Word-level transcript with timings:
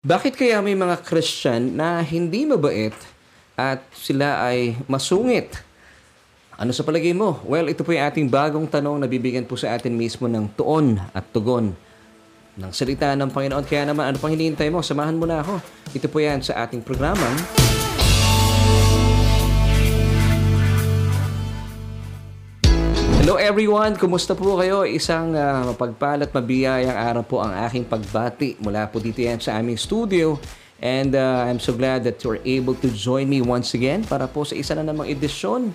Bakit 0.00 0.32
kaya 0.32 0.64
may 0.64 0.72
mga 0.72 0.96
Christian 1.04 1.76
na 1.76 2.00
hindi 2.00 2.48
mabait 2.48 2.96
at 3.52 3.84
sila 3.92 4.48
ay 4.48 4.72
masungit? 4.88 5.60
Ano 6.56 6.72
sa 6.72 6.80
palagay 6.88 7.12
mo? 7.12 7.36
Well, 7.44 7.68
ito 7.68 7.84
po 7.84 7.92
yung 7.92 8.08
ating 8.08 8.32
bagong 8.32 8.64
tanong 8.64 8.96
na 8.96 9.04
bibigyan 9.04 9.44
po 9.44 9.60
sa 9.60 9.76
atin 9.76 9.92
mismo 9.92 10.24
ng 10.24 10.56
tuon 10.56 10.96
at 11.12 11.28
tugon 11.28 11.76
ng 12.56 12.72
salita 12.72 13.12
ng 13.12 13.28
Panginoon. 13.28 13.68
Kaya 13.68 13.92
naman, 13.92 14.08
ano 14.08 14.16
pang 14.16 14.32
hinihintay 14.32 14.72
mo? 14.72 14.80
Samahan 14.80 15.20
mo 15.20 15.28
na 15.28 15.44
ako. 15.44 15.60
Ito 15.92 16.08
po 16.08 16.16
yan 16.16 16.40
sa 16.40 16.64
ating 16.64 16.80
programang 16.80 17.36
Hello 23.30 23.38
everyone! 23.38 23.94
Kumusta 23.94 24.34
po 24.34 24.58
kayo? 24.58 24.82
Isang 24.82 25.38
uh, 25.38 25.70
mapagpalat, 25.70 26.34
mabiyayang 26.34 26.98
araw 26.98 27.22
po 27.22 27.38
ang 27.38 27.54
aking 27.62 27.86
pagbati 27.86 28.58
mula 28.58 28.90
po 28.90 28.98
dito 28.98 29.22
yan 29.22 29.38
sa 29.38 29.54
aming 29.54 29.78
studio. 29.78 30.34
And 30.82 31.14
uh, 31.14 31.46
I'm 31.46 31.62
so 31.62 31.70
glad 31.70 32.02
that 32.10 32.18
you're 32.26 32.42
able 32.42 32.74
to 32.82 32.90
join 32.90 33.30
me 33.30 33.38
once 33.38 33.70
again 33.78 34.02
para 34.02 34.26
po 34.26 34.42
sa 34.42 34.58
isa 34.58 34.74
na 34.74 34.82
namang 34.82 35.14
edisyon 35.14 35.70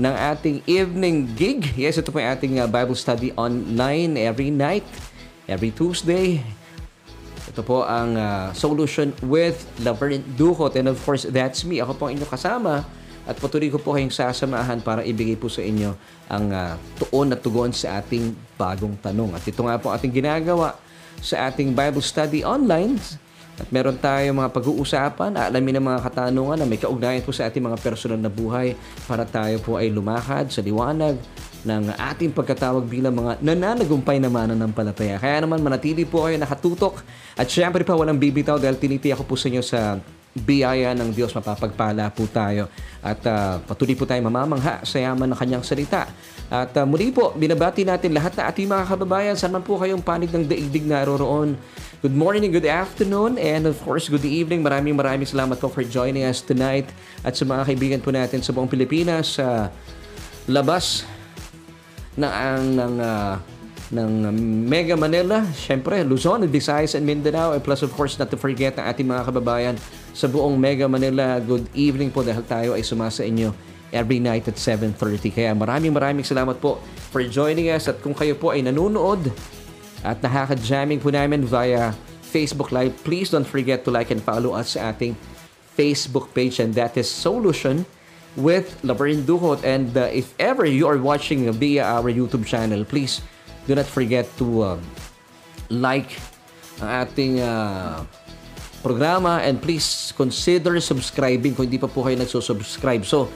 ng 0.00 0.14
ating 0.16 0.64
evening 0.64 1.28
gig. 1.36 1.76
Yes, 1.76 2.00
ito 2.00 2.08
po 2.08 2.24
yung 2.24 2.32
ating 2.40 2.56
uh, 2.56 2.64
Bible 2.72 2.96
study 2.96 3.36
online 3.36 4.16
every 4.16 4.48
night, 4.48 4.88
every 5.44 5.76
Tuesday. 5.76 6.40
Ito 7.52 7.60
po 7.68 7.84
ang 7.84 8.16
uh, 8.16 8.56
Solution 8.56 9.12
with 9.20 9.60
Laverne 9.84 10.24
Duhot. 10.40 10.72
And 10.80 10.88
of 10.88 10.96
course, 11.04 11.28
that's 11.28 11.68
me. 11.68 11.84
Ako 11.84 12.00
po 12.00 12.08
ang 12.08 12.16
inyong 12.16 12.32
kasama 12.32 12.80
at 13.24 13.36
patuloy 13.40 13.72
ko 13.72 13.80
po 13.80 13.96
kayong 13.96 14.12
sasamahan 14.12 14.84
para 14.84 15.00
ibigay 15.00 15.36
po 15.36 15.48
sa 15.48 15.64
inyo 15.64 15.96
ang 16.28 16.46
uh, 16.52 16.76
tuon 17.00 17.32
at 17.32 17.40
tugon 17.40 17.72
sa 17.72 18.00
ating 18.04 18.36
bagong 18.60 19.00
tanong. 19.00 19.32
At 19.32 19.44
ito 19.48 19.64
nga 19.64 19.80
po 19.80 19.88
ating 19.92 20.12
ginagawa 20.12 20.76
sa 21.24 21.48
ating 21.48 21.72
Bible 21.72 22.04
study 22.04 22.44
online. 22.44 23.00
At 23.54 23.70
meron 23.70 23.94
tayo 24.02 24.26
mga 24.34 24.50
pag-uusapan, 24.50 25.38
aalamin 25.38 25.78
ang 25.78 25.86
mga 25.94 26.00
katanungan 26.10 26.58
na 26.58 26.66
may 26.66 26.76
kaugnayan 26.76 27.22
po 27.22 27.30
sa 27.30 27.46
ating 27.46 27.62
mga 27.62 27.78
personal 27.78 28.18
na 28.18 28.26
buhay 28.26 28.74
para 29.06 29.22
tayo 29.22 29.62
po 29.62 29.78
ay 29.78 29.94
lumakad 29.94 30.50
sa 30.50 30.58
liwanag 30.58 31.14
ng 31.64 31.94
ating 31.96 32.34
pagkatawag 32.34 32.84
bilang 32.84 33.14
mga 33.14 33.40
nananagumpay 33.40 34.18
na 34.18 34.28
mananampalataya. 34.28 35.16
Kaya 35.22 35.46
naman 35.46 35.62
manatili 35.62 36.02
po 36.02 36.26
kayo 36.26 36.36
nakatutok 36.36 37.00
at 37.38 37.46
syempre 37.46 37.86
pa 37.86 37.94
walang 37.94 38.18
bibitaw 38.18 38.58
dahil 38.58 38.76
tinitiyak 38.76 39.22
ko 39.22 39.24
po 39.24 39.38
sa 39.38 39.46
inyo 39.48 39.62
sa 39.62 40.02
biyaya 40.34 40.90
ng 40.98 41.14
Diyos, 41.14 41.30
mapapagpala 41.30 42.10
po 42.10 42.26
tayo. 42.26 42.66
At 42.98 43.22
uh, 43.22 43.62
patuloy 43.62 43.94
po 43.94 44.02
tayo 44.02 44.18
mamamangha 44.26 44.82
sa 44.82 44.98
yaman 44.98 45.30
ng 45.30 45.38
kanyang 45.38 45.62
salita. 45.62 46.10
At 46.50 46.74
uh, 46.74 46.82
muli 46.82 47.14
po, 47.14 47.30
binabati 47.38 47.86
natin 47.86 48.10
lahat 48.10 48.34
na 48.34 48.50
ating 48.50 48.66
mga 48.66 48.84
kababayan. 48.90 49.34
Saan 49.38 49.54
man 49.54 49.62
po 49.62 49.78
kayong 49.78 50.02
panig 50.02 50.34
ng 50.34 50.44
daigdig 50.44 50.84
naroroon. 50.90 51.54
Good 52.04 52.18
morning 52.18 52.44
and 52.44 52.52
good 52.52 52.68
afternoon 52.68 53.40
and 53.40 53.64
of 53.64 53.80
course 53.80 54.12
good 54.12 54.28
evening. 54.28 54.60
Maraming 54.60 54.92
maraming 54.92 55.24
salamat 55.24 55.56
po 55.56 55.72
for 55.72 55.86
joining 55.86 56.28
us 56.28 56.44
tonight 56.44 56.84
at 57.24 57.32
sa 57.32 57.48
mga 57.48 57.64
kaibigan 57.64 58.00
po 58.04 58.12
natin 58.12 58.44
sa 58.44 58.52
buong 58.52 58.68
Pilipinas 58.68 59.40
sa 59.40 59.46
uh, 59.48 59.64
labas 60.44 61.08
ng 62.20 62.28
ang 62.28 62.64
ng 62.76 62.94
uh, 63.00 63.34
ng 63.94 64.10
Mega 64.68 65.00
Manila, 65.00 65.48
syempre 65.56 66.02
Luzon, 66.04 66.44
Visayas 66.44 66.92
and 66.92 67.08
Mindanao, 67.08 67.56
and 67.56 67.62
plus 67.64 67.80
of 67.80 67.94
course 67.96 68.20
not 68.20 68.28
to 68.28 68.36
forget 68.36 68.76
ang 68.76 68.90
ating 68.90 69.08
mga 69.08 69.22
kababayan 69.24 69.74
sa 70.14 70.30
buong 70.30 70.54
Mega 70.54 70.86
Manila. 70.86 71.42
Good 71.42 71.66
evening 71.74 72.14
po 72.14 72.22
dahil 72.22 72.46
tayo 72.46 72.70
ay 72.78 72.86
sumasa 72.86 73.26
inyo 73.26 73.50
every 73.90 74.22
night 74.22 74.46
at 74.46 74.56
7.30. 74.56 75.34
Kaya 75.34 75.50
maraming 75.52 75.90
maraming 75.90 76.22
salamat 76.22 76.62
po 76.62 76.78
for 77.10 77.26
joining 77.26 77.68
us 77.74 77.90
at 77.90 77.98
kung 77.98 78.14
kayo 78.14 78.38
po 78.38 78.54
ay 78.54 78.62
nanonood 78.62 79.34
at 80.06 80.22
nakaka-jamming 80.22 81.02
po 81.02 81.10
namin 81.10 81.42
via 81.42 81.90
Facebook 82.22 82.70
Live, 82.70 82.94
please 83.02 83.30
don't 83.30 83.46
forget 83.46 83.82
to 83.82 83.90
like 83.90 84.14
and 84.14 84.22
follow 84.22 84.54
us 84.54 84.78
sa 84.78 84.94
ating 84.94 85.18
Facebook 85.74 86.30
page 86.30 86.62
and 86.62 86.74
that 86.78 86.94
is 86.94 87.10
Solution 87.10 87.82
with 88.38 88.78
Laverne 88.86 89.22
Duhot. 89.26 89.62
And 89.62 89.90
uh, 89.94 90.10
if 90.10 90.34
ever 90.38 90.66
you 90.66 90.86
are 90.86 90.98
watching 90.98 91.46
via 91.54 91.86
our 91.86 92.10
YouTube 92.10 92.46
channel, 92.46 92.86
please 92.86 93.22
do 93.66 93.74
not 93.74 93.86
forget 93.86 94.26
to 94.38 94.46
uh, 94.62 94.78
like 95.70 96.18
ang 96.82 97.06
ating 97.06 97.38
uh, 97.38 98.02
programa 98.84 99.40
and 99.40 99.56
please 99.56 100.12
consider 100.12 100.76
subscribing 100.84 101.56
kung 101.56 101.72
hindi 101.72 101.80
pa 101.80 101.88
po 101.88 102.04
kayo 102.04 102.20
nagsusubscribe. 102.20 103.08
So, 103.08 103.32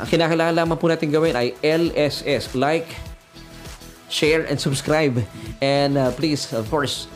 ang 0.00 0.08
kinakailangan 0.08 0.56
lamang 0.56 0.80
po 0.80 0.88
natin 0.88 1.12
gawin 1.12 1.36
ay 1.36 1.52
LSS, 1.60 2.56
like, 2.56 2.88
share, 4.08 4.48
and 4.48 4.56
subscribe. 4.56 5.20
And 5.60 6.00
uh, 6.00 6.16
please, 6.16 6.48
of 6.56 6.64
course, 6.72 7.12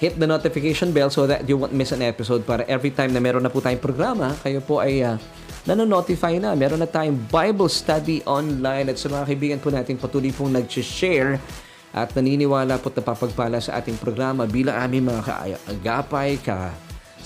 hit 0.00 0.16
the 0.16 0.24
notification 0.24 0.96
bell 0.96 1.12
so 1.12 1.28
that 1.28 1.44
you 1.44 1.60
won't 1.60 1.76
miss 1.76 1.92
an 1.92 2.00
episode 2.00 2.48
para 2.48 2.64
every 2.68 2.88
time 2.88 3.12
na 3.12 3.20
meron 3.20 3.44
na 3.44 3.52
po 3.52 3.60
tayong 3.60 3.84
programa, 3.84 4.32
kayo 4.40 4.64
po 4.64 4.80
ay 4.80 5.04
uh, 5.04 5.20
nanonotify 5.68 6.40
na. 6.40 6.56
Meron 6.56 6.80
na 6.80 6.88
tayong 6.88 7.20
Bible 7.28 7.68
study 7.68 8.24
online 8.24 8.88
at 8.92 8.96
sa 8.96 9.12
mga 9.12 9.24
kaibigan 9.28 9.58
po 9.60 9.68
natin 9.68 10.00
patuloy 10.00 10.32
pong 10.32 10.56
nag-share 10.56 11.36
at 11.94 12.12
naniniwala 12.14 12.78
po 12.80 12.90
at 12.90 12.98
napapagpala 13.02 13.58
sa 13.62 13.78
ating 13.78 13.98
programa 14.00 14.46
bilang 14.48 14.76
aming 14.78 15.10
mga 15.10 15.22
kaagapay, 15.22 16.38
ka 16.42 16.74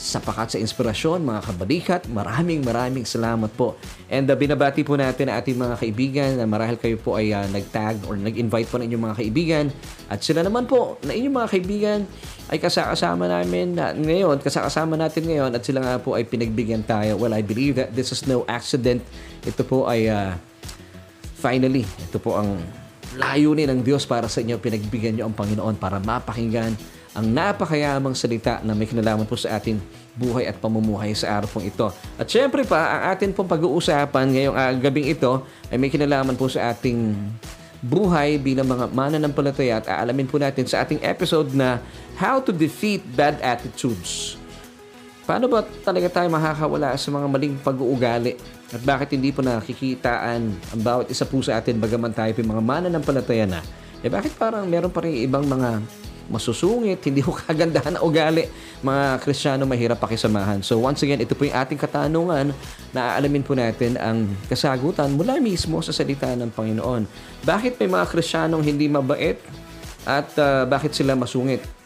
sapakat 0.00 0.56
sa 0.56 0.58
inspirasyon, 0.58 1.20
mga 1.20 1.40
kabalikat. 1.52 2.02
Maraming 2.08 2.64
maraming 2.64 3.04
salamat 3.04 3.52
po. 3.52 3.76
And 4.08 4.24
uh, 4.24 4.32
binabati 4.32 4.80
po 4.80 4.96
natin 4.96 5.28
ang 5.28 5.44
ating 5.44 5.60
mga 5.60 5.76
kaibigan 5.76 6.30
na 6.40 6.48
marahil 6.48 6.80
kayo 6.80 6.96
po 6.96 7.20
ay 7.20 7.36
uh, 7.36 7.44
nag-tag 7.52 8.00
or 8.08 8.16
nag-invite 8.16 8.68
po 8.72 8.80
ng 8.80 8.88
inyong 8.88 9.04
mga 9.12 9.16
kaibigan. 9.20 9.64
At 10.08 10.24
sila 10.24 10.40
naman 10.40 10.64
po 10.64 10.96
na 11.04 11.12
inyong 11.12 11.36
mga 11.36 11.48
kaibigan 11.52 12.00
ay 12.48 12.58
kasakasama 12.58 13.28
namin 13.28 13.76
na 13.76 13.92
ngayon, 13.92 14.40
kasakasama 14.40 14.96
natin 14.96 15.28
ngayon 15.28 15.52
at 15.52 15.62
sila 15.62 15.84
nga 15.84 16.00
po 16.00 16.16
ay 16.16 16.24
pinagbigyan 16.24 16.82
tayo. 16.88 17.20
Well, 17.20 17.36
I 17.36 17.44
believe 17.44 17.76
that 17.76 17.92
this 17.92 18.08
is 18.08 18.24
no 18.24 18.48
accident. 18.48 19.04
Ito 19.44 19.62
po 19.68 19.84
ay 19.84 20.08
uh, 20.08 20.32
finally, 21.36 21.84
ito 21.84 22.16
po 22.16 22.40
ang 22.40 22.56
layunin 23.16 23.70
ng 23.70 23.80
Diyos 23.82 24.06
para 24.06 24.30
sa 24.30 24.42
inyo. 24.42 24.58
Pinagbigyan 24.60 25.18
niyo 25.18 25.24
ang 25.26 25.34
Panginoon 25.34 25.78
para 25.80 25.98
mapakinggan 25.98 26.74
ang 27.10 27.26
napakayamang 27.26 28.14
salita 28.14 28.62
na 28.62 28.70
may 28.70 28.86
kinalaman 28.86 29.26
po 29.26 29.34
sa 29.34 29.58
ating 29.58 29.82
buhay 30.14 30.46
at 30.46 30.58
pamumuhay 30.62 31.10
sa 31.10 31.38
araw 31.38 31.50
pong 31.50 31.66
ito. 31.66 31.90
At 32.14 32.30
syempre 32.30 32.62
pa, 32.62 32.86
ang 32.86 33.02
atin 33.14 33.34
pong 33.34 33.50
pag-uusapan 33.50 34.26
ngayong 34.30 34.56
uh, 34.56 34.72
gabing 34.78 35.10
ito 35.10 35.42
ay 35.74 35.76
may 35.78 35.90
kinalaman 35.90 36.38
po 36.38 36.46
sa 36.46 36.70
ating 36.70 37.18
buhay 37.80 38.36
bilang 38.36 38.68
mga 38.68 38.92
mananampalataya 38.92 39.80
at 39.80 39.86
aalamin 39.88 40.28
po 40.28 40.36
natin 40.36 40.68
sa 40.68 40.84
ating 40.84 41.00
episode 41.02 41.50
na 41.56 41.80
How 42.20 42.38
to 42.44 42.52
Defeat 42.52 43.02
Bad 43.16 43.40
Attitudes. 43.40 44.36
Paano 45.24 45.48
ba 45.48 45.64
talaga 45.82 46.20
tayo 46.20 46.28
makakawala 46.30 46.94
sa 46.94 47.08
mga 47.10 47.26
maling 47.26 47.54
pag-uugali? 47.58 48.36
At 48.70 48.82
bakit 48.86 49.10
hindi 49.18 49.34
po 49.34 49.42
nakikitaan 49.42 50.40
ang 50.46 50.80
bawat 50.80 51.10
isa 51.10 51.26
po 51.26 51.42
sa 51.42 51.58
atin 51.58 51.82
bagaman 51.82 52.14
tayo 52.14 52.30
po 52.30 52.42
mga 52.46 52.62
mananampalataya 52.62 53.46
na? 53.46 53.60
Eh 54.00 54.08
bakit 54.08 54.32
parang 54.38 54.64
meron 54.64 54.94
pa 54.94 55.02
rin 55.02 55.26
ibang 55.26 55.42
mga 55.42 55.82
masusungit, 56.30 57.02
hindi 57.02 57.20
ko 57.20 57.34
kagandahan 57.42 57.98
na 57.98 58.00
ugali, 58.06 58.46
mga 58.80 59.18
Kristiyano 59.20 59.66
mahirap 59.66 59.98
pakisamahan. 59.98 60.62
So 60.62 60.78
once 60.78 61.02
again, 61.02 61.18
ito 61.18 61.34
po 61.34 61.42
yung 61.44 61.58
ating 61.58 61.76
katanungan 61.76 62.54
na 62.94 63.00
aalamin 63.18 63.42
po 63.42 63.58
natin 63.58 63.98
ang 63.98 64.30
kasagutan 64.46 65.10
mula 65.18 65.42
mismo 65.42 65.82
sa 65.82 65.90
salita 65.90 66.30
ng 66.30 66.54
Panginoon. 66.54 67.04
Bakit 67.42 67.76
may 67.82 67.90
mga 67.90 68.06
Kristiyanong 68.06 68.62
hindi 68.62 68.86
mabait 68.86 69.42
at 70.06 70.30
uh, 70.38 70.64
bakit 70.64 70.94
sila 70.94 71.18
masungit? 71.18 71.79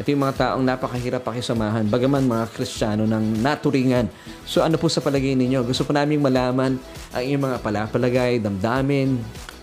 Ito 0.00 0.08
yung 0.08 0.24
mga 0.24 0.36
taong 0.40 0.64
napakahirap 0.64 1.20
pakisamahan, 1.20 1.84
bagaman 1.84 2.24
mga 2.24 2.48
Kristiyano 2.56 3.04
ng 3.04 3.44
naturingan. 3.44 4.08
So 4.48 4.64
ano 4.64 4.80
po 4.80 4.88
sa 4.88 5.04
palagay 5.04 5.36
ninyo? 5.36 5.60
Gusto 5.68 5.84
po 5.84 5.92
namin 5.92 6.16
malaman 6.16 6.80
ang 7.12 7.22
inyong 7.22 7.44
mga 7.52 7.58
palapalagay, 7.60 8.40
damdamin, 8.40 9.20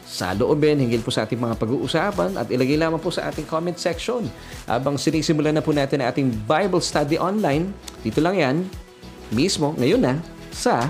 sa 0.10 0.34
loobin 0.34 0.82
hinggil 0.82 1.06
po 1.06 1.14
sa 1.14 1.26
ating 1.26 1.38
mga 1.38 1.54
pag-uusapan 1.58 2.34
at 2.34 2.50
ilagay 2.50 2.78
lamang 2.78 2.98
po 2.98 3.14
sa 3.14 3.30
ating 3.30 3.46
comment 3.46 3.78
section. 3.78 4.26
Habang 4.66 4.98
sinisimulan 4.98 5.54
na 5.54 5.62
po 5.62 5.70
natin 5.70 6.02
ang 6.02 6.10
ating 6.10 6.30
Bible 6.50 6.82
study 6.82 7.22
online, 7.22 7.70
dito 8.02 8.18
lang 8.18 8.36
yan, 8.38 8.56
mismo, 9.30 9.78
ngayon 9.78 10.02
na, 10.02 10.14
sa... 10.50 10.90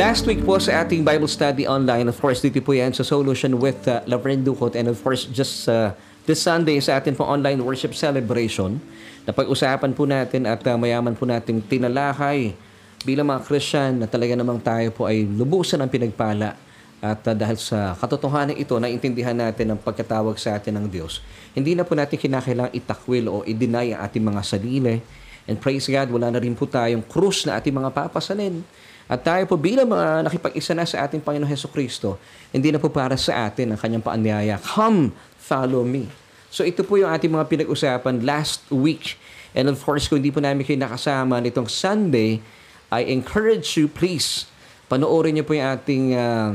Last 0.00 0.24
week 0.24 0.40
po 0.48 0.56
sa 0.56 0.80
ating 0.80 1.04
Bible 1.04 1.28
study 1.28 1.68
online, 1.68 2.08
of 2.08 2.16
course, 2.16 2.40
dito 2.40 2.56
po 2.64 2.72
yan 2.72 2.88
sa 2.96 3.04
Solution 3.04 3.60
with 3.60 3.84
uh, 3.84 4.00
Laverne 4.08 4.40
Ducot 4.40 4.72
and 4.72 4.88
of 4.88 4.96
course, 5.04 5.28
just 5.28 5.68
uh, 5.68 5.92
this 6.24 6.40
Sunday 6.40 6.80
sa 6.80 6.96
ating 6.96 7.20
po 7.20 7.28
online 7.28 7.60
worship 7.60 7.92
celebration, 7.92 8.80
Napag-usapan 9.28 9.92
po 9.92 10.08
natin 10.08 10.48
at 10.48 10.64
uh, 10.64 10.80
mayaman 10.80 11.12
po 11.12 11.28
natin 11.28 11.60
tinalakay 11.60 12.56
bilang 13.04 13.28
mga 13.28 13.44
Christian 13.44 14.00
na 14.00 14.08
talaga 14.08 14.32
namang 14.32 14.64
tayo 14.64 14.88
po 14.88 15.04
ay 15.04 15.28
lubusan 15.28 15.84
ng 15.84 15.92
pinagpala. 15.92 16.56
At 17.04 17.20
uh, 17.28 17.36
dahil 17.36 17.60
sa 17.60 17.92
katotohanan 17.92 18.56
ito, 18.56 18.80
naintindihan 18.80 19.36
natin 19.36 19.76
ang 19.76 19.84
pagkatawag 19.84 20.40
sa 20.40 20.56
atin 20.56 20.80
ng 20.80 20.88
Diyos. 20.88 21.20
Hindi 21.52 21.76
na 21.76 21.84
po 21.84 21.92
natin 21.92 22.16
kinakailangang 22.16 22.72
itakwil 22.72 23.28
o 23.28 23.44
i-deny 23.44 23.92
ang 23.92 24.08
ating 24.08 24.24
mga 24.24 24.40
sarili. 24.48 24.96
And 25.44 25.60
praise 25.60 25.84
God, 25.92 26.08
wala 26.08 26.32
na 26.32 26.40
rin 26.40 26.56
po 26.56 26.64
tayong 26.64 27.04
krus 27.04 27.44
na 27.44 27.60
ating 27.60 27.76
mga 27.76 27.92
papasanin 27.92 28.64
At 29.10 29.26
tayo 29.26 29.42
po 29.50 29.58
bilang 29.58 29.90
mga 29.90 30.22
nakipag-isa 30.22 30.70
na 30.70 30.86
sa 30.86 31.02
ating 31.02 31.18
Panginoon 31.18 31.50
Heso 31.50 31.66
Kristo, 31.66 32.14
hindi 32.54 32.70
na 32.70 32.78
po 32.78 32.86
para 32.86 33.18
sa 33.18 33.50
atin 33.50 33.74
ang 33.74 33.78
kanyang 33.82 34.06
paanyaya. 34.06 34.54
Come, 34.62 35.10
follow 35.34 35.82
me. 35.82 36.06
So 36.46 36.62
ito 36.62 36.86
po 36.86 36.94
yung 36.94 37.10
ating 37.10 37.34
mga 37.34 37.50
pinag-usapan 37.50 38.22
last 38.22 38.62
week. 38.70 39.18
And 39.50 39.66
of 39.66 39.82
course, 39.82 40.06
kung 40.06 40.22
hindi 40.22 40.30
po 40.30 40.38
namin 40.38 40.62
kayo 40.62 40.78
nakasama 40.78 41.42
nitong 41.42 41.66
Sunday, 41.66 42.38
I 42.86 43.02
encourage 43.10 43.74
you, 43.74 43.90
please, 43.90 44.46
panoorin 44.86 45.34
niyo 45.34 45.42
po 45.42 45.58
yung 45.58 45.66
ating 45.74 46.04
uh, 46.14 46.54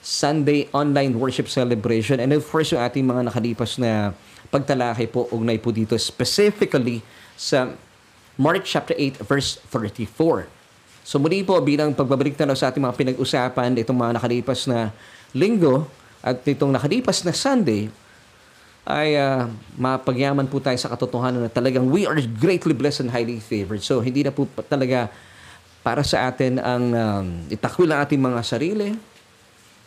Sunday 0.00 0.64
online 0.72 1.20
worship 1.20 1.44
celebration. 1.44 2.24
And 2.24 2.32
of 2.32 2.48
course, 2.48 2.72
yung 2.72 2.80
ating 2.80 3.04
mga 3.04 3.28
nakalipas 3.28 3.76
na 3.76 4.16
pagtalakay 4.48 5.12
po, 5.12 5.28
ugnay 5.28 5.60
po 5.60 5.76
dito 5.76 5.92
specifically 6.00 7.04
sa 7.36 7.76
Mark 8.40 8.64
chapter 8.64 8.96
8 8.96 9.20
verse 9.28 9.60
34. 9.68 10.59
So 11.10 11.18
muli 11.18 11.42
po 11.42 11.58
bilang 11.58 11.90
pagbabalik 11.90 12.38
na 12.38 12.54
sa 12.54 12.70
ating 12.70 12.86
mga 12.86 12.94
pinag-usapan 12.94 13.74
itong 13.82 13.98
mga 13.98 14.22
nakalipas 14.22 14.70
na 14.70 14.94
linggo 15.34 15.90
at 16.22 16.38
itong 16.46 16.70
nakalipas 16.70 17.26
na 17.26 17.34
Sunday 17.34 17.90
ay 18.86 19.18
uh, 19.18 19.50
mapagyaman 19.74 20.46
po 20.46 20.62
tayo 20.62 20.78
sa 20.78 20.86
katotohanan 20.86 21.42
na 21.42 21.50
talagang 21.50 21.90
we 21.90 22.06
are 22.06 22.14
greatly 22.38 22.70
blessed 22.70 23.02
and 23.02 23.10
highly 23.10 23.42
favored. 23.42 23.82
So 23.82 23.98
hindi 23.98 24.22
na 24.22 24.30
po 24.30 24.46
talaga 24.70 25.10
para 25.82 26.06
sa 26.06 26.30
atin 26.30 26.62
ang 26.62 26.84
um, 26.94 27.26
itakwil 27.50 27.90
ang 27.90 28.06
ating 28.06 28.22
mga 28.22 28.40
sarili. 28.46 28.94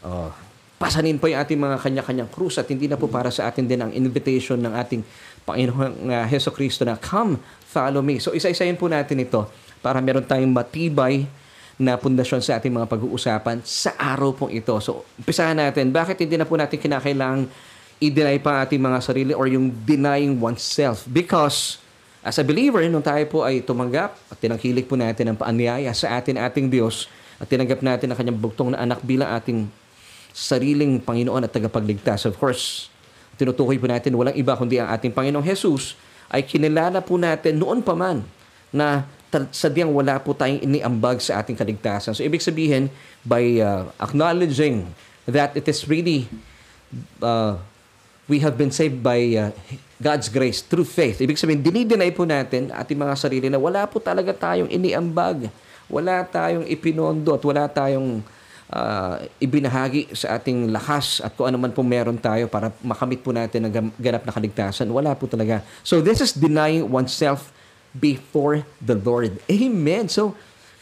Oh, 0.03 0.27
pasanin 0.75 1.15
po 1.23 1.31
yung 1.31 1.39
ating 1.39 1.55
mga 1.55 1.79
kanya-kanyang 1.79 2.27
krus 2.35 2.59
at 2.59 2.67
hindi 2.67 2.91
na 2.91 2.99
po 2.99 3.07
para 3.07 3.31
sa 3.31 3.47
atin 3.47 3.63
din 3.63 3.79
ang 3.79 3.95
invitation 3.95 4.59
ng 4.59 4.75
ating 4.75 4.99
Panginoong 5.47 6.03
uh, 6.03 6.27
Heso 6.27 6.51
Kristo 6.51 6.83
na 6.83 6.99
come, 6.99 7.39
follow 7.63 8.03
me. 8.03 8.19
So 8.19 8.35
isa-isayin 8.35 8.75
po 8.75 8.91
natin 8.91 9.23
ito 9.23 9.47
para 9.83 9.99
meron 9.99 10.23
tayong 10.23 10.49
matibay 10.49 11.27
na 11.75 11.99
pundasyon 11.99 12.39
sa 12.39 12.55
ating 12.61 12.71
mga 12.71 12.87
pag-uusapan 12.87 13.59
sa 13.67 13.91
araw 13.99 14.31
pong 14.31 14.55
ito. 14.55 14.71
So, 14.79 15.03
umpisahan 15.19 15.59
natin. 15.59 15.91
Bakit 15.91 16.23
hindi 16.23 16.39
na 16.39 16.47
po 16.47 16.55
natin 16.55 16.79
kinakailangang 16.79 17.51
i-deny 17.99 18.39
pa 18.39 18.63
ating 18.63 18.79
mga 18.79 18.99
sarili 19.03 19.33
or 19.35 19.51
yung 19.51 19.73
denying 19.83 20.39
oneself? 20.39 21.03
Because, 21.11 21.83
as 22.23 22.39
a 22.39 22.45
believer, 22.47 22.79
nung 22.87 23.03
tayo 23.03 23.25
po 23.27 23.43
ay 23.43 23.59
tumanggap 23.59 24.15
at 24.31 24.37
tinangkilik 24.39 24.87
po 24.87 24.95
natin 24.95 25.33
ang 25.33 25.37
paanyaya 25.37 25.91
sa 25.91 26.15
atin 26.15 26.39
ating 26.39 26.71
Diyos 26.71 27.11
at 27.41 27.51
tinanggap 27.51 27.83
natin 27.83 28.07
ang 28.07 28.17
kanyang 28.17 28.39
bugtong 28.39 28.71
na 28.71 28.79
anak 28.79 29.03
bilang 29.03 29.33
ating 29.35 29.67
sariling 30.31 31.01
Panginoon 31.03 31.43
at 31.43 31.51
tagapagligtas. 31.51 32.29
Of 32.29 32.39
course, 32.39 32.87
tinutukoy 33.35 33.81
po 33.81 33.89
natin 33.89 34.13
walang 34.13 34.37
iba 34.37 34.53
kundi 34.53 34.77
ang 34.77 34.93
ating 34.93 35.11
Panginoong 35.11 35.43
Jesus 35.43 35.97
ay 36.29 36.45
kinilala 36.45 37.01
po 37.01 37.17
natin 37.17 37.57
noon 37.57 37.81
pa 37.81 37.93
man 37.93 38.25
na 38.73 39.05
sadyang 39.51 39.89
wala 39.89 40.21
po 40.21 40.37
tayong 40.37 40.61
iniambag 40.61 41.21
sa 41.21 41.41
ating 41.41 41.57
kaligtasan. 41.57 42.13
So, 42.13 42.21
ibig 42.21 42.41
sabihin, 42.41 42.93
by 43.25 43.61
uh, 43.61 43.89
acknowledging 43.97 44.89
that 45.25 45.55
it 45.55 45.65
is 45.65 45.87
really, 45.87 46.27
uh, 47.23 47.57
we 48.27 48.39
have 48.43 48.59
been 48.59 48.71
saved 48.71 49.01
by 49.01 49.19
uh, 49.35 49.49
God's 50.03 50.27
grace 50.27 50.59
through 50.59 50.87
faith. 50.87 51.23
Ibig 51.23 51.39
sabihin, 51.39 51.63
dinideny 51.63 52.11
po 52.11 52.27
natin 52.27 52.73
ating 52.73 52.99
mga 52.99 53.15
sarili 53.15 53.47
na 53.47 53.61
wala 53.61 53.87
po 53.87 54.03
talaga 54.03 54.35
tayong 54.35 54.67
iniambag. 54.67 55.47
Wala 55.87 56.25
tayong 56.27 56.67
ipinondo 56.67 57.37
at 57.37 57.43
wala 57.43 57.63
tayong 57.71 58.19
uh, 58.73 59.15
ibinahagi 59.37 60.09
sa 60.17 60.41
ating 60.41 60.73
lakas 60.73 61.21
at 61.21 61.37
kung 61.37 61.47
ano 61.47 61.61
man 61.61 61.69
po 61.69 61.85
meron 61.85 62.17
tayo 62.17 62.49
para 62.49 62.73
makamit 62.81 63.21
po 63.21 63.29
natin 63.29 63.69
ang 63.69 63.93
ganap 64.01 64.25
na 64.25 64.33
kaligtasan. 64.33 64.89
Wala 64.89 65.13
po 65.13 65.29
talaga. 65.29 65.61
So 65.85 66.01
this 66.01 66.19
is 66.19 66.33
denying 66.33 66.89
oneself 66.89 67.52
before 67.95 68.65
the 68.81 68.97
Lord. 68.97 69.37
Amen. 69.45 70.09
So, 70.09 70.33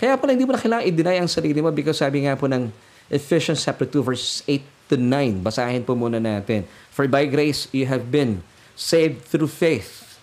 kaya 0.02 0.18
pala 0.18 0.34
hindi 0.34 0.48
mo 0.48 0.56
na 0.56 0.62
kailangan 0.62 0.88
i-deny 0.90 1.18
ang 1.22 1.30
sarili 1.30 1.62
mo 1.62 1.70
because 1.70 2.02
sabi 2.02 2.26
nga 2.26 2.34
po 2.34 2.50
ng 2.50 2.74
Ephesians 3.12 3.62
chapter 3.62 3.86
2 3.86 4.02
verse 4.02 4.42
8 4.48 4.64
to 4.90 4.96
9. 4.98 5.46
Basahin 5.46 5.84
po 5.86 5.94
muna 5.94 6.18
natin. 6.18 6.66
For 6.90 7.06
by 7.06 7.28
grace 7.28 7.68
you 7.76 7.86
have 7.86 8.10
been 8.10 8.42
saved 8.74 9.28
through 9.28 9.52
faith. 9.52 10.18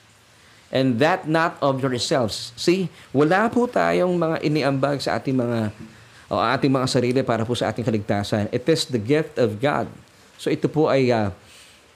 And 0.69 1.01
that 1.01 1.25
not 1.25 1.57
of 1.65 1.81
yourselves. 1.81 2.53
See, 2.59 2.93
wala 3.15 3.49
po 3.49 3.65
tayong 3.65 4.13
mga 4.19 4.37
iniambag 4.45 5.01
sa 5.01 5.17
ating 5.17 5.33
mga 5.33 5.73
o 6.29 6.37
ating 6.37 6.69
mga 6.69 6.89
sarili 6.93 7.21
para 7.25 7.47
po 7.49 7.57
sa 7.57 7.73
ating 7.73 7.89
kaligtasan. 7.89 8.53
It 8.53 8.69
is 8.69 8.85
the 8.85 9.01
gift 9.01 9.41
of 9.41 9.63
God. 9.65 9.89
So 10.37 10.53
ito 10.53 10.69
po 10.69 10.93
ay 10.93 11.09
uh, 11.09 11.33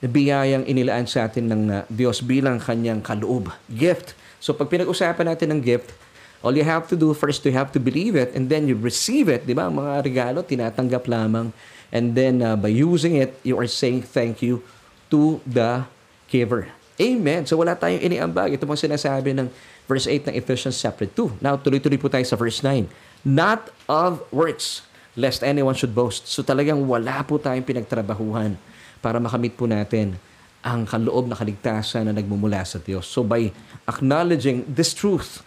biyayang 0.00 0.65
inilaan 0.65 1.05
sa 1.05 1.29
atin 1.29 1.53
ng 1.53 1.62
uh, 1.69 1.85
Diyos 1.93 2.25
bilang 2.25 2.56
kanyang 2.56 3.05
kaloob. 3.05 3.53
Gift 3.69 4.17
So 4.43 4.50
pag 4.50 4.67
pinag-usapan 4.67 5.31
natin 5.31 5.55
ng 5.55 5.62
gift, 5.62 5.94
all 6.43 6.50
you 6.50 6.67
have 6.67 6.91
to 6.91 6.99
do 6.99 7.15
first 7.15 7.47
you 7.47 7.55
have 7.55 7.71
to 7.71 7.79
believe 7.79 8.19
it 8.19 8.35
and 8.35 8.50
then 8.50 8.67
you 8.67 8.75
receive 8.75 9.31
it, 9.31 9.47
'di 9.47 9.55
ba? 9.55 9.71
Mga 9.71 10.03
regalo 10.03 10.43
tinatanggap 10.43 11.06
lamang 11.06 11.55
and 11.94 12.19
then 12.19 12.43
uh, 12.43 12.59
by 12.59 12.75
using 12.75 13.15
it, 13.15 13.39
you 13.47 13.55
are 13.55 13.71
saying 13.71 14.03
thank 14.03 14.43
you 14.43 14.67
to 15.06 15.39
the 15.47 15.87
giver. 16.27 16.75
Amen. 16.99 17.47
So 17.47 17.61
wala 17.61 17.79
tayong 17.79 18.03
iniambag. 18.03 18.59
Ito 18.59 18.67
pong 18.67 18.81
sinasabi 18.81 19.37
ng 19.39 19.47
verse 19.87 20.11
8 20.11 20.33
ng 20.33 20.35
Ephesians 20.37 20.77
chapter 20.77 21.05
2. 21.05 21.41
Now, 21.45 21.56
tuloy-tuloy 21.61 21.99
po 21.99 22.09
tayo 22.09 22.25
sa 22.25 22.37
verse 22.37 22.65
9. 22.65 22.88
Not 23.27 23.73
of 23.91 24.25
works, 24.33 24.87
lest 25.19 25.45
anyone 25.45 25.77
should 25.77 25.93
boast. 25.93 26.29
So 26.29 26.41
talagang 26.41 26.81
wala 26.88 27.21
po 27.25 27.37
tayong 27.37 27.65
pinagtrabahuhan 27.65 28.56
para 29.05 29.21
makamit 29.21 29.56
po 29.56 29.69
natin 29.69 30.17
ang 30.62 30.87
kaloob 30.87 31.26
na 31.26 31.35
kaligtasan 31.35 32.06
na 32.06 32.14
nagmumula 32.14 32.62
sa 32.62 32.79
Diyos. 32.79 33.11
So 33.11 33.26
by 33.26 33.50
acknowledging 33.91 34.62
this 34.70 34.94
truth, 34.94 35.43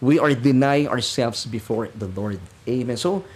we 0.00 0.16
are 0.16 0.32
denying 0.32 0.88
ourselves 0.88 1.44
before 1.44 1.92
the 1.92 2.08
Lord. 2.08 2.40
Amen. 2.64 2.96
So, 2.96 3.26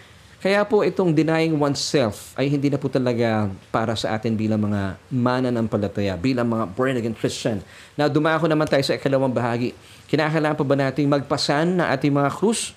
kaya 0.45 0.61
po 0.65 0.85
itong 0.85 1.17
denying 1.17 1.57
oneself 1.57 2.37
ay 2.37 2.53
hindi 2.53 2.69
na 2.69 2.77
po 2.77 2.93
talaga 2.93 3.49
para 3.73 3.97
sa 3.97 4.13
atin 4.13 4.37
bilang 4.37 4.61
mga 4.61 5.01
mananampalataya, 5.09 6.21
bilang 6.21 6.53
mga 6.53 6.65
born-again 6.77 7.17
Christian. 7.17 7.65
Now, 7.97 8.13
dumako 8.13 8.45
naman 8.45 8.69
tayo 8.69 8.85
sa 8.85 8.97
ikalawang 8.97 9.33
bahagi. 9.33 9.73
Kinakailangan 10.05 10.57
pa 10.61 10.67
ba 10.69 10.77
nating 10.77 11.09
magpasan 11.09 11.81
na 11.81 11.89
ating 11.97 12.13
mga 12.13 12.29
krus? 12.29 12.77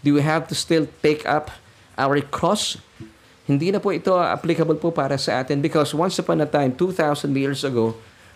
Do 0.00 0.16
we 0.16 0.24
have 0.24 0.48
to 0.48 0.56
still 0.56 0.88
take 1.04 1.28
up 1.28 1.52
our 2.00 2.16
cross? 2.32 2.80
Hindi 3.56 3.68
na 3.68 3.80
po 3.80 3.92
ito 3.92 4.16
applicable 4.16 4.80
po 4.80 4.88
para 4.94 5.20
sa 5.20 5.44
atin 5.44 5.60
because 5.60 5.92
once 5.92 6.16
upon 6.16 6.40
a 6.40 6.48
time, 6.48 6.72
2,000 6.72 7.28
years 7.36 7.62
ago, 7.66 7.92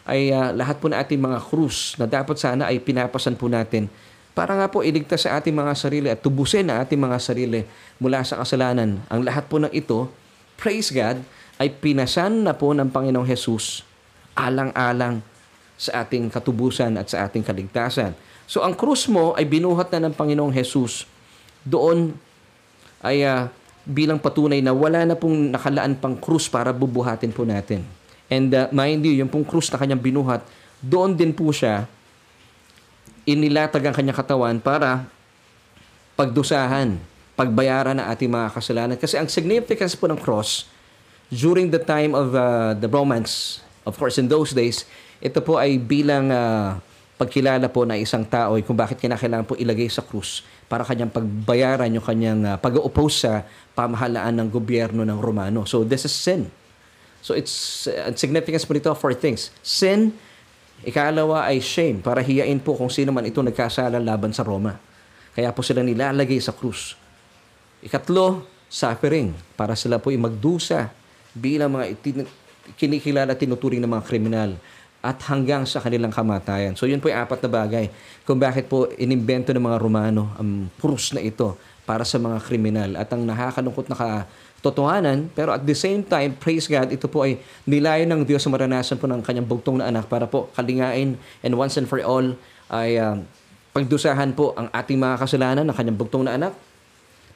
ay 0.06 0.30
uh, 0.30 0.54
lahat 0.54 0.78
po 0.78 0.86
na 0.86 1.02
ating 1.02 1.18
mga 1.18 1.42
krus 1.42 1.98
na 1.98 2.06
dapat 2.06 2.38
sana 2.38 2.70
ay 2.70 2.78
pinapasan 2.78 3.34
po 3.34 3.50
natin 3.50 3.90
para 4.36 4.52
nga 4.52 4.68
po 4.68 4.84
iligtas 4.84 5.24
sa 5.24 5.40
ating 5.40 5.56
mga 5.56 5.72
sarili 5.72 6.08
at 6.12 6.20
tubusin 6.20 6.68
na 6.68 6.84
ating 6.84 7.00
mga 7.00 7.16
sarili 7.18 7.64
mula 7.96 8.20
sa 8.20 8.36
kasalanan. 8.44 9.00
Ang 9.08 9.24
lahat 9.24 9.48
po 9.48 9.56
ng 9.56 9.72
ito, 9.72 10.12
praise 10.60 10.92
God, 10.92 11.24
ay 11.56 11.72
pinasan 11.72 12.44
na 12.44 12.52
po 12.52 12.76
ng 12.76 12.92
Panginoong 12.92 13.24
Jesus 13.24 13.80
alang-alang 14.36 15.24
sa 15.80 16.04
ating 16.04 16.28
katubusan 16.28 17.00
at 17.00 17.08
sa 17.08 17.24
ating 17.24 17.40
kaligtasan. 17.40 18.12
So 18.44 18.60
ang 18.60 18.76
krus 18.76 19.08
mo 19.08 19.32
ay 19.32 19.48
binuhat 19.48 19.88
na 19.96 20.06
ng 20.06 20.14
Panginoong 20.14 20.52
Jesus. 20.52 21.08
Doon 21.64 22.12
ay 23.00 23.24
uh, 23.24 23.48
bilang 23.86 24.18
patunay 24.18 24.58
na 24.58 24.74
wala 24.74 25.06
na 25.06 25.14
pong 25.14 25.54
nakalaan 25.54 25.94
pang 25.94 26.18
krus 26.18 26.50
para 26.50 26.74
bubuhatin 26.74 27.30
po 27.30 27.46
natin. 27.46 27.86
And 28.26 28.50
uh, 28.50 28.66
mind 28.74 29.06
you, 29.06 29.14
yung 29.14 29.30
pong 29.30 29.46
krus 29.46 29.70
na 29.70 29.78
kanyang 29.78 30.02
binuhat, 30.02 30.42
doon 30.82 31.14
din 31.14 31.30
po 31.30 31.54
siya 31.54 31.86
inilatag 33.26 33.82
ang 33.86 33.94
kanyang 33.94 34.18
katawan 34.18 34.56
para 34.58 35.06
pagdusahan, 36.18 36.98
pagbayaran 37.38 37.98
ng 38.02 38.06
ating 38.10 38.30
mga 38.30 38.48
kasalanan. 38.50 38.96
Kasi 38.98 39.14
ang 39.18 39.30
significance 39.30 39.94
po 39.94 40.10
ng 40.10 40.18
cross, 40.18 40.66
during 41.30 41.70
the 41.70 41.82
time 41.82 42.14
of 42.14 42.34
uh, 42.34 42.74
the 42.78 42.86
Romans, 42.86 43.62
of 43.82 43.98
course 43.98 44.18
in 44.18 44.30
those 44.30 44.54
days, 44.54 44.86
ito 45.18 45.42
po 45.42 45.58
ay 45.58 45.78
bilang 45.78 46.30
uh, 46.30 46.78
pagkilala 47.16 47.72
po 47.72 47.88
na 47.88 47.96
isang 47.96 48.28
tao 48.28 48.60
kung 48.60 48.76
bakit 48.76 49.00
kinakailangan 49.00 49.48
po 49.48 49.56
ilagay 49.56 49.88
sa 49.88 50.04
krus 50.04 50.44
para 50.68 50.84
kanyang 50.84 51.08
pagbayaran 51.08 51.88
yung 51.88 52.04
kanyang 52.04 52.40
uh, 52.44 52.56
pag-oppose 52.60 53.16
sa 53.24 53.32
pamahalaan 53.72 54.36
ng 54.36 54.48
gobyerno 54.52 55.00
ng 55.00 55.16
Romano. 55.16 55.64
So 55.64 55.80
this 55.80 56.04
is 56.04 56.12
sin. 56.12 56.52
So 57.24 57.32
it's 57.32 57.88
uh, 57.88 58.12
significance 58.12 58.68
po 58.68 58.76
nito 58.76 58.92
for 58.92 59.16
things. 59.16 59.48
Sin, 59.64 60.12
ikalawa 60.84 61.48
ay 61.48 61.64
shame 61.64 62.04
para 62.04 62.20
hiyain 62.20 62.60
po 62.60 62.76
kung 62.76 62.92
sino 62.92 63.16
man 63.16 63.24
ito 63.24 63.40
nagkasala 63.40 63.96
laban 63.96 64.36
sa 64.36 64.44
Roma. 64.44 64.76
Kaya 65.32 65.48
po 65.56 65.64
sila 65.64 65.80
nilalagay 65.80 66.36
sa 66.36 66.52
krus. 66.52 67.00
Ikatlo, 67.80 68.44
suffering 68.68 69.32
para 69.56 69.72
sila 69.72 69.96
po 69.96 70.12
ay 70.12 70.20
magdusa 70.20 70.92
bilang 71.32 71.80
mga 71.80 71.86
itin- 71.96 72.28
kinikilala 72.76 73.32
tinuturing 73.38 73.80
ng 73.80 73.88
mga 73.88 74.04
kriminal 74.04 74.50
at 75.06 75.22
hanggang 75.30 75.62
sa 75.62 75.78
kanilang 75.78 76.10
kamatayan. 76.10 76.74
So 76.74 76.90
yun 76.90 76.98
po 76.98 77.06
yung 77.06 77.22
apat 77.22 77.38
na 77.46 77.50
bagay 77.62 77.86
kung 78.26 78.42
bakit 78.42 78.66
po 78.66 78.90
inimbento 78.98 79.54
ng 79.54 79.62
mga 79.62 79.78
Romano 79.78 80.34
ang 80.34 80.66
krus 80.82 81.14
na 81.14 81.22
ito 81.22 81.54
para 81.86 82.02
sa 82.02 82.18
mga 82.18 82.42
kriminal. 82.42 82.98
At 82.98 83.14
ang 83.14 83.22
nakakalungkot 83.22 83.86
na 83.86 83.94
katotohanan, 83.94 85.30
pero 85.30 85.54
at 85.54 85.62
the 85.62 85.78
same 85.78 86.02
time, 86.02 86.34
praise 86.34 86.66
God, 86.66 86.90
ito 86.90 87.06
po 87.06 87.22
ay 87.22 87.38
nilayan 87.62 88.10
ng 88.10 88.26
Diyos 88.26 88.42
sa 88.42 88.50
maranasan 88.50 88.98
po 88.98 89.06
ng 89.06 89.22
kanyang 89.22 89.46
bugtong 89.46 89.78
na 89.78 89.86
anak 89.86 90.10
para 90.10 90.26
po 90.26 90.50
kalingain 90.58 91.14
and 91.46 91.52
once 91.54 91.78
and 91.78 91.86
for 91.86 92.02
all 92.02 92.34
ay 92.74 92.98
uh, 92.98 93.14
pagdusahan 93.70 94.34
po 94.34 94.58
ang 94.58 94.66
ating 94.74 94.98
mga 94.98 95.22
kasalanan 95.22 95.62
ng 95.62 95.76
kanyang 95.78 95.98
bugtong 96.02 96.26
na 96.26 96.34
anak 96.34 96.58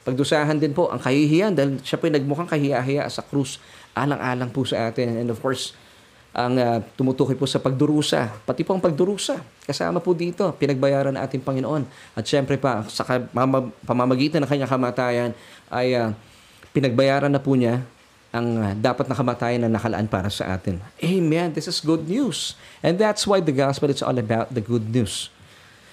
Pagdusahan 0.01 0.57
din 0.57 0.73
po 0.73 0.89
ang 0.89 0.97
kahihiyan 0.97 1.53
dahil 1.53 1.77
siya 1.85 2.01
po 2.01 2.09
ay 2.09 2.17
nagmukhang 2.17 2.49
kahiya-hiya 2.49 3.05
sa 3.05 3.21
krus. 3.21 3.61
Alang-alang 3.93 4.49
po 4.49 4.65
sa 4.65 4.89
atin. 4.89 5.13
And 5.13 5.29
of 5.29 5.37
course, 5.37 5.77
ang 6.31 6.55
uh, 6.55 6.79
tumutukoy 6.95 7.35
po 7.35 7.43
sa 7.43 7.59
pagdurusa, 7.59 8.31
pati 8.47 8.63
po 8.63 8.71
ang 8.71 8.79
pagdurusa. 8.79 9.43
Kasama 9.67 9.99
po 9.99 10.15
dito, 10.15 10.47
pinagbayaran 10.55 11.11
ng 11.15 11.21
ating 11.27 11.43
Panginoon. 11.43 11.83
At 12.15 12.23
syempre 12.23 12.55
pa, 12.55 12.87
sa 12.87 13.03
pamamagitan 13.83 14.39
ng 14.39 14.47
kanyang 14.47 14.71
kamatayan, 14.71 15.31
ay 15.67 15.91
uh, 15.91 16.15
pinagbayaran 16.71 17.31
na 17.31 17.39
po 17.43 17.51
niya 17.59 17.83
ang 18.31 18.47
uh, 18.55 18.71
dapat 18.79 19.11
na 19.11 19.15
kamatayan 19.15 19.59
na 19.67 19.75
nakalaan 19.75 20.07
para 20.07 20.31
sa 20.31 20.55
atin. 20.55 20.79
Amen. 21.03 21.51
This 21.51 21.67
is 21.67 21.83
good 21.83 22.07
news. 22.07 22.55
And 22.79 22.95
that's 22.95 23.27
why 23.27 23.43
the 23.43 23.51
gospel 23.51 23.91
is 23.91 23.99
all 23.99 24.15
about 24.15 24.55
the 24.55 24.63
good 24.63 24.87
news. 24.87 25.27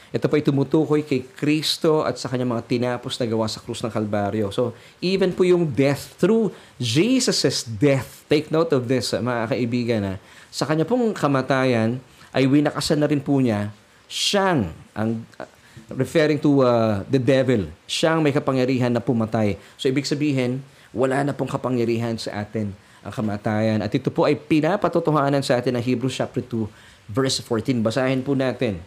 Ito 0.09 0.25
pa 0.25 0.41
ay 0.41 0.45
tumutukoy 0.45 1.05
kay 1.05 1.21
Kristo 1.37 2.01
at 2.01 2.17
sa 2.17 2.33
kanyang 2.33 2.57
mga 2.57 2.65
tinapos 2.65 3.21
na 3.21 3.29
gawa 3.29 3.45
sa 3.45 3.61
krus 3.61 3.85
ng 3.85 3.93
Kalbaryo. 3.93 4.49
So, 4.49 4.73
even 5.05 5.37
po 5.37 5.45
yung 5.45 5.69
death 5.69 6.17
through 6.17 6.49
Jesus' 6.81 7.69
death, 7.69 8.25
take 8.25 8.49
note 8.49 8.73
of 8.73 8.89
this, 8.89 9.13
mga 9.13 9.53
kaibigan, 9.53 10.01
na 10.01 10.15
sa 10.49 10.65
kanya 10.65 10.89
pong 10.89 11.13
kamatayan, 11.13 12.01
ay 12.33 12.49
winakasan 12.49 13.05
na 13.05 13.09
rin 13.09 13.21
po 13.21 13.37
niya 13.37 13.69
siyang, 14.09 14.73
ang, 14.97 15.21
uh, 15.37 15.49
referring 15.93 16.41
to 16.41 16.65
uh, 16.65 17.05
the 17.13 17.21
devil, 17.21 17.69
siyang 17.85 18.25
may 18.25 18.33
kapangyarihan 18.33 18.89
na 18.89 19.05
pumatay. 19.05 19.61
So, 19.77 19.93
ibig 19.93 20.09
sabihin, 20.09 20.65
wala 20.91 21.21
na 21.21 21.37
pong 21.37 21.53
kapangyarihan 21.53 22.17
sa 22.17 22.41
atin 22.41 22.73
ang 23.05 23.13
kamatayan. 23.13 23.85
At 23.85 23.93
ito 23.93 24.09
po 24.09 24.25
ay 24.25 24.41
pinapatotohanan 24.41 25.45
sa 25.45 25.61
atin 25.61 25.77
ng 25.77 25.85
Hebrews 25.85 26.17
chapter 26.17 26.41
2, 26.41 27.13
verse 27.13 27.45
14. 27.45 27.85
Basahin 27.85 28.25
po 28.25 28.33
natin. 28.33 28.81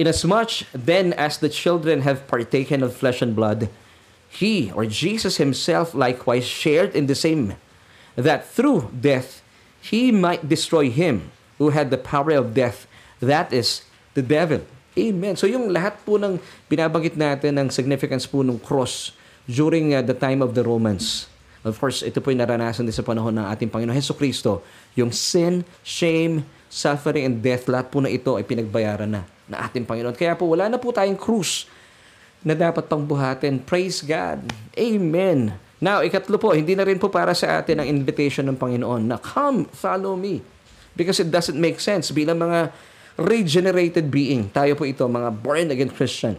Inasmuch 0.00 0.64
then 0.72 1.12
as 1.20 1.36
the 1.36 1.52
children 1.52 2.08
have 2.08 2.24
partaken 2.24 2.80
of 2.80 2.96
flesh 2.96 3.20
and 3.20 3.36
blood, 3.36 3.68
he 4.32 4.72
or 4.72 4.88
Jesus 4.88 5.36
himself 5.36 5.92
likewise 5.92 6.48
shared 6.48 6.96
in 6.96 7.04
the 7.04 7.18
same, 7.18 7.60
that 8.16 8.48
through 8.48 8.88
death 8.96 9.44
he 9.84 10.08
might 10.08 10.48
destroy 10.48 10.88
him 10.88 11.28
who 11.60 11.76
had 11.76 11.92
the 11.92 12.00
power 12.00 12.32
of 12.32 12.56
death, 12.56 12.88
that 13.20 13.52
is, 13.52 13.84
the 14.16 14.24
devil. 14.24 14.64
Amen. 14.96 15.36
So 15.36 15.44
yung 15.44 15.68
lahat 15.68 16.00
po 16.08 16.16
ng 16.16 16.40
binabanggit 16.72 17.20
natin 17.20 17.60
ng 17.60 17.68
significance 17.68 18.24
po 18.24 18.40
ng 18.40 18.56
cross 18.56 19.12
during 19.44 19.92
uh, 19.92 20.00
the 20.00 20.16
time 20.16 20.40
of 20.40 20.56
the 20.56 20.64
Romans. 20.64 21.28
Of 21.60 21.76
course, 21.76 22.00
ito 22.00 22.24
po 22.24 22.32
yung 22.32 22.40
naranasan 22.40 22.88
din 22.88 22.96
sa 22.96 23.04
panahon 23.04 23.36
ng 23.36 23.44
ating 23.52 23.68
Panginoon 23.68 23.92
Heso 23.92 24.16
Kristo. 24.16 24.64
Yung 24.96 25.12
sin, 25.12 25.68
shame, 25.84 26.48
suffering, 26.72 27.28
and 27.28 27.44
death, 27.44 27.68
lahat 27.68 27.92
po 27.92 28.00
na 28.00 28.08
ito 28.08 28.40
ay 28.40 28.48
pinagbayaran 28.48 29.12
na 29.12 29.28
na 29.50 29.66
ating 29.66 29.82
Panginoon. 29.84 30.14
Kaya 30.14 30.38
po 30.38 30.46
wala 30.46 30.70
na 30.70 30.78
po 30.78 30.94
tayong 30.94 31.18
krus 31.18 31.66
na 32.40 32.56
dapat 32.56 32.88
pang 32.88 33.04
buhatin. 33.04 33.60
Praise 33.60 34.00
God. 34.00 34.46
Amen. 34.78 35.52
Now, 35.80 36.04
ikatlo 36.04 36.36
po, 36.36 36.52
hindi 36.52 36.76
na 36.76 36.84
rin 36.84 37.00
po 37.00 37.08
para 37.08 37.32
sa 37.32 37.60
atin 37.60 37.80
ang 37.80 37.88
invitation 37.88 38.44
ng 38.48 38.56
Panginoon 38.56 39.02
na 39.08 39.16
come, 39.16 39.64
follow 39.72 40.12
me. 40.12 40.44
Because 40.92 41.20
it 41.20 41.32
doesn't 41.32 41.56
make 41.56 41.80
sense 41.80 42.12
bilang 42.12 42.36
mga 42.36 42.68
regenerated 43.16 44.12
being. 44.12 44.52
Tayo 44.52 44.76
po 44.76 44.84
ito, 44.84 45.04
mga 45.08 45.32
born-again 45.32 45.92
Christian. 45.92 46.36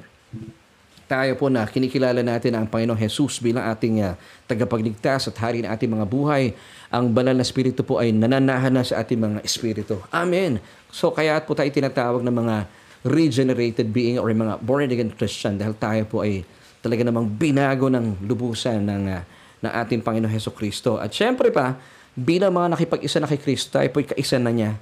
Tayo 1.10 1.36
po 1.36 1.52
na 1.52 1.68
kinikilala 1.68 2.24
natin 2.24 2.56
ang 2.56 2.70
Panginoong 2.70 3.02
Jesus 3.02 3.42
bilang 3.44 3.68
ating 3.68 4.00
uh, 4.00 4.16
tagapagligtas 4.48 5.28
at 5.28 5.36
hari 5.42 5.60
ng 5.60 5.68
ating 5.68 5.92
mga 5.92 6.06
buhay. 6.08 6.56
Ang 6.88 7.12
banal 7.12 7.36
na 7.36 7.44
spirito 7.44 7.84
po 7.84 8.00
ay 8.00 8.16
nananahan 8.16 8.72
na 8.72 8.86
sa 8.86 9.02
ating 9.04 9.20
mga 9.20 9.40
espiritu. 9.44 10.00
Amen. 10.14 10.64
So 10.88 11.12
kaya 11.12 11.36
po 11.44 11.52
tayo 11.52 11.68
tinatawag 11.68 12.24
ng 12.24 12.32
mga 12.32 12.56
regenerated 13.02 13.90
being 13.90 14.22
or 14.22 14.30
mga 14.30 14.62
born-again 14.62 15.12
Christian 15.14 15.58
dahil 15.58 15.74
tayo 15.78 16.04
po 16.06 16.22
ay 16.22 16.46
talaga 16.82 17.06
namang 17.06 17.30
binago 17.30 17.90
ng 17.90 18.26
lubusan 18.26 18.82
ng, 18.82 19.04
uh, 19.10 19.22
ng 19.62 19.72
ating 19.86 20.02
Panginoon 20.02 20.34
Heso 20.34 20.50
Kristo. 20.54 20.98
At 20.98 21.14
syempre 21.14 21.54
pa, 21.54 21.78
bilang 22.18 22.54
mga 22.54 22.78
nakipag-isa 22.78 23.22
na 23.22 23.30
kay 23.30 23.38
Kristo, 23.38 23.78
tayo 23.78 23.88
po 23.94 24.02
ay 24.02 24.08
kaisa 24.10 24.38
na 24.42 24.50
niya 24.50 24.78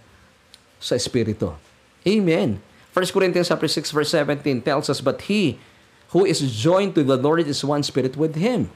sa 0.80 0.96
Espiritu. 0.96 1.52
Amen. 2.08 2.64
1 2.96 3.16
Corinthians 3.16 3.52
6 3.52 3.92
verse 3.92 4.12
17 4.16 4.64
tells 4.64 4.88
us, 4.88 5.04
But 5.04 5.28
he 5.28 5.60
who 6.10 6.26
is 6.26 6.42
joined 6.42 6.98
to 6.98 7.06
the 7.06 7.20
Lord 7.20 7.46
is 7.46 7.62
one 7.62 7.86
spirit 7.86 8.18
with 8.18 8.34
Him. 8.40 8.74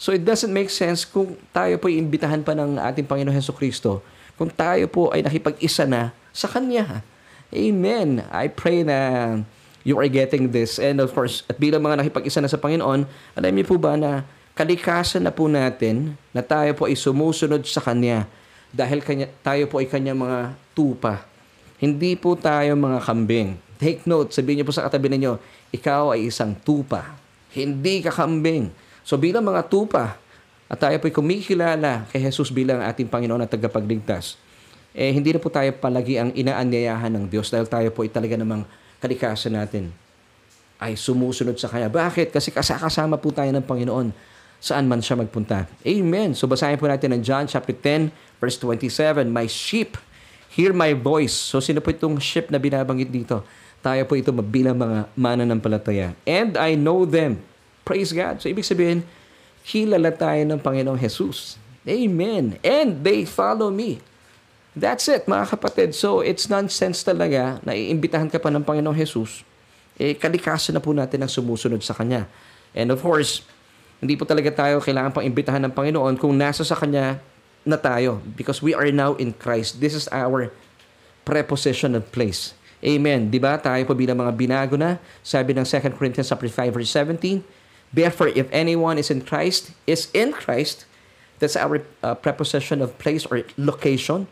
So 0.00 0.10
it 0.10 0.24
doesn't 0.26 0.50
make 0.50 0.72
sense 0.72 1.06
kung 1.06 1.38
tayo 1.54 1.78
po 1.78 1.86
iimbitahan 1.86 2.42
pa 2.42 2.56
ng 2.56 2.80
ating 2.80 3.06
Panginoon 3.06 3.36
Heso 3.36 3.54
Kristo, 3.54 4.02
kung 4.34 4.50
tayo 4.50 4.88
po 4.88 5.12
ay 5.12 5.22
nakipag-isa 5.22 5.86
na 5.86 6.10
sa 6.32 6.48
Kanya. 6.48 7.04
Amen. 7.52 8.24
I 8.32 8.48
pray 8.48 8.80
na 8.80 8.98
you 9.84 10.00
are 10.00 10.08
getting 10.08 10.50
this. 10.50 10.80
And 10.80 10.98
of 11.04 11.12
course, 11.12 11.44
at 11.46 11.60
bilang 11.60 11.84
mga 11.84 12.00
nakipag-isa 12.00 12.40
na 12.40 12.48
sa 12.48 12.56
Panginoon, 12.56 13.04
alam 13.36 13.52
niyo 13.52 13.68
po 13.68 13.76
ba 13.76 13.94
na 13.94 14.24
kalikasan 14.56 15.28
na 15.28 15.32
po 15.32 15.46
natin 15.46 16.16
na 16.32 16.40
tayo 16.40 16.72
po 16.72 16.88
ay 16.88 16.96
sumusunod 16.96 17.60
sa 17.68 17.84
Kanya 17.84 18.24
dahil 18.72 19.04
kanya, 19.04 19.28
tayo 19.44 19.68
po 19.68 19.84
ay 19.84 19.86
Kanyang 19.86 20.16
mga 20.16 20.40
tupa. 20.72 21.28
Hindi 21.76 22.16
po 22.16 22.38
tayo 22.38 22.72
mga 22.72 23.04
kambing. 23.04 23.60
Take 23.76 24.06
note, 24.08 24.32
sabihin 24.32 24.62
niyo 24.62 24.66
po 24.70 24.72
sa 24.72 24.86
katabi 24.86 25.12
ninyo, 25.12 25.36
ikaw 25.74 26.14
ay 26.14 26.30
isang 26.30 26.54
tupa. 26.56 27.18
Hindi 27.52 28.00
ka 28.00 28.14
kambing. 28.14 28.70
So 29.02 29.18
bilang 29.18 29.44
mga 29.44 29.66
tupa, 29.66 30.16
at 30.72 30.78
tayo 30.80 30.96
po 31.02 31.10
ay 31.10 31.12
kumikilala 31.12 32.08
kay 32.08 32.22
Jesus 32.22 32.48
bilang 32.48 32.80
ating 32.80 33.10
Panginoon 33.10 33.44
at 33.44 33.50
tagapagligtas, 33.52 34.40
eh 34.92 35.10
hindi 35.12 35.32
na 35.32 35.40
po 35.40 35.48
tayo 35.48 35.72
palagi 35.76 36.20
ang 36.20 36.30
inaanyayahan 36.36 37.12
ng 37.16 37.24
Diyos 37.32 37.48
dahil 37.48 37.64
tayo 37.64 37.88
po 37.92 38.04
ay 38.04 38.12
talaga 38.12 38.36
namang 38.36 38.68
kalikasan 39.00 39.56
natin 39.56 39.88
ay 40.82 40.98
sumusunod 40.98 41.54
sa 41.56 41.70
Kanya. 41.70 41.86
Bakit? 41.86 42.34
Kasi 42.34 42.50
kasakasama 42.50 43.14
po 43.16 43.30
tayo 43.30 43.48
ng 43.54 43.62
Panginoon 43.62 44.10
saan 44.62 44.86
man 44.86 45.02
siya 45.02 45.18
magpunta. 45.18 45.66
Amen. 45.82 46.34
So 46.38 46.46
basahin 46.46 46.78
po 46.78 46.86
natin 46.86 47.14
ng 47.18 47.22
John 47.22 47.46
chapter 47.46 47.74
10 47.74 48.10
verse 48.38 48.58
27. 48.58 49.26
My 49.30 49.46
sheep 49.46 49.98
hear 50.50 50.74
my 50.74 50.92
voice. 50.92 51.34
So 51.34 51.58
sino 51.62 51.78
po 51.78 51.94
itong 51.94 52.18
sheep 52.18 52.50
na 52.50 52.58
binabanggit 52.58 53.10
dito? 53.10 53.46
Tayo 53.82 54.06
po 54.06 54.14
ito 54.14 54.30
mabilang 54.30 54.78
mga 54.78 55.10
mananampalataya. 55.18 56.14
And 56.22 56.54
I 56.54 56.78
know 56.78 57.02
them. 57.02 57.42
Praise 57.82 58.14
God. 58.14 58.38
So 58.38 58.46
ibig 58.46 58.62
sabihin, 58.62 59.02
kilala 59.66 60.14
tayo 60.14 60.38
ng 60.46 60.60
Panginoong 60.62 60.98
Jesus. 60.98 61.58
Amen. 61.82 62.58
And 62.62 63.02
they 63.02 63.26
follow 63.26 63.74
me. 63.74 63.98
That's 64.72 65.04
it, 65.08 65.28
mga 65.28 65.52
kapatid. 65.52 65.92
So, 65.92 66.24
it's 66.24 66.48
nonsense 66.48 67.04
talaga 67.04 67.60
na 67.60 67.76
iimbitahan 67.76 68.32
ka 68.32 68.40
pa 68.40 68.48
ng 68.48 68.64
Panginoong 68.64 68.96
Jesus. 68.96 69.44
Eh, 70.00 70.16
kalikasan 70.16 70.72
na 70.72 70.80
po 70.80 70.96
natin 70.96 71.20
ang 71.20 71.28
sumusunod 71.28 71.84
sa 71.84 71.92
Kanya. 71.92 72.24
And 72.72 72.88
of 72.88 73.04
course, 73.04 73.44
hindi 74.00 74.16
po 74.16 74.24
talaga 74.24 74.48
tayo 74.48 74.80
kailangan 74.80 75.12
pang 75.12 75.22
imbitahan 75.28 75.60
ng 75.68 75.76
Panginoon 75.76 76.16
kung 76.16 76.32
nasa 76.32 76.64
sa 76.64 76.72
Kanya 76.72 77.20
na 77.68 77.76
tayo. 77.76 78.24
Because 78.32 78.64
we 78.64 78.72
are 78.72 78.88
now 78.88 79.12
in 79.20 79.36
Christ. 79.36 79.78
This 79.78 79.92
is 79.92 80.08
our 80.08 80.48
preposition 81.28 81.92
of 81.92 82.08
place. 82.08 82.56
Amen. 82.82 83.30
Di 83.30 83.38
ba? 83.38 83.60
Tayo 83.60 83.86
po 83.86 83.94
bilang 83.94 84.18
mga 84.18 84.32
binago 84.34 84.74
na. 84.74 84.98
Sabi 85.22 85.54
ng 85.54 85.62
2 85.62 85.94
Corinthians 85.94 86.32
5 86.32 86.50
verse 86.74 86.90
17, 86.90 87.44
Therefore, 87.92 88.32
if 88.32 88.48
anyone 88.50 88.96
is 88.96 89.12
in 89.12 89.20
Christ, 89.20 89.76
is 89.84 90.08
in 90.16 90.32
Christ, 90.32 90.88
that's 91.38 91.54
our 91.54 91.84
uh, 92.00 92.16
preposition 92.16 92.80
of 92.80 92.96
place 92.96 93.28
or 93.28 93.44
location. 93.60 94.26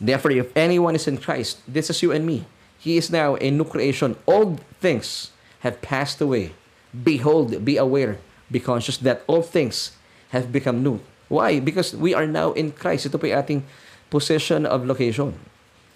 Therefore, 0.00 0.32
if 0.32 0.50
anyone 0.56 0.94
is 0.94 1.06
in 1.06 1.18
Christ, 1.18 1.60
this 1.66 1.90
is 1.90 2.02
you 2.02 2.12
and 2.12 2.26
me. 2.26 2.46
He 2.78 2.96
is 2.96 3.10
now 3.10 3.36
a 3.36 3.50
new 3.50 3.64
creation. 3.64 4.16
Old 4.26 4.60
things 4.80 5.30
have 5.60 5.80
passed 5.80 6.20
away. 6.20 6.52
Behold, 6.92 7.64
be 7.64 7.76
aware, 7.76 8.18
be 8.50 8.60
conscious 8.60 8.98
that 8.98 9.24
all 9.26 9.42
things 9.42 9.96
have 10.30 10.52
become 10.52 10.82
new. 10.82 11.00
Why? 11.28 11.58
Because 11.58 11.96
we 11.96 12.12
are 12.12 12.26
now 12.26 12.52
in 12.52 12.72
Christ. 12.72 13.06
Ito 13.06 13.18
po 13.18 13.26
yung 13.26 13.40
ating 13.40 13.60
position 14.12 14.66
of 14.68 14.84
location. 14.84 15.34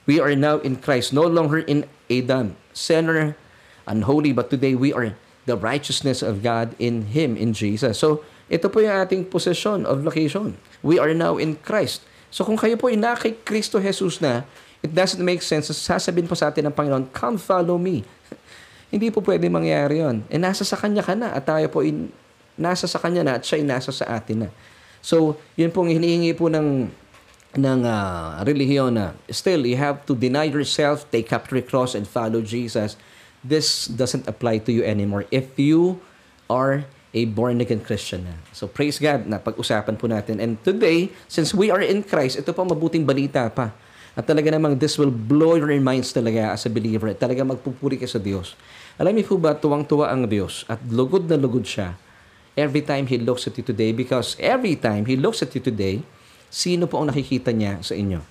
We 0.09 0.19
are 0.19 0.33
now 0.33 0.59
in 0.65 0.81
Christ, 0.81 1.13
no 1.13 1.29
longer 1.29 1.61
in 1.61 1.85
Adam, 2.09 2.57
sinner, 2.73 3.37
unholy, 3.85 4.33
but 4.33 4.49
today 4.49 4.75
we 4.75 4.91
are 4.97 5.13
the 5.45 5.57
righteousness 5.57 6.25
of 6.25 6.41
God 6.41 6.73
in 6.81 7.13
Him, 7.13 7.37
in 7.37 7.53
Jesus. 7.53 8.01
So, 8.01 8.25
ito 8.49 8.73
po 8.73 8.81
yung 8.81 9.05
ating 9.05 9.29
position 9.29 9.85
of 9.85 10.01
location. 10.01 10.57
We 10.81 10.97
are 10.97 11.13
now 11.13 11.37
in 11.37 11.61
Christ. 11.61 12.01
So 12.29 12.45
kung 12.45 12.61
kayo 12.61 12.77
po 12.77 12.93
ay 12.93 12.97
na 13.01 13.17
kay 13.17 13.37
Kristo 13.41 13.81
Jesus 13.81 14.21
na, 14.21 14.45
it 14.85 14.93
doesn't 14.93 15.21
make 15.21 15.41
sense. 15.41 15.73
Sasabihin 15.73 16.29
po 16.29 16.37
sa 16.37 16.53
atin 16.53 16.69
ng 16.69 16.75
Panginoon, 16.75 17.09
come 17.11 17.41
follow 17.41 17.81
me. 17.81 18.05
Hindi 18.93 19.13
po 19.13 19.21
pwede 19.25 19.49
mangyari 19.49 20.01
yon. 20.01 20.25
Eh 20.33 20.41
nasa 20.41 20.65
sa 20.65 20.77
Kanya 20.77 21.05
ka 21.05 21.13
na 21.17 21.33
at 21.33 21.45
tayo 21.45 21.67
po 21.69 21.85
in, 21.85 22.13
nasa 22.57 22.89
sa 22.89 23.01
Kanya 23.01 23.25
na 23.25 23.33
at 23.37 23.45
siya 23.45 23.61
nasa 23.65 23.93
sa 23.93 24.09
atin 24.13 24.47
na. 24.47 24.51
So, 24.99 25.39
yun 25.55 25.71
pong 25.71 25.95
hinihingi 25.95 26.35
po 26.35 26.51
ng 26.51 26.91
ng 27.57 27.81
uh, 27.81 28.45
relihiyon 28.45 28.93
na 28.93 29.17
still 29.33 29.65
you 29.65 29.81
have 29.81 30.05
to 30.05 30.13
deny 30.13 30.45
yourself, 30.45 31.09
take 31.09 31.33
up 31.33 31.49
your 31.49 31.65
cross 31.65 31.97
and 31.97 32.05
follow 32.05 32.45
Jesus. 32.45 33.01
This 33.41 33.89
doesn't 33.89 34.29
apply 34.29 34.61
to 34.69 34.71
you 34.75 34.85
anymore 34.85 35.25
if 35.33 35.57
you 35.57 36.03
are 36.51 36.85
a 37.13 37.25
born-again 37.25 37.81
Christian 37.81 38.29
na. 38.29 38.37
So 38.53 38.69
praise 38.69 39.01
God 39.01 39.25
na 39.25 39.41
pag-usapan 39.41 39.97
po 39.97 40.07
natin. 40.09 40.41
And 40.41 40.61
today, 40.61 41.09
since 41.25 41.57
we 41.57 41.73
are 41.73 41.81
in 41.81 42.05
Christ, 42.05 42.37
ito 42.41 42.53
pa 42.53 42.65
mabuting 42.65 43.09
balita 43.09 43.49
pa. 43.49 43.73
At 44.19 44.27
talaga 44.27 44.51
namang 44.51 44.83
this 44.83 44.99
will 44.99 45.15
blow 45.15 45.55
your 45.55 45.71
minds 45.79 46.11
talaga 46.11 46.53
as 46.53 46.67
a 46.67 46.71
believer. 46.73 47.09
Talaga 47.15 47.47
magpupuri 47.47 47.97
ka 47.97 48.05
sa 48.05 48.19
Diyos. 48.19 48.59
Alam 48.99 49.15
niyo 49.15 49.31
po 49.31 49.37
ba, 49.39 49.55
tuwang-tuwa 49.55 50.11
ang 50.11 50.27
Diyos 50.27 50.67
at 50.67 50.83
lugod 50.91 51.31
na 51.31 51.39
lugod 51.39 51.63
siya 51.63 51.95
every 52.59 52.83
time 52.83 53.07
He 53.07 53.15
looks 53.15 53.47
at 53.47 53.55
you 53.55 53.63
today 53.63 53.95
because 53.95 54.35
every 54.43 54.75
time 54.75 55.07
He 55.07 55.15
looks 55.15 55.39
at 55.39 55.55
you 55.55 55.63
today, 55.63 56.03
sino 56.51 56.91
po 56.91 56.99
ang 56.99 57.15
nakikita 57.15 57.55
niya 57.55 57.79
sa 57.79 57.95
inyo? 57.95 58.27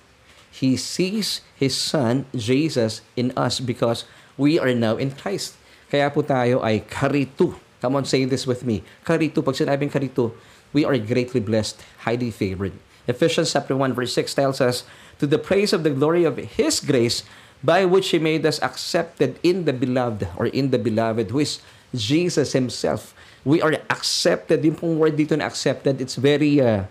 He 0.52 0.76
sees 0.76 1.40
His 1.56 1.72
Son, 1.72 2.28
Jesus, 2.36 3.00
in 3.16 3.32
us 3.32 3.56
because 3.58 4.04
we 4.36 4.60
are 4.60 4.76
now 4.76 5.00
in 5.00 5.16
Christ. 5.16 5.56
Kaya 5.88 6.12
po 6.12 6.20
tayo 6.20 6.60
ay 6.60 6.84
karitu. 6.84 7.56
Come 7.80 7.94
on, 7.96 8.04
say 8.04 8.24
this 8.24 8.46
with 8.46 8.66
me. 8.66 8.82
Karitu. 9.06 9.44
Pag 9.44 9.54
sinabing 9.54 9.90
karitu, 9.90 10.34
we 10.72 10.84
are 10.84 10.98
greatly 10.98 11.40
blessed, 11.40 11.78
highly 12.02 12.30
favored. 12.30 12.74
Ephesians 13.08 13.52
chapter 13.52 13.72
1 13.72 13.94
verse 13.94 14.12
6 14.12 14.34
tells 14.34 14.60
us, 14.60 14.84
To 15.18 15.26
the 15.26 15.38
praise 15.38 15.72
of 15.72 15.82
the 15.82 15.90
glory 15.90 16.24
of 16.24 16.36
His 16.36 16.80
grace, 16.80 17.24
by 17.64 17.84
which 17.88 18.10
He 18.10 18.18
made 18.18 18.44
us 18.44 18.60
accepted 18.60 19.40
in 19.42 19.64
the 19.64 19.72
beloved, 19.72 20.28
or 20.36 20.46
in 20.52 20.70
the 20.70 20.78
beloved, 20.78 21.30
who 21.30 21.40
is 21.40 21.62
Jesus 21.94 22.52
Himself. 22.52 23.14
We 23.46 23.62
are 23.62 23.80
accepted. 23.88 24.60
Yung 24.60 24.76
pong 24.76 24.98
word 24.98 25.16
dito 25.16 25.38
na 25.38 25.48
accepted, 25.48 26.02
it's 26.04 26.20
very 26.20 26.60
uh, 26.60 26.84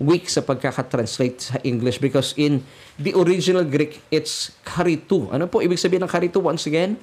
weak 0.00 0.26
sa 0.26 0.40
pagkakatranslate 0.40 1.38
sa 1.38 1.56
English 1.62 2.00
because 2.00 2.32
in 2.34 2.64
the 2.98 3.12
original 3.14 3.62
Greek, 3.62 4.00
it's 4.10 4.56
karitu. 4.64 5.28
Ano 5.30 5.46
po 5.46 5.60
ibig 5.60 5.78
sabihin 5.78 6.02
ng 6.02 6.10
karitu? 6.10 6.40
Once 6.42 6.66
again, 6.66 6.98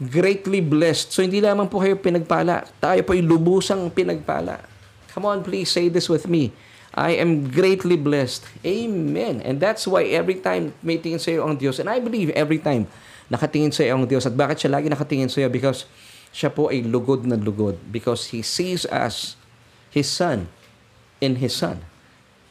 greatly 0.00 0.58
blessed. 0.58 1.14
So 1.14 1.22
hindi 1.22 1.38
lamang 1.38 1.70
po 1.70 1.78
kayo 1.78 1.94
pinagpala. 1.94 2.66
Tayo 2.82 3.00
po 3.06 3.14
ay 3.14 3.22
lubusang 3.22 3.90
pinagpala. 3.94 4.62
Come 5.14 5.30
on, 5.30 5.46
please 5.46 5.70
say 5.70 5.86
this 5.86 6.10
with 6.10 6.26
me. 6.26 6.50
I 6.94 7.18
am 7.18 7.50
greatly 7.50 7.98
blessed. 7.98 8.46
Amen. 8.62 9.42
And 9.42 9.58
that's 9.58 9.86
why 9.86 10.06
every 10.14 10.38
time 10.38 10.74
may 10.78 10.98
tingin 10.98 11.18
sa 11.18 11.34
iyo 11.34 11.42
ang 11.42 11.58
Diyos, 11.58 11.82
and 11.82 11.90
I 11.90 11.98
believe 11.98 12.30
every 12.38 12.62
time 12.62 12.86
nakatingin 13.26 13.74
sa 13.74 13.82
iyo 13.82 13.98
ang 13.98 14.06
Diyos. 14.06 14.26
At 14.30 14.34
bakit 14.38 14.62
siya 14.62 14.70
lagi 14.78 14.86
nakatingin 14.86 15.26
sa 15.26 15.42
iyo? 15.42 15.50
Because 15.50 15.90
siya 16.30 16.54
po 16.54 16.70
ay 16.70 16.86
lugod 16.86 17.26
na 17.26 17.34
lugod. 17.34 17.78
Because 17.90 18.30
He 18.30 18.46
sees 18.46 18.86
us, 18.86 19.34
His 19.90 20.06
Son, 20.06 20.46
in 21.18 21.38
His 21.42 21.54
Son, 21.54 21.82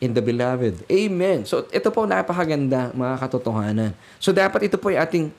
in 0.03 0.11
the 0.11 0.23
Beloved. 0.23 0.83
Amen. 0.91 1.47
So 1.47 1.67
ito 1.71 1.87
po 1.87 2.03
napakaganda 2.03 2.91
mga 2.91 3.15
katotohanan. 3.23 3.91
So 4.19 4.35
dapat 4.35 4.67
ito 4.67 4.75
po 4.75 4.91
ay 4.91 4.99
ating 4.99 5.31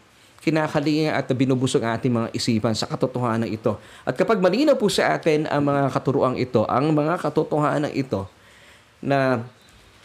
kinakalinga 0.44 1.16
at 1.16 1.26
binubusog 1.32 1.80
ang 1.80 1.96
ating 1.96 2.12
mga 2.12 2.28
isipan 2.36 2.76
sa 2.76 2.84
katotohanan 2.84 3.48
ito. 3.48 3.80
At 4.04 4.12
kapag 4.12 4.44
malinaw 4.44 4.76
po 4.76 4.92
sa 4.92 5.16
atin 5.16 5.48
ang 5.48 5.64
mga 5.64 5.88
katuruang 5.88 6.36
ito, 6.36 6.68
ang 6.68 6.92
mga 6.92 7.16
katotohanan 7.16 7.90
ito, 7.96 8.28
na 9.04 9.44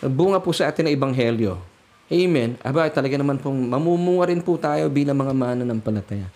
bunga 0.04 0.40
po 0.44 0.52
sa 0.52 0.72
atin 0.72 0.88
ng 0.88 0.94
Ebanghelyo. 0.96 1.56
Amen. 2.10 2.60
Aba, 2.66 2.92
talaga 2.92 3.16
naman 3.16 3.40
pong 3.40 3.70
mamumunga 3.70 4.32
rin 4.32 4.42
po 4.44 4.60
tayo 4.60 4.92
bilang 4.92 5.16
mga 5.16 5.32
mananampalataya. 5.32 6.28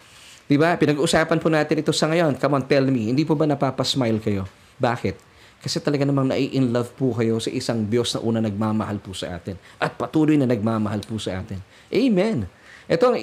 Di 0.48 0.56
ba? 0.60 0.76
Pinag-usapan 0.76 1.40
po 1.40 1.48
natin 1.50 1.82
ito 1.82 1.92
sa 1.96 2.08
ngayon. 2.12 2.38
Come 2.38 2.60
on, 2.60 2.64
tell 2.64 2.86
me. 2.88 3.10
Hindi 3.10 3.24
po 3.24 3.34
ba 3.34 3.48
napapasmile 3.48 4.20
kayo? 4.20 4.44
Bakit? 4.78 5.16
Kasi 5.64 5.80
talaga 5.80 6.04
namang 6.04 6.28
nai-in 6.28 6.76
love 6.76 6.92
po 6.92 7.16
kayo 7.16 7.40
sa 7.40 7.48
isang 7.48 7.88
Diyos 7.88 8.12
na 8.12 8.20
una 8.20 8.44
nagmamahal 8.44 9.00
po 9.00 9.16
sa 9.16 9.40
atin 9.40 9.56
at 9.80 9.96
patuloy 9.96 10.36
na 10.36 10.44
nagmamahal 10.44 11.00
po 11.08 11.16
sa 11.16 11.40
atin. 11.40 11.64
Amen. 11.88 12.44
Ito 12.84 13.16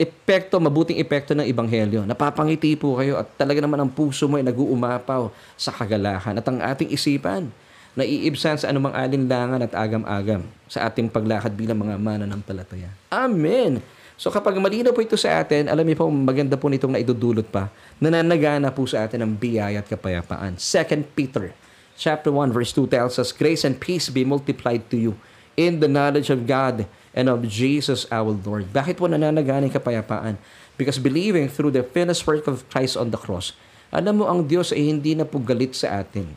epekto, 0.00 0.56
mabuting 0.58 0.98
epekto 0.98 1.36
ng 1.36 1.44
Ebanghelyo. 1.46 2.04
Napapangiti 2.08 2.74
po 2.74 2.96
kayo 2.98 3.20
at 3.20 3.28
talaga 3.36 3.60
naman 3.60 3.80
ang 3.80 3.90
puso 3.92 4.26
mo 4.26 4.40
ay 4.40 4.44
nag-uumapaw 4.44 5.28
sa 5.56 5.70
kagalahan 5.70 6.36
at 6.38 6.46
ang 6.48 6.58
ating 6.58 6.90
isipan 6.90 7.52
naiibsan 7.92 8.56
sa 8.56 8.72
anumang 8.72 8.96
alinlangan 8.96 9.68
at 9.68 9.72
agam-agam 9.76 10.48
sa 10.64 10.88
ating 10.88 11.12
paglakad 11.12 11.52
bilang 11.52 11.76
mga 11.76 12.00
mananampalataya. 12.00 12.88
Amen! 13.12 13.84
So 14.16 14.32
kapag 14.32 14.56
malinaw 14.56 14.96
po 14.96 15.04
ito 15.04 15.18
sa 15.18 15.44
atin, 15.44 15.68
alam 15.68 15.84
niyo 15.84 16.00
po, 16.00 16.08
maganda 16.08 16.56
po 16.56 16.72
nitong 16.72 16.96
naidudulot 16.96 17.48
pa, 17.52 17.68
nananagana 18.00 18.72
po 18.72 18.88
sa 18.88 19.04
atin 19.04 19.24
ang 19.24 19.32
biyaya 19.36 19.84
at 19.84 19.88
kapayapaan. 19.88 20.56
2 20.56 21.12
Peter 21.12 21.52
chapter 21.98 22.32
1 22.32 22.54
verse 22.54 22.72
2 22.72 22.88
tells 22.88 23.20
us, 23.20 23.28
Grace 23.34 23.66
and 23.66 23.76
peace 23.76 24.08
be 24.08 24.24
multiplied 24.24 24.88
to 24.88 24.96
you 24.96 25.12
in 25.58 25.84
the 25.84 25.90
knowledge 25.90 26.32
of 26.32 26.48
God 26.48 26.88
and 27.12 27.28
of 27.28 27.44
Jesus 27.44 28.08
our 28.08 28.32
Lord. 28.32 28.72
Bakit 28.72 28.96
po 28.96 29.08
nananagana 29.08 29.68
yung 29.68 29.76
kapayapaan? 29.76 30.34
Because 30.80 30.96
believing 30.96 31.52
through 31.52 31.76
the 31.76 31.84
finished 31.84 32.24
work 32.24 32.48
of 32.48 32.64
Christ 32.72 32.96
on 32.96 33.12
the 33.12 33.20
cross, 33.20 33.52
alam 33.92 34.20
mo, 34.20 34.28
ang 34.28 34.48
Diyos 34.48 34.72
ay 34.72 34.88
hindi 34.88 35.12
na 35.12 35.28
po 35.28 35.36
galit 35.36 35.76
sa 35.76 36.00
atin 36.00 36.32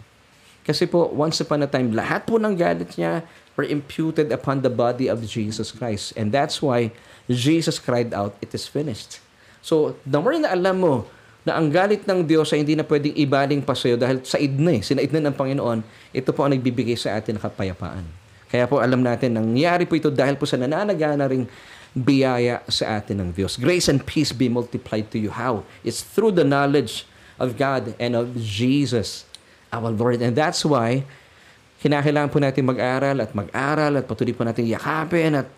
kasi 0.65 0.89
po, 0.89 1.05
once 1.13 1.37
upon 1.37 1.61
a 1.61 1.69
time, 1.69 1.93
lahat 1.93 2.25
po 2.25 2.41
ng 2.41 2.57
galit 2.57 2.97
niya 2.97 3.21
were 3.53 3.69
imputed 3.69 4.33
upon 4.33 4.65
the 4.65 4.73
body 4.73 5.05
of 5.05 5.21
Jesus 5.21 5.69
Christ. 5.69 6.17
And 6.17 6.33
that's 6.33 6.57
why 6.57 6.89
Jesus 7.29 7.77
cried 7.77 8.17
out, 8.17 8.33
it 8.41 8.49
is 8.49 8.65
finished. 8.65 9.21
So, 9.61 9.93
the 10.01 10.17
more 10.17 10.33
na 10.41 10.57
alam 10.57 10.81
mo 10.81 11.05
na 11.45 11.61
ang 11.61 11.69
galit 11.69 12.09
ng 12.09 12.25
Diyos 12.25 12.49
ay 12.49 12.65
hindi 12.65 12.73
na 12.73 12.81
pwedeng 12.81 13.13
ibaling 13.13 13.61
pa 13.61 13.77
sa 13.77 13.93
iyo 13.93 14.01
dahil 14.01 14.25
sa 14.25 14.41
idna 14.41 14.73
eh, 14.73 14.81
sinaid 14.81 15.13
na 15.13 15.29
ng 15.29 15.37
Panginoon, 15.37 15.85
ito 16.09 16.33
po 16.33 16.41
ang 16.41 16.57
nagbibigay 16.57 16.97
sa 16.97 17.13
atin 17.13 17.37
ng 17.37 17.43
kapayapaan. 17.45 18.24
Kaya 18.55 18.71
po 18.71 18.79
alam 18.79 19.03
natin, 19.03 19.35
nangyari 19.35 19.83
po 19.83 19.99
ito 19.99 20.07
dahil 20.07 20.39
po 20.39 20.47
sa 20.47 20.55
nananagana 20.55 21.27
ring 21.27 21.43
biyaya 21.91 22.63
sa 22.71 23.03
atin 23.03 23.19
ng 23.19 23.29
Diyos. 23.35 23.59
Grace 23.59 23.91
and 23.91 23.99
peace 23.99 24.31
be 24.31 24.47
multiplied 24.47 25.11
to 25.11 25.19
you. 25.19 25.27
How? 25.27 25.67
It's 25.83 25.99
through 25.99 26.39
the 26.39 26.47
knowledge 26.47 27.03
of 27.35 27.59
God 27.59 27.91
and 27.99 28.15
of 28.15 28.31
Jesus 28.39 29.27
our 29.75 29.91
Lord. 29.91 30.23
And 30.23 30.31
that's 30.31 30.63
why, 30.63 31.03
kinakailangan 31.83 32.31
po 32.31 32.39
natin 32.39 32.63
mag-aral 32.63 33.19
at 33.19 33.35
mag-aral 33.35 33.99
at 33.99 34.07
patuloy 34.07 34.31
po 34.31 34.47
natin 34.47 34.63
yakapin 34.71 35.35
at 35.35 35.51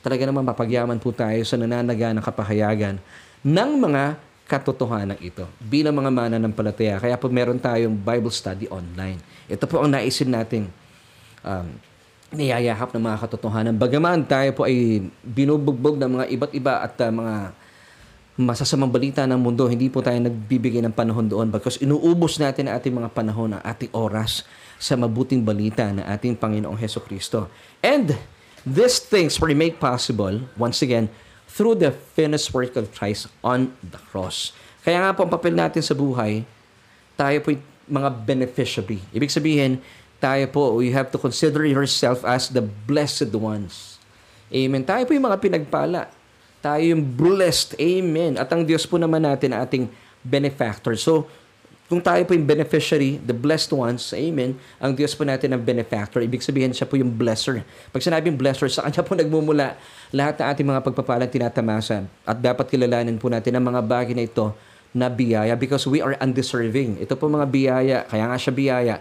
talaga 0.00 0.24
naman 0.24 0.48
mapagyaman 0.48 0.96
po 0.96 1.12
tayo 1.12 1.44
sa 1.44 1.60
nananaga 1.60 2.16
ng 2.16 2.24
kapahayagan 2.24 2.96
ng 3.44 3.70
mga 3.76 4.16
katotohanan 4.48 5.20
ito 5.20 5.44
bilang 5.60 6.00
mga 6.00 6.08
mananampalataya. 6.08 6.96
Kaya 6.96 7.20
po 7.20 7.28
meron 7.28 7.60
tayong 7.60 7.92
Bible 7.92 8.32
study 8.32 8.64
online. 8.72 9.20
Ito 9.44 9.68
po 9.68 9.84
ang 9.84 9.92
naisin 9.92 10.32
nating 10.32 10.72
um, 11.44 11.68
niyayahap 12.28 12.92
ng 12.92 13.02
mga 13.02 13.16
katotohanan. 13.24 13.74
Bagaman 13.80 14.24
tayo 14.28 14.52
po 14.52 14.68
ay 14.68 15.08
binubugbog 15.24 15.96
ng 15.96 16.20
mga 16.20 16.24
iba't 16.36 16.52
iba 16.52 16.74
at 16.84 16.94
uh, 17.00 17.08
mga 17.08 17.34
masasamang 18.38 18.92
balita 18.92 19.26
ng 19.26 19.34
mundo, 19.34 19.66
hindi 19.66 19.90
po 19.90 19.98
tayo 19.98 20.14
nagbibigay 20.22 20.78
ng 20.86 20.94
panahon 20.94 21.26
doon 21.26 21.50
because 21.50 21.74
inuubos 21.82 22.38
natin 22.38 22.70
ang 22.70 22.78
ating 22.78 22.94
mga 22.94 23.10
panahon, 23.10 23.58
ang 23.58 23.62
ating 23.66 23.90
oras 23.90 24.46
sa 24.78 24.94
mabuting 24.94 25.42
balita 25.42 25.90
ng 25.90 26.06
ating 26.06 26.38
Panginoong 26.38 26.78
Heso 26.78 27.02
Kristo. 27.02 27.50
And 27.82 28.14
these 28.62 29.02
things 29.02 29.42
were 29.42 29.50
made 29.58 29.82
possible, 29.82 30.46
once 30.54 30.86
again, 30.86 31.10
through 31.50 31.82
the 31.82 31.90
finished 31.90 32.54
work 32.54 32.78
of 32.78 32.94
Christ 32.94 33.26
on 33.42 33.74
the 33.82 33.98
cross. 33.98 34.54
Kaya 34.86 35.02
nga 35.02 35.10
po 35.10 35.26
ang 35.26 35.32
papel 35.34 35.58
natin 35.58 35.82
sa 35.82 35.98
buhay, 35.98 36.46
tayo 37.18 37.36
po 37.42 37.50
mga 37.90 38.08
beneficiary. 38.22 39.02
Ibig 39.10 39.34
sabihin, 39.34 39.82
tayo 40.18 40.44
po, 40.50 40.78
we 40.78 40.90
have 40.90 41.10
to 41.14 41.18
consider 41.18 41.62
yourself 41.62 42.26
as 42.26 42.50
the 42.50 42.62
blessed 42.62 43.30
ones. 43.34 44.02
Amen. 44.50 44.82
Tayo 44.82 45.06
po 45.06 45.14
yung 45.14 45.26
mga 45.26 45.38
pinagpala 45.38 46.10
tayo 46.58 46.82
yung 46.82 47.02
blessed. 47.02 47.78
Amen. 47.78 48.34
At 48.34 48.50
ang 48.50 48.66
Diyos 48.66 48.82
po 48.82 48.98
naman 48.98 49.22
natin 49.22 49.54
ating 49.54 49.86
benefactor. 50.26 50.98
So, 50.98 51.30
kung 51.88 52.04
tayo 52.04 52.20
po 52.28 52.36
yung 52.36 52.44
beneficiary, 52.44 53.16
the 53.16 53.32
blessed 53.32 53.72
ones, 53.72 54.12
amen, 54.12 54.60
ang 54.76 54.92
Diyos 54.92 55.16
po 55.16 55.24
natin 55.24 55.56
ang 55.56 55.62
benefactor. 55.64 56.20
Ibig 56.20 56.44
sabihin, 56.44 56.76
siya 56.76 56.84
po 56.84 57.00
yung 57.00 57.08
blesser. 57.08 57.64
Pag 57.88 58.04
sinabing 58.04 58.36
blesser, 58.36 58.68
sa 58.68 58.84
kanya 58.84 59.00
po 59.00 59.16
nagmumula 59.24 59.72
lahat 60.12 60.36
ng 60.36 60.46
ating 60.52 60.66
mga 60.68 60.80
pagpapalang 60.84 61.32
tinatamasa. 61.32 62.04
At 62.28 62.44
dapat 62.44 62.68
kilalanin 62.68 63.16
po 63.16 63.32
natin 63.32 63.56
ang 63.56 63.64
mga 63.72 63.80
bagay 63.80 64.12
na 64.12 64.28
ito 64.28 64.52
na 64.92 65.08
biyaya 65.08 65.56
because 65.56 65.88
we 65.88 66.04
are 66.04 66.12
undeserving. 66.20 67.00
Ito 67.00 67.16
po 67.16 67.24
mga 67.32 67.48
biyaya, 67.48 67.96
kaya 68.04 68.24
nga 68.28 68.36
siya 68.36 68.52
biyaya, 68.52 68.94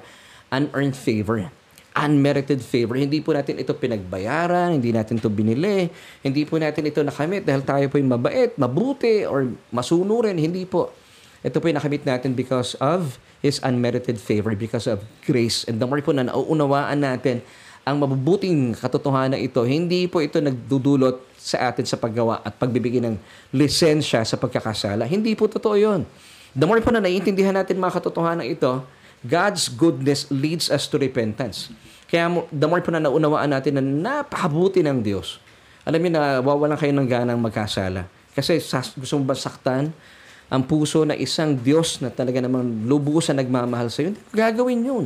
unearned 0.51 0.95
favor 0.95 1.51
unmerited 1.97 2.62
favor. 2.62 2.93
Hindi 2.93 3.25
po 3.25 3.33
natin 3.33 3.57
ito 3.57 3.73
pinagbayaran, 3.73 4.77
hindi 4.77 4.93
natin 4.93 5.17
ito 5.17 5.33
binili, 5.33 5.89
hindi 6.21 6.45
po 6.45 6.62
natin 6.62 6.86
ito 6.86 7.01
nakamit 7.01 7.43
dahil 7.43 7.65
tayo 7.65 7.86
po 7.89 7.97
yung 7.97 8.13
mabait, 8.13 8.53
mabuti, 8.53 9.25
or 9.25 9.49
masunurin. 9.73 10.38
Hindi 10.38 10.69
po. 10.69 10.93
Ito 11.41 11.57
po 11.57 11.65
yung 11.69 11.81
nakamit 11.81 12.05
natin 12.05 12.38
because 12.38 12.77
of 12.77 13.17
His 13.41 13.57
unmerited 13.65 14.21
favor, 14.21 14.53
because 14.53 14.86
of 14.86 15.01
grace. 15.25 15.65
And 15.65 15.81
the 15.81 15.89
more 15.89 16.01
po 16.05 16.13
na 16.13 16.29
nauunawaan 16.29 17.01
natin 17.01 17.41
ang 17.88 18.03
mabubuting 18.03 18.75
katotohanan 18.75 19.39
ito, 19.39 19.63
hindi 19.63 20.12
po 20.12 20.19
ito 20.19 20.43
nagdudulot 20.43 21.23
sa 21.39 21.71
atin 21.71 21.88
sa 21.88 21.95
paggawa 21.95 22.43
at 22.43 22.60
pagbibigay 22.60 22.99
ng 22.99 23.15
lisensya 23.55 24.27
sa 24.27 24.36
pagkakasala. 24.36 25.07
Hindi 25.07 25.31
po 25.39 25.47
totoo 25.47 25.79
yun. 25.79 26.03
The 26.51 26.67
more 26.67 26.83
po 26.83 26.91
na 26.91 26.99
naiintindihan 26.99 27.55
natin 27.55 27.79
mga 27.79 28.01
katotohanan 28.01 28.43
ito, 28.43 28.83
God's 29.25 29.65
goodness 29.71 30.30
leads 30.30 30.69
us 30.69 30.86
to 30.86 31.01
repentance. 31.01 31.73
Kaya 32.08 32.30
the 32.53 32.67
more 32.69 32.80
po 32.80 32.93
na 32.93 33.01
naunawaan 33.03 33.51
natin 33.51 33.82
na 33.82 33.84
napakabuti 33.84 34.86
ng 34.86 35.03
Diyos, 35.03 35.41
alam 35.84 35.99
niyo 35.99 36.12
na 36.15 36.39
wawalan 36.43 36.77
kayo 36.77 36.93
ng 36.93 37.08
ganang 37.08 37.39
magkasala. 37.39 38.06
Kasi 38.38 38.62
gusto 38.99 39.17
mo 39.17 39.23
ba 39.25 39.34
saktan 39.34 39.89
ang 40.47 40.62
puso 40.63 41.03
na 41.03 41.17
isang 41.17 41.58
Diyos 41.58 41.99
na 41.99 42.08
talaga 42.08 42.39
namang 42.39 42.86
lubusan 42.88 43.36
nagmamahal 43.36 43.91
sa 43.91 44.06
iyo? 44.06 44.15
Gagawin 44.32 44.80
yun. 44.86 45.06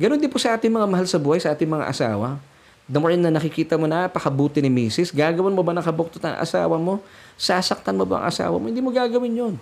Ganon 0.00 0.18
din 0.18 0.32
po 0.32 0.40
sa 0.40 0.56
ating 0.56 0.72
mga 0.72 0.88
mahal 0.88 1.06
sa 1.06 1.20
buhay, 1.20 1.38
sa 1.38 1.52
ating 1.54 1.68
mga 1.68 1.86
asawa. 1.86 2.40
The 2.90 2.98
more 2.98 3.14
na 3.14 3.30
nakikita 3.30 3.78
mo 3.78 3.86
na 3.86 4.10
napakabuti 4.10 4.58
ni 4.58 4.66
Mrs., 4.72 5.14
gagawin 5.14 5.54
mo 5.54 5.62
ba 5.62 5.70
ng 5.70 5.86
kabuktot 5.86 6.18
ang 6.26 6.34
asawa 6.42 6.74
mo? 6.80 6.98
Sasaktan 7.38 7.94
mo 7.94 8.02
ba 8.02 8.18
ang 8.18 8.26
asawa 8.26 8.58
mo? 8.58 8.66
Hindi 8.66 8.82
mo 8.82 8.90
gagawin 8.90 9.30
yun. 9.30 9.54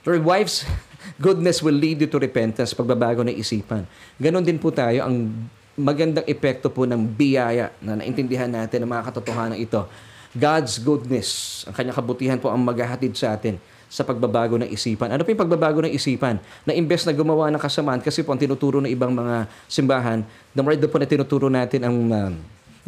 Your 0.00 0.16
wife's 0.24 0.64
goodness 1.24 1.60
will 1.60 1.76
lead 1.76 2.00
you 2.00 2.08
to 2.08 2.16
repentance, 2.16 2.72
pagbabago 2.72 3.20
ng 3.20 3.36
isipan. 3.36 3.84
Ganon 4.16 4.44
din 4.44 4.56
po 4.56 4.72
tayo, 4.72 5.04
ang 5.04 5.28
magandang 5.76 6.24
epekto 6.24 6.72
po 6.72 6.88
ng 6.88 7.00
biyaya 7.04 7.72
na 7.84 8.00
naintindihan 8.00 8.48
natin 8.48 8.84
ang 8.84 8.90
mga 8.96 9.12
katotohanan 9.12 9.60
ito. 9.60 9.84
God's 10.32 10.80
goodness, 10.80 11.62
ang 11.68 11.74
kanyang 11.76 11.96
kabutihan 11.96 12.38
po 12.40 12.48
ang 12.48 12.62
maghahatid 12.62 13.12
sa 13.12 13.36
atin 13.36 13.60
sa 13.90 14.06
pagbabago 14.06 14.54
ng 14.54 14.70
isipan. 14.70 15.10
Ano 15.10 15.26
po 15.26 15.34
yung 15.34 15.42
pagbabago 15.42 15.82
ng 15.82 15.90
isipan? 15.90 16.38
Na 16.62 16.70
imbes 16.70 17.02
na 17.02 17.10
gumawa 17.10 17.50
ng 17.50 17.58
kasamaan, 17.58 17.98
kasi 17.98 18.22
po 18.22 18.30
ang 18.30 18.38
tinuturo 18.38 18.78
ng 18.78 18.88
ibang 18.88 19.10
mga 19.10 19.50
simbahan, 19.66 20.22
the 20.54 20.62
more 20.62 20.78
po 20.78 20.96
na 20.96 21.10
tinuturo 21.10 21.50
natin 21.50 21.82
ang 21.82 21.96
um, 22.08 22.32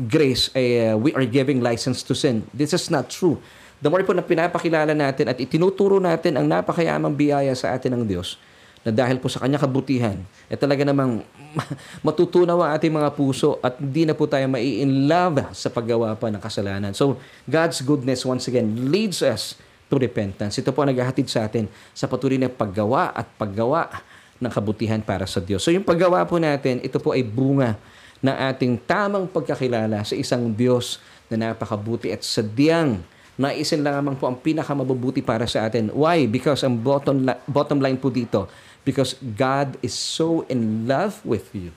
grace, 0.06 0.48
ay 0.54 0.94
uh, 0.94 0.94
we 0.94 1.10
are 1.12 1.26
giving 1.26 1.58
license 1.58 2.06
to 2.06 2.14
sin. 2.14 2.46
This 2.54 2.70
is 2.70 2.86
not 2.88 3.10
true. 3.10 3.42
The 3.82 3.90
more 3.90 4.06
po 4.06 4.14
na 4.14 4.22
pinapakilala 4.22 4.94
natin 4.94 5.26
at 5.26 5.42
itinuturo 5.42 5.98
natin 5.98 6.38
ang 6.38 6.46
napakayamang 6.46 7.18
biyaya 7.18 7.50
sa 7.58 7.74
atin 7.74 7.98
ng 7.98 8.06
Diyos, 8.06 8.38
na 8.86 8.94
dahil 8.94 9.18
po 9.18 9.26
sa 9.26 9.42
kanya 9.42 9.58
kabutihan, 9.58 10.22
eh 10.46 10.54
talaga 10.54 10.86
namang 10.86 11.26
matutunaw 12.06 12.62
ang 12.62 12.70
ating 12.78 12.94
mga 12.94 13.10
puso 13.14 13.58
at 13.58 13.82
hindi 13.82 14.06
na 14.06 14.14
po 14.14 14.30
tayo 14.30 14.46
mai-in 14.46 15.10
love 15.10 15.50
sa 15.50 15.66
paggawa 15.66 16.14
pa 16.14 16.30
ng 16.30 16.38
kasalanan. 16.38 16.94
So, 16.94 17.18
God's 17.46 17.82
goodness 17.82 18.22
once 18.22 18.46
again 18.46 18.90
leads 18.90 19.18
us 19.22 19.58
to 19.90 20.00
repentance. 20.00 20.56
Ito 20.56 20.72
po 20.72 20.86
ang 20.86 20.94
naghahatid 20.94 21.28
sa 21.28 21.44
atin 21.44 21.68
sa 21.92 22.08
patuloy 22.08 22.40
na 22.40 22.48
paggawa 22.48 23.12
at 23.12 23.28
paggawa 23.34 23.92
ng 24.40 24.48
kabutihan 24.48 25.04
para 25.04 25.28
sa 25.28 25.38
Diyos. 25.38 25.60
So 25.60 25.68
yung 25.68 25.84
paggawa 25.84 26.24
po 26.24 26.40
natin, 26.40 26.80
ito 26.80 26.96
po 26.96 27.12
ay 27.12 27.20
bunga 27.22 27.76
ng 28.24 28.36
ating 28.50 28.80
tamang 28.88 29.28
pagkakilala 29.28 30.00
sa 30.02 30.16
isang 30.16 30.48
Diyos 30.50 30.96
na 31.28 31.52
napakabuti 31.52 32.08
at 32.08 32.24
sadyang 32.24 33.04
naisin 33.40 33.80
lamang 33.80 34.16
po 34.16 34.28
ang 34.28 34.36
pinakamabubuti 34.36 35.24
para 35.24 35.48
sa 35.48 35.64
atin. 35.68 35.88
Why? 35.92 36.28
Because 36.28 36.62
ang 36.62 36.76
bottom, 36.80 37.24
bottom 37.48 37.78
line 37.80 37.96
po 37.96 38.12
dito, 38.12 38.48
because 38.84 39.16
God 39.20 39.80
is 39.80 39.96
so 39.96 40.44
in 40.52 40.84
love 40.84 41.20
with 41.24 41.48
you. 41.56 41.72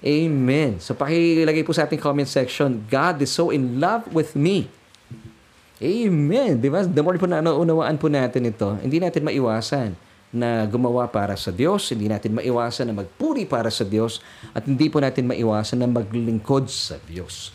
Amen. 0.00 0.80
So 0.80 0.96
pakilagay 0.96 1.62
po 1.62 1.76
sa 1.76 1.84
ating 1.84 2.00
comment 2.00 2.26
section, 2.26 2.82
God 2.88 3.20
is 3.20 3.28
so 3.30 3.52
in 3.52 3.78
love 3.78 4.08
with 4.10 4.32
me. 4.32 4.72
Amen. 5.80 6.60
Di 6.60 6.68
ba? 6.68 6.84
The 6.84 7.00
more 7.00 7.16
po 7.16 7.28
na 7.28 7.40
naunawaan 7.40 7.96
po 7.96 8.08
natin 8.08 8.48
ito, 8.48 8.68
hindi 8.80 9.00
natin 9.00 9.24
maiwasan 9.24 9.96
na 10.30 10.62
gumawa 10.68 11.10
para 11.10 11.34
sa 11.34 11.50
Diyos, 11.50 11.90
hindi 11.90 12.06
natin 12.06 12.38
maiwasan 12.38 12.86
na 12.86 12.94
magpuri 13.02 13.42
para 13.48 13.66
sa 13.66 13.82
Diyos, 13.82 14.22
at 14.54 14.62
hindi 14.62 14.86
po 14.86 15.02
natin 15.02 15.26
maiwasan 15.26 15.82
na 15.82 15.88
maglingkod 15.90 16.70
sa 16.70 17.02
Diyos. 17.02 17.50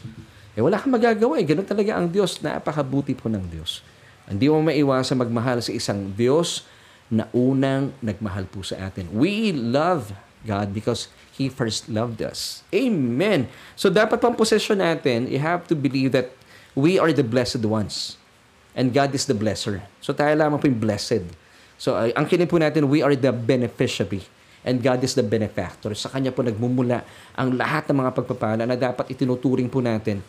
Eh 0.55 0.63
wala 0.63 0.79
kang 0.79 0.95
magagawa. 0.95 1.35
Eh. 1.37 1.45
Ganun 1.45 1.67
talaga 1.67 1.99
ang 1.99 2.07
Diyos. 2.07 2.39
Napakabuti 2.39 3.11
po 3.11 3.27
ng 3.27 3.43
Diyos. 3.51 3.83
Hindi 4.25 4.47
mo 4.49 4.63
maiwasan 4.63 5.19
magmahal 5.19 5.61
sa 5.61 5.69
isang 5.75 6.15
Diyos 6.15 6.65
na 7.11 7.29
unang 7.35 7.93
nagmahal 8.01 8.49
po 8.49 8.65
sa 8.65 8.89
atin. 8.89 9.05
We 9.13 9.53
love 9.53 10.15
God 10.47 10.73
because 10.73 11.11
He 11.35 11.51
first 11.51 11.91
loved 11.91 12.23
us. 12.23 12.63
Amen. 12.71 13.51
So 13.75 13.91
dapat 13.91 14.23
pang 14.23 14.33
posesyon 14.33 14.79
natin, 14.79 15.27
you 15.29 15.37
have 15.43 15.67
to 15.69 15.75
believe 15.75 16.15
that 16.15 16.31
we 16.73 16.97
are 16.97 17.11
the 17.11 17.27
blessed 17.27 17.61
ones. 17.67 18.17
And 18.73 18.95
God 18.95 19.11
is 19.13 19.27
the 19.27 19.35
blesser. 19.35 19.83
So 19.99 20.15
tayo 20.15 20.31
lamang 20.33 20.63
po 20.63 20.65
yung 20.71 20.79
blessed. 20.79 21.27
So 21.75 21.99
uh, 21.99 22.09
ang 22.15 22.25
kinin 22.25 22.47
natin, 22.47 22.87
we 22.87 23.03
are 23.03 23.13
the 23.13 23.35
beneficiary. 23.35 24.23
And 24.65 24.81
God 24.81 25.05
is 25.05 25.13
the 25.13 25.21
benefactor. 25.21 25.93
Sa 25.93 26.09
Kanya 26.09 26.33
po 26.33 26.41
nagmumula 26.41 27.05
ang 27.37 27.53
lahat 27.53 27.85
ng 27.91 28.01
mga 28.01 28.11
pagpapala 28.17 28.63
na 28.65 28.73
dapat 28.73 29.13
itinuturing 29.13 29.69
po 29.69 29.77
natin 29.77 30.25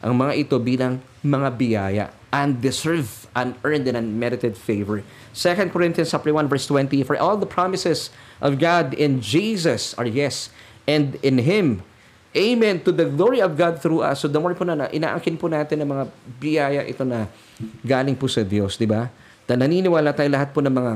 ang 0.00 0.16
mga 0.16 0.32
ito 0.36 0.56
bilang 0.56 1.00
mga 1.20 1.48
biyaya, 1.56 2.04
undeserved, 2.32 3.28
unearned, 3.36 3.86
and 3.88 3.96
unmerited 3.96 4.56
favor. 4.56 5.04
2 5.36 5.70
Corinthians 5.70 6.10
1 6.10 6.24
verse 6.48 6.66
20, 6.66 7.04
For 7.04 7.16
all 7.20 7.36
the 7.36 7.48
promises 7.48 8.08
of 8.40 8.56
God 8.56 8.96
in 8.96 9.20
Jesus 9.20 9.92
are 10.00 10.08
yes, 10.08 10.48
and 10.88 11.20
in 11.20 11.44
Him 11.44 11.84
Amen 12.30 12.78
to 12.86 12.94
the 12.94 13.10
glory 13.10 13.42
of 13.42 13.58
God 13.58 13.82
through 13.82 14.06
us. 14.06 14.22
So 14.22 14.30
the 14.30 14.38
more 14.38 14.54
po 14.54 14.62
na, 14.62 14.86
inaangkin 14.86 15.34
po 15.34 15.50
natin 15.50 15.82
ng 15.82 15.90
mga 15.90 16.04
biyaya 16.38 16.80
ito 16.86 17.02
na 17.02 17.26
galing 17.82 18.14
po 18.14 18.30
sa 18.30 18.46
Diyos, 18.46 18.78
di 18.78 18.86
ba? 18.86 19.10
Na 19.50 19.58
naniniwala 19.58 20.14
tayo 20.14 20.30
lahat 20.30 20.54
po 20.54 20.62
ng 20.62 20.70
mga 20.70 20.92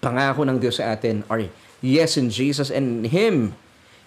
pangako 0.00 0.48
ng 0.48 0.56
Diyos 0.56 0.80
sa 0.80 0.96
atin 0.96 1.20
are 1.28 1.44
yes 1.84 2.16
in 2.16 2.32
Jesus 2.32 2.72
and 2.72 3.04
Him 3.04 3.52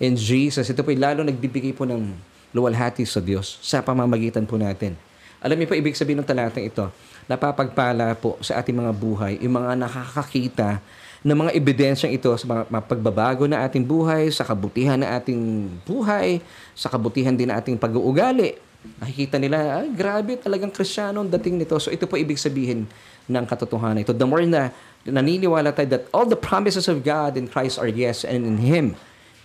in 0.02 0.18
Jesus. 0.18 0.66
Ito 0.66 0.82
po 0.82 0.90
lalo 0.98 1.22
nagbibigay 1.22 1.78
po 1.78 1.86
ng 1.86 2.18
luwalhati 2.58 3.06
sa 3.06 3.22
Diyos 3.22 3.62
sa 3.62 3.86
pamamagitan 3.86 4.50
po 4.50 4.58
natin. 4.58 4.98
Alam 5.38 5.62
niyo 5.62 5.70
po 5.70 5.78
ibig 5.78 5.94
sabihin 5.94 6.26
ng 6.26 6.28
talatang 6.28 6.66
ito, 6.66 6.90
napapagpala 7.30 8.18
po 8.18 8.42
sa 8.42 8.58
ating 8.58 8.74
mga 8.74 8.92
buhay, 8.98 9.34
yung 9.38 9.62
mga 9.62 9.78
nakakakita 9.86 10.82
ng 11.22 11.38
mga 11.38 11.52
ebidensyang 11.54 12.14
ito 12.14 12.34
sa 12.34 12.46
mga, 12.46 12.82
pagbabago 12.90 13.46
na 13.46 13.62
ating 13.62 13.86
buhay, 13.86 14.34
sa 14.34 14.42
kabutihan 14.42 14.98
na 14.98 15.14
ating 15.18 15.70
buhay, 15.86 16.42
sa 16.74 16.90
kabutihan 16.90 17.38
din 17.38 17.54
na 17.54 17.62
ating 17.62 17.78
pag-uugali. 17.78 18.58
Nakikita 19.02 19.38
nila, 19.38 19.84
ay 19.84 19.94
grabe 19.94 20.40
talagang 20.40 20.74
krisyano 20.74 21.22
ang 21.22 21.30
dating 21.30 21.62
nito. 21.62 21.78
So 21.78 21.94
ito 21.94 22.10
po 22.10 22.18
ibig 22.18 22.42
sabihin 22.42 22.90
ng 23.28 23.46
katotohanan 23.46 24.02
ito. 24.02 24.16
The 24.16 24.26
more 24.26 24.46
na 24.48 24.74
naniniwala 25.06 25.76
tayo 25.76 25.90
that 25.94 26.04
all 26.16 26.26
the 26.26 26.40
promises 26.40 26.90
of 26.90 27.04
God 27.04 27.36
in 27.36 27.46
Christ 27.46 27.78
are 27.78 27.90
yes 27.90 28.26
and 28.26 28.48
in 28.48 28.58
Him, 28.58 28.98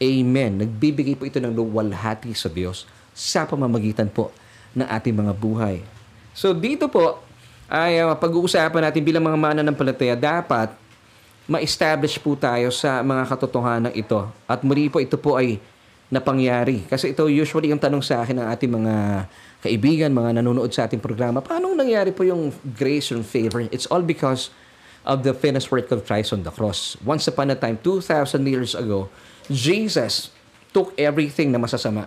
Amen. 0.02 0.58
Nagbibigay 0.58 1.14
po 1.14 1.30
ito 1.30 1.38
ng 1.38 1.54
luwalhati 1.54 2.34
sa 2.34 2.50
Diyos 2.50 2.90
sa 3.12 3.44
pamamagitan 3.44 4.08
po 4.08 4.32
ng 4.72 4.88
ating 4.88 5.12
mga 5.12 5.32
buhay. 5.36 5.84
So 6.32 6.56
dito 6.56 6.88
po 6.88 7.20
ay 7.72 8.00
uh, 8.04 8.12
pag-uusapan 8.16 8.88
natin 8.88 9.00
bilang 9.00 9.24
mga 9.24 9.38
mananampalataya, 9.38 10.16
dapat 10.16 10.72
ma-establish 11.48 12.20
po 12.20 12.36
tayo 12.36 12.68
sa 12.72 13.00
mga 13.00 13.28
katotohanan 13.28 13.92
ito. 13.96 14.28
At 14.44 14.60
muli 14.64 14.88
po 14.88 15.00
ito 15.00 15.16
po 15.16 15.36
ay 15.36 15.56
napangyari. 16.12 16.84
Kasi 16.84 17.16
ito 17.16 17.24
usually 17.26 17.72
yung 17.72 17.80
tanong 17.80 18.04
sa 18.04 18.20
akin 18.20 18.36
ng 18.44 18.46
ating 18.52 18.68
mga 18.68 18.94
kaibigan, 19.64 20.12
mga 20.12 20.44
nanonood 20.44 20.68
sa 20.68 20.84
ating 20.84 21.00
programa, 21.00 21.40
paano 21.40 21.72
nangyari 21.72 22.12
po 22.12 22.28
yung 22.28 22.52
grace 22.76 23.16
and 23.16 23.24
favor? 23.24 23.64
It's 23.72 23.88
all 23.88 24.04
because 24.04 24.52
of 25.02 25.24
the 25.26 25.32
finished 25.32 25.72
work 25.72 25.90
of 25.90 26.04
Christ 26.04 26.36
on 26.36 26.44
the 26.44 26.52
cross. 26.52 26.94
Once 27.02 27.26
upon 27.26 27.50
a 27.50 27.56
time, 27.56 27.80
2,000 27.80 28.44
years 28.44 28.76
ago, 28.76 29.08
Jesus 29.48 30.30
took 30.70 30.94
everything 31.00 31.50
na 31.50 31.58
masasama. 31.58 32.06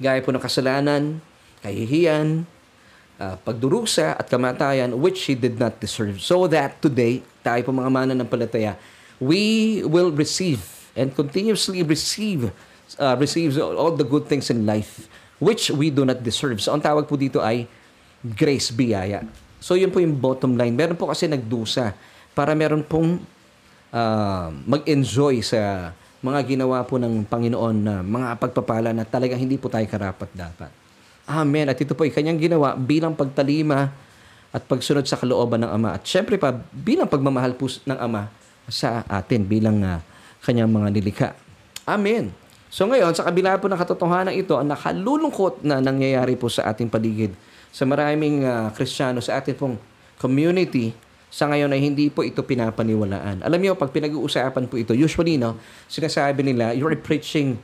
Gaya 0.00 0.24
po 0.24 0.32
ng 0.32 0.40
kasalanan, 0.40 1.20
kahihiyan, 1.60 2.48
uh, 3.20 3.36
pagdurusa 3.44 4.16
at 4.16 4.26
kamatayan 4.32 4.96
which 4.96 5.28
he 5.28 5.36
did 5.36 5.60
not 5.60 5.76
deserve. 5.76 6.18
So 6.24 6.48
that 6.48 6.80
today, 6.80 7.20
tayo 7.44 7.60
po 7.68 7.70
mga 7.76 7.92
mananampalataya, 7.92 8.80
we 9.20 9.84
will 9.84 10.08
receive 10.08 10.64
and 10.96 11.12
continuously 11.12 11.84
receive 11.84 12.48
uh, 12.96 13.14
receives 13.20 13.60
all 13.60 13.92
the 13.92 14.08
good 14.08 14.26
things 14.26 14.48
in 14.48 14.64
life 14.64 15.06
which 15.40 15.68
we 15.72 15.92
do 15.92 16.08
not 16.08 16.24
deserve. 16.24 16.60
So 16.60 16.72
ang 16.72 16.84
tawag 16.84 17.08
po 17.08 17.16
dito 17.16 17.40
ay 17.40 17.68
grace 18.24 18.72
biyaya. 18.72 19.24
So 19.60 19.76
yun 19.76 19.92
po 19.92 20.00
yung 20.00 20.16
bottom 20.16 20.56
line. 20.56 20.72
Meron 20.72 20.96
po 20.96 21.08
kasi 21.08 21.28
nagdusa 21.28 21.92
para 22.32 22.56
meron 22.56 22.84
pong 22.84 23.20
uh, 23.92 24.48
mag-enjoy 24.64 25.44
sa 25.44 25.92
mga 26.20 26.40
ginawa 26.44 26.84
po 26.84 27.00
ng 27.00 27.24
Panginoon 27.24 27.76
na 27.80 27.94
mga 28.04 28.36
pagpapala 28.36 28.92
na 28.92 29.08
talagang 29.08 29.40
hindi 29.40 29.56
po 29.56 29.72
tayo 29.72 29.84
karapat 29.88 30.28
dapat. 30.36 30.70
Amen. 31.24 31.70
At 31.72 31.80
ito 31.80 31.96
po 31.96 32.04
ay 32.04 32.12
kanyang 32.12 32.36
ginawa 32.36 32.76
bilang 32.76 33.16
pagtalima 33.16 33.88
at 34.50 34.62
pagsunod 34.66 35.06
sa 35.06 35.16
kalooban 35.16 35.62
ng 35.64 35.70
Ama. 35.70 35.96
At 35.96 36.02
syempre 36.04 36.36
pa, 36.36 36.52
bilang 36.74 37.08
pagmamahal 37.08 37.56
po 37.56 37.70
ng 37.70 37.98
Ama 37.98 38.28
sa 38.68 39.06
atin 39.08 39.46
bilang 39.46 39.80
uh, 39.80 40.02
kanyang 40.44 40.68
mga 40.68 40.88
nilikha. 40.92 41.28
Amen. 41.88 42.34
So 42.70 42.86
ngayon, 42.86 43.16
sa 43.16 43.26
kabila 43.26 43.58
po 43.58 43.66
ng 43.66 43.78
katotohanan 43.78 44.34
ito, 44.36 44.54
ang 44.54 44.70
nakalulungkot 44.70 45.66
na 45.66 45.82
nangyayari 45.82 46.38
po 46.38 46.46
sa 46.46 46.70
ating 46.70 46.86
paligid, 46.86 47.34
sa 47.70 47.82
maraming 47.86 48.46
uh, 48.46 48.70
Kristiyano, 48.74 49.18
sa 49.18 49.42
ating 49.42 49.58
pong 49.58 49.74
community, 50.20 50.94
sa 51.30 51.46
ngayon 51.46 51.70
ay 51.70 51.80
hindi 51.80 52.10
po 52.10 52.26
ito 52.26 52.42
pinapaniwalaan. 52.42 53.46
Alam 53.46 53.60
niyo, 53.62 53.78
pag 53.78 53.94
pinag-uusapan 53.94 54.66
po 54.66 54.74
ito, 54.74 54.92
usually, 54.92 55.38
no, 55.38 55.54
sinasabi 55.86 56.42
nila, 56.42 56.74
you're 56.74 56.98
preaching 56.98 57.54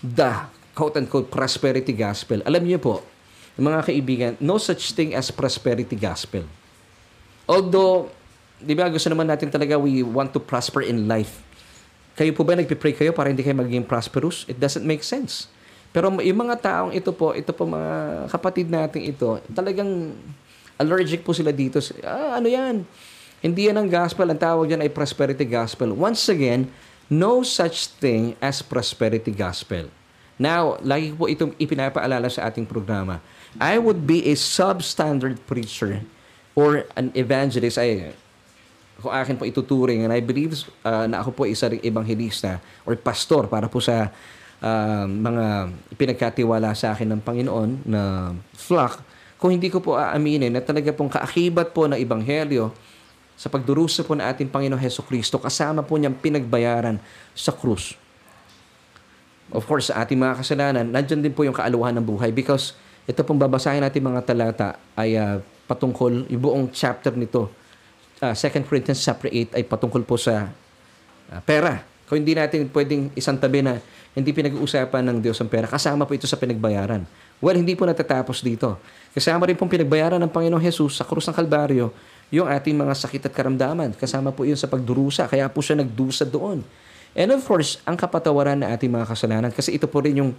the 0.00 0.48
quote-unquote 0.72 1.28
prosperity 1.28 1.92
gospel. 1.92 2.40
Alam 2.48 2.64
niyo 2.64 2.80
po, 2.80 3.04
mga 3.60 3.84
kaibigan, 3.84 4.32
no 4.40 4.56
such 4.56 4.96
thing 4.96 5.12
as 5.12 5.28
prosperity 5.28 5.92
gospel. 5.92 6.48
Although, 7.44 8.08
di 8.56 8.72
ba 8.72 8.88
gusto 8.88 9.12
naman 9.12 9.28
natin 9.28 9.52
talaga 9.52 9.76
we 9.76 10.00
want 10.00 10.32
to 10.32 10.40
prosper 10.40 10.80
in 10.80 11.04
life. 11.04 11.44
Kayo 12.16 12.32
po 12.32 12.44
ba 12.44 12.56
nagpipray 12.56 12.96
kayo 12.96 13.12
para 13.12 13.28
hindi 13.28 13.44
kayo 13.44 13.56
maging 13.56 13.84
prosperous? 13.84 14.48
It 14.48 14.56
doesn't 14.56 14.84
make 14.84 15.04
sense. 15.04 15.52
Pero 15.92 16.08
yung 16.24 16.40
mga 16.48 16.56
taong 16.56 16.92
ito 16.96 17.12
po, 17.12 17.36
ito 17.36 17.52
po 17.52 17.68
mga 17.68 18.24
kapatid 18.32 18.72
natin 18.72 19.04
ito, 19.04 19.36
talagang 19.52 20.16
allergic 20.82 21.22
po 21.22 21.30
sila 21.30 21.54
dito. 21.54 21.78
Ah, 22.02 22.42
ano 22.42 22.50
yan? 22.50 22.82
Hindi 23.38 23.70
yan 23.70 23.78
ang 23.78 23.86
gospel. 23.86 24.26
Ang 24.26 24.38
tawag 24.42 24.74
yan 24.74 24.82
ay 24.82 24.90
prosperity 24.90 25.46
gospel. 25.46 25.94
Once 25.94 26.26
again, 26.26 26.66
no 27.06 27.46
such 27.46 27.90
thing 28.02 28.34
as 28.42 28.62
prosperity 28.62 29.30
gospel. 29.30 29.86
Now, 30.42 30.78
lagi 30.82 31.14
po 31.14 31.30
itong 31.30 31.54
ipinapaalala 31.54 32.26
sa 32.26 32.50
ating 32.50 32.66
programa. 32.66 33.22
I 33.62 33.78
would 33.78 34.08
be 34.08 34.26
a 34.32 34.34
substandard 34.34 35.38
preacher 35.46 36.02
or 36.58 36.88
an 36.98 37.14
evangelist. 37.14 37.78
I, 37.78 38.16
kung 39.02 39.12
akin 39.12 39.34
po 39.36 39.44
ituturing, 39.44 40.06
and 40.06 40.12
I 40.14 40.22
believe 40.22 40.56
uh, 40.86 41.10
na 41.10 41.20
ako 41.20 41.30
po 41.34 41.42
isa 41.44 41.68
ring 41.68 41.82
ebanghelista 41.82 42.62
or 42.86 42.94
pastor 42.94 43.50
para 43.50 43.66
po 43.66 43.82
sa 43.82 44.08
uh, 44.62 45.04
mga 45.06 45.74
pinagkatiwala 45.98 46.72
sa 46.78 46.94
akin 46.94 47.10
ng 47.12 47.20
Panginoon 47.20 47.70
na 47.84 48.32
flock, 48.54 49.02
kung 49.42 49.50
hindi 49.50 49.66
ko 49.74 49.82
po 49.82 49.98
aaminin 49.98 50.54
na 50.54 50.62
talaga 50.62 50.94
pong 50.94 51.10
kaakibat 51.10 51.74
po 51.74 51.90
ng 51.90 51.98
ebanghelyo 51.98 52.70
sa 53.34 53.50
pagdurusa 53.50 54.06
po 54.06 54.14
ng 54.14 54.22
ating 54.22 54.46
Panginoon 54.46 54.78
Heso 54.78 55.02
Kristo, 55.02 55.42
kasama 55.42 55.82
po 55.82 55.98
niyang 55.98 56.14
pinagbayaran 56.14 57.02
sa 57.34 57.50
krus. 57.50 57.98
Of 59.50 59.66
course, 59.66 59.90
sa 59.90 60.06
ating 60.06 60.14
mga 60.14 60.38
kasalanan, 60.38 60.86
nandyan 60.86 61.26
din 61.26 61.34
po 61.34 61.42
yung 61.42 61.58
kaaluhan 61.58 61.90
ng 61.98 62.06
buhay 62.06 62.30
because 62.30 62.78
ito 63.02 63.18
pong 63.26 63.42
babasahin 63.42 63.82
natin 63.82 64.06
mga 64.06 64.22
talata 64.22 64.78
ay 64.94 65.18
uh, 65.18 65.42
patungkol, 65.66 66.30
yung 66.30 66.38
buong 66.38 66.64
chapter 66.70 67.10
nito, 67.18 67.50
uh, 68.22 68.30
2 68.30 68.62
Corinthians 68.70 69.02
chapter 69.02 69.26
8 69.26 69.58
ay 69.58 69.66
patungkol 69.66 70.06
po 70.06 70.14
sa 70.14 70.54
uh, 71.34 71.40
pera. 71.42 71.82
Kung 72.06 72.22
hindi 72.22 72.38
natin 72.38 72.70
pwedeng 72.70 73.10
isang 73.18 73.42
tabi 73.42 73.58
na 73.58 73.82
hindi 74.14 74.30
pinag-uusapan 74.30 75.02
ng 75.02 75.18
Diyos 75.18 75.42
ang 75.42 75.50
pera, 75.50 75.66
kasama 75.66 76.06
po 76.06 76.14
ito 76.14 76.30
sa 76.30 76.38
pinagbayaran. 76.38 77.02
Well, 77.42 77.58
hindi 77.58 77.74
po 77.74 77.82
natatapos 77.82 78.38
dito. 78.38 78.78
Kasama 79.10 79.50
rin 79.50 79.58
pong 79.58 79.66
pinagbayaran 79.66 80.22
ng 80.22 80.30
Panginoong 80.30 80.62
Jesus 80.62 80.94
sa 80.94 81.02
krus 81.02 81.26
ng 81.26 81.34
Kalbaryo 81.34 81.90
yung 82.30 82.46
ating 82.46 82.78
mga 82.78 82.94
sakit 82.94 83.26
at 83.26 83.34
karamdaman. 83.34 83.98
Kasama 83.98 84.30
po 84.30 84.46
yun 84.46 84.54
sa 84.54 84.70
pagdurusa. 84.70 85.26
Kaya 85.26 85.50
po 85.50 85.58
siya 85.58 85.82
nagdusa 85.82 86.22
doon. 86.22 86.62
And 87.12 87.28
of 87.34 87.42
course, 87.42 87.82
ang 87.82 87.98
kapatawaran 87.98 88.62
na 88.62 88.70
ating 88.70 88.88
mga 88.88 89.10
kasalanan. 89.10 89.50
Kasi 89.50 89.74
ito 89.74 89.90
po 89.90 90.00
rin 90.00 90.22
yung 90.22 90.32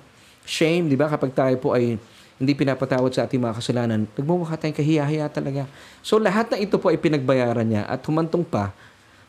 shame, 0.48 0.88
di 0.88 0.96
ba? 0.96 1.12
Kapag 1.12 1.36
tayo 1.36 1.60
po 1.60 1.76
ay 1.76 2.00
hindi 2.39 2.54
pinapatawad 2.56 3.13
sa 3.13 3.28
ating 3.28 3.38
mga 3.38 3.56
kasalanan, 3.62 4.00
nagmumukha 4.18 4.58
tayong 4.58 4.80
kahiya-hiya 4.80 5.28
talaga. 5.30 5.68
So 6.02 6.18
lahat 6.18 6.50
na 6.50 6.58
ito 6.58 6.80
po 6.82 6.89
ay 6.89 6.98
pinagbayaran 6.98 7.68
niya 7.68 7.84
at 7.86 8.02
humantong 8.08 8.48
pa 8.48 8.74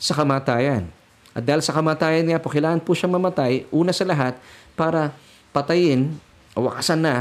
sa 0.01 0.17
kamatayan. 0.17 0.89
At 1.35 1.43
dahil 1.43 1.61
sa 1.61 1.75
kamatayan 1.75 2.23
niya 2.23 2.39
po, 2.39 2.49
kailangan 2.49 2.79
po 2.81 2.95
siyang 2.95 3.19
mamatay, 3.19 3.67
una 3.75 3.91
sa 3.91 4.07
lahat, 4.07 4.39
para 4.79 5.11
patayin, 5.51 6.15
wakasan 6.55 7.03
na, 7.03 7.15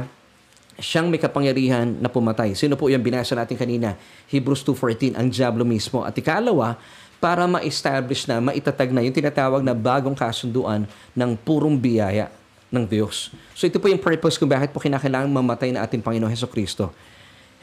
siyang 0.77 1.09
may 1.09 1.21
kapangyarihan 1.21 1.85
na 2.01 2.09
pumatay. 2.09 2.57
Sino 2.57 2.73
po 2.73 2.89
yung 2.89 3.03
binasa 3.03 3.37
natin 3.37 3.57
kanina? 3.57 3.93
Hebrews 4.29 4.65
2.14, 4.65 5.17
ang 5.17 5.27
Diablo 5.29 5.61
mismo. 5.61 6.01
At 6.01 6.17
ikalawa, 6.17 6.77
para 7.23 7.47
ma-establish 7.47 8.27
na, 8.27 8.43
maitatag 8.43 8.91
na 8.91 8.99
yung 8.99 9.15
tinatawag 9.15 9.63
na 9.63 9.71
bagong 9.71 10.17
kasunduan 10.17 10.83
ng 11.15 11.31
purong 11.39 11.79
biyaya 11.79 12.27
ng 12.73 12.83
Diyos. 12.83 13.29
So 13.53 13.69
ito 13.69 13.77
po 13.77 13.87
yung 13.87 14.01
purpose 14.01 14.35
kung 14.35 14.49
bakit 14.49 14.73
po 14.73 14.81
kinakailangan 14.81 15.29
mamatay 15.29 15.71
na 15.71 15.85
ating 15.85 16.01
Panginoon 16.01 16.33
Heso 16.33 16.49
Kristo. 16.49 16.89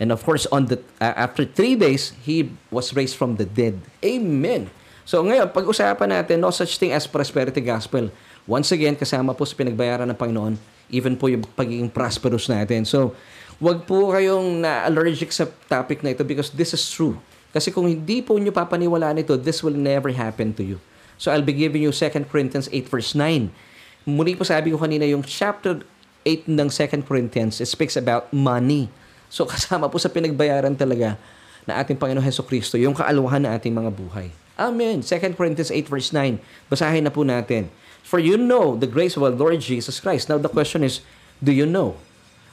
And 0.00 0.14
of 0.14 0.24
course, 0.24 0.48
on 0.48 0.64
the, 0.70 0.80
uh, 0.96 1.12
after 1.12 1.44
three 1.44 1.76
days, 1.76 2.16
He 2.24 2.48
was 2.72 2.96
raised 2.96 3.20
from 3.20 3.36
the 3.36 3.44
dead. 3.44 3.76
Amen. 4.00 4.72
So 5.04 5.20
ngayon, 5.20 5.52
pag-usapan 5.52 6.08
natin, 6.08 6.40
no 6.40 6.48
such 6.54 6.80
thing 6.80 6.94
as 6.94 7.04
prosperity 7.04 7.60
gospel. 7.60 8.08
Once 8.48 8.72
again, 8.72 8.96
kasama 8.96 9.36
po 9.36 9.44
sa 9.44 9.52
pinagbayaran 9.58 10.08
ng 10.08 10.16
Panginoon, 10.16 10.54
even 10.90 11.14
po 11.16 11.30
yung 11.30 11.46
pagiging 11.54 11.90
prosperous 11.90 12.46
natin. 12.50 12.86
So, 12.86 13.14
wag 13.62 13.86
po 13.88 14.10
kayong 14.12 14.62
na-allergic 14.62 15.30
sa 15.30 15.48
topic 15.66 16.04
na 16.04 16.12
ito 16.14 16.26
because 16.26 16.52
this 16.54 16.74
is 16.74 16.82
true. 16.90 17.18
Kasi 17.50 17.74
kung 17.74 17.90
hindi 17.90 18.22
po 18.22 18.38
nyo 18.38 18.54
papaniwalaan 18.54 19.22
ito, 19.22 19.34
this 19.34 19.62
will 19.64 19.74
never 19.74 20.10
happen 20.14 20.54
to 20.54 20.62
you. 20.62 20.78
So, 21.18 21.34
I'll 21.34 21.44
be 21.44 21.54
giving 21.54 21.82
you 21.82 21.92
2 21.92 22.30
Corinthians 22.30 22.70
8 22.70 22.86
verse 22.86 23.12
9 23.14 23.70
muli 24.08 24.36
po 24.36 24.46
sabi 24.46 24.72
ko 24.72 24.80
kanina, 24.80 25.04
yung 25.04 25.24
chapter 25.24 25.84
8 26.24 26.48
ng 26.48 26.68
2 26.68 27.08
Corinthians, 27.08 27.60
it 27.60 27.68
speaks 27.68 27.96
about 27.96 28.28
money. 28.32 28.88
So 29.28 29.44
kasama 29.50 29.88
po 29.88 30.00
sa 30.00 30.08
pinagbayaran 30.08 30.76
talaga 30.76 31.16
na 31.68 31.76
ating 31.80 32.00
Panginoon 32.00 32.24
Heso 32.24 32.44
Kristo, 32.44 32.80
yung 32.80 32.96
kaaluhan 32.96 33.44
na 33.44 33.54
ating 33.56 33.72
mga 33.72 33.92
buhay. 33.92 34.32
Amen. 34.60 35.00
2 35.00 35.38
Corinthians 35.38 35.72
8 35.72 35.88
verse 35.88 36.10
9. 36.12 36.36
Basahin 36.68 37.04
na 37.04 37.12
po 37.12 37.24
natin. 37.24 37.68
For 38.10 38.18
you 38.18 38.34
know 38.34 38.74
the 38.74 38.90
grace 38.90 39.14
of 39.14 39.22
our 39.22 39.30
Lord 39.30 39.62
Jesus 39.62 40.02
Christ. 40.02 40.26
Now 40.26 40.42
the 40.42 40.50
question 40.50 40.82
is, 40.82 40.98
do 41.38 41.54
you 41.54 41.62
know? 41.62 41.94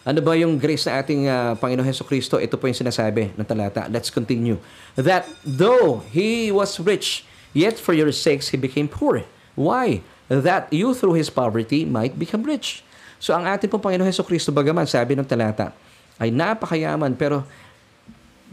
Ano 0.06 0.22
ba 0.22 0.38
yung 0.38 0.62
grace 0.62 0.86
na 0.86 1.02
ating 1.02 1.26
uh, 1.26 1.58
Panginoon 1.58 1.82
Heso 1.82 2.06
Kristo? 2.06 2.38
Ito 2.38 2.62
po 2.62 2.70
yung 2.70 2.78
sinasabi 2.78 3.34
ng 3.34 3.42
talata. 3.42 3.90
Let's 3.90 4.14
continue. 4.14 4.62
That 4.94 5.26
though 5.42 6.06
He 6.14 6.54
was 6.54 6.78
rich, 6.78 7.26
yet 7.58 7.82
for 7.82 7.98
your 7.98 8.14
sakes 8.14 8.54
He 8.54 8.58
became 8.62 8.86
poor. 8.86 9.26
Why? 9.58 10.06
that 10.28 10.68
you 10.76 10.92
through 10.92 11.16
His 11.16 11.32
poverty 11.32 11.88
might 11.88 12.20
become 12.20 12.44
rich. 12.44 12.84
So 13.18 13.34
ang 13.34 13.50
ating 13.50 13.72
pong 13.72 13.82
Panginoon 13.82 14.06
Heso 14.06 14.22
Kristo, 14.22 14.54
bagaman 14.54 14.86
sabi 14.86 15.18
ng 15.18 15.26
talata, 15.26 15.74
ay 16.22 16.30
napakayaman 16.30 17.18
pero 17.18 17.42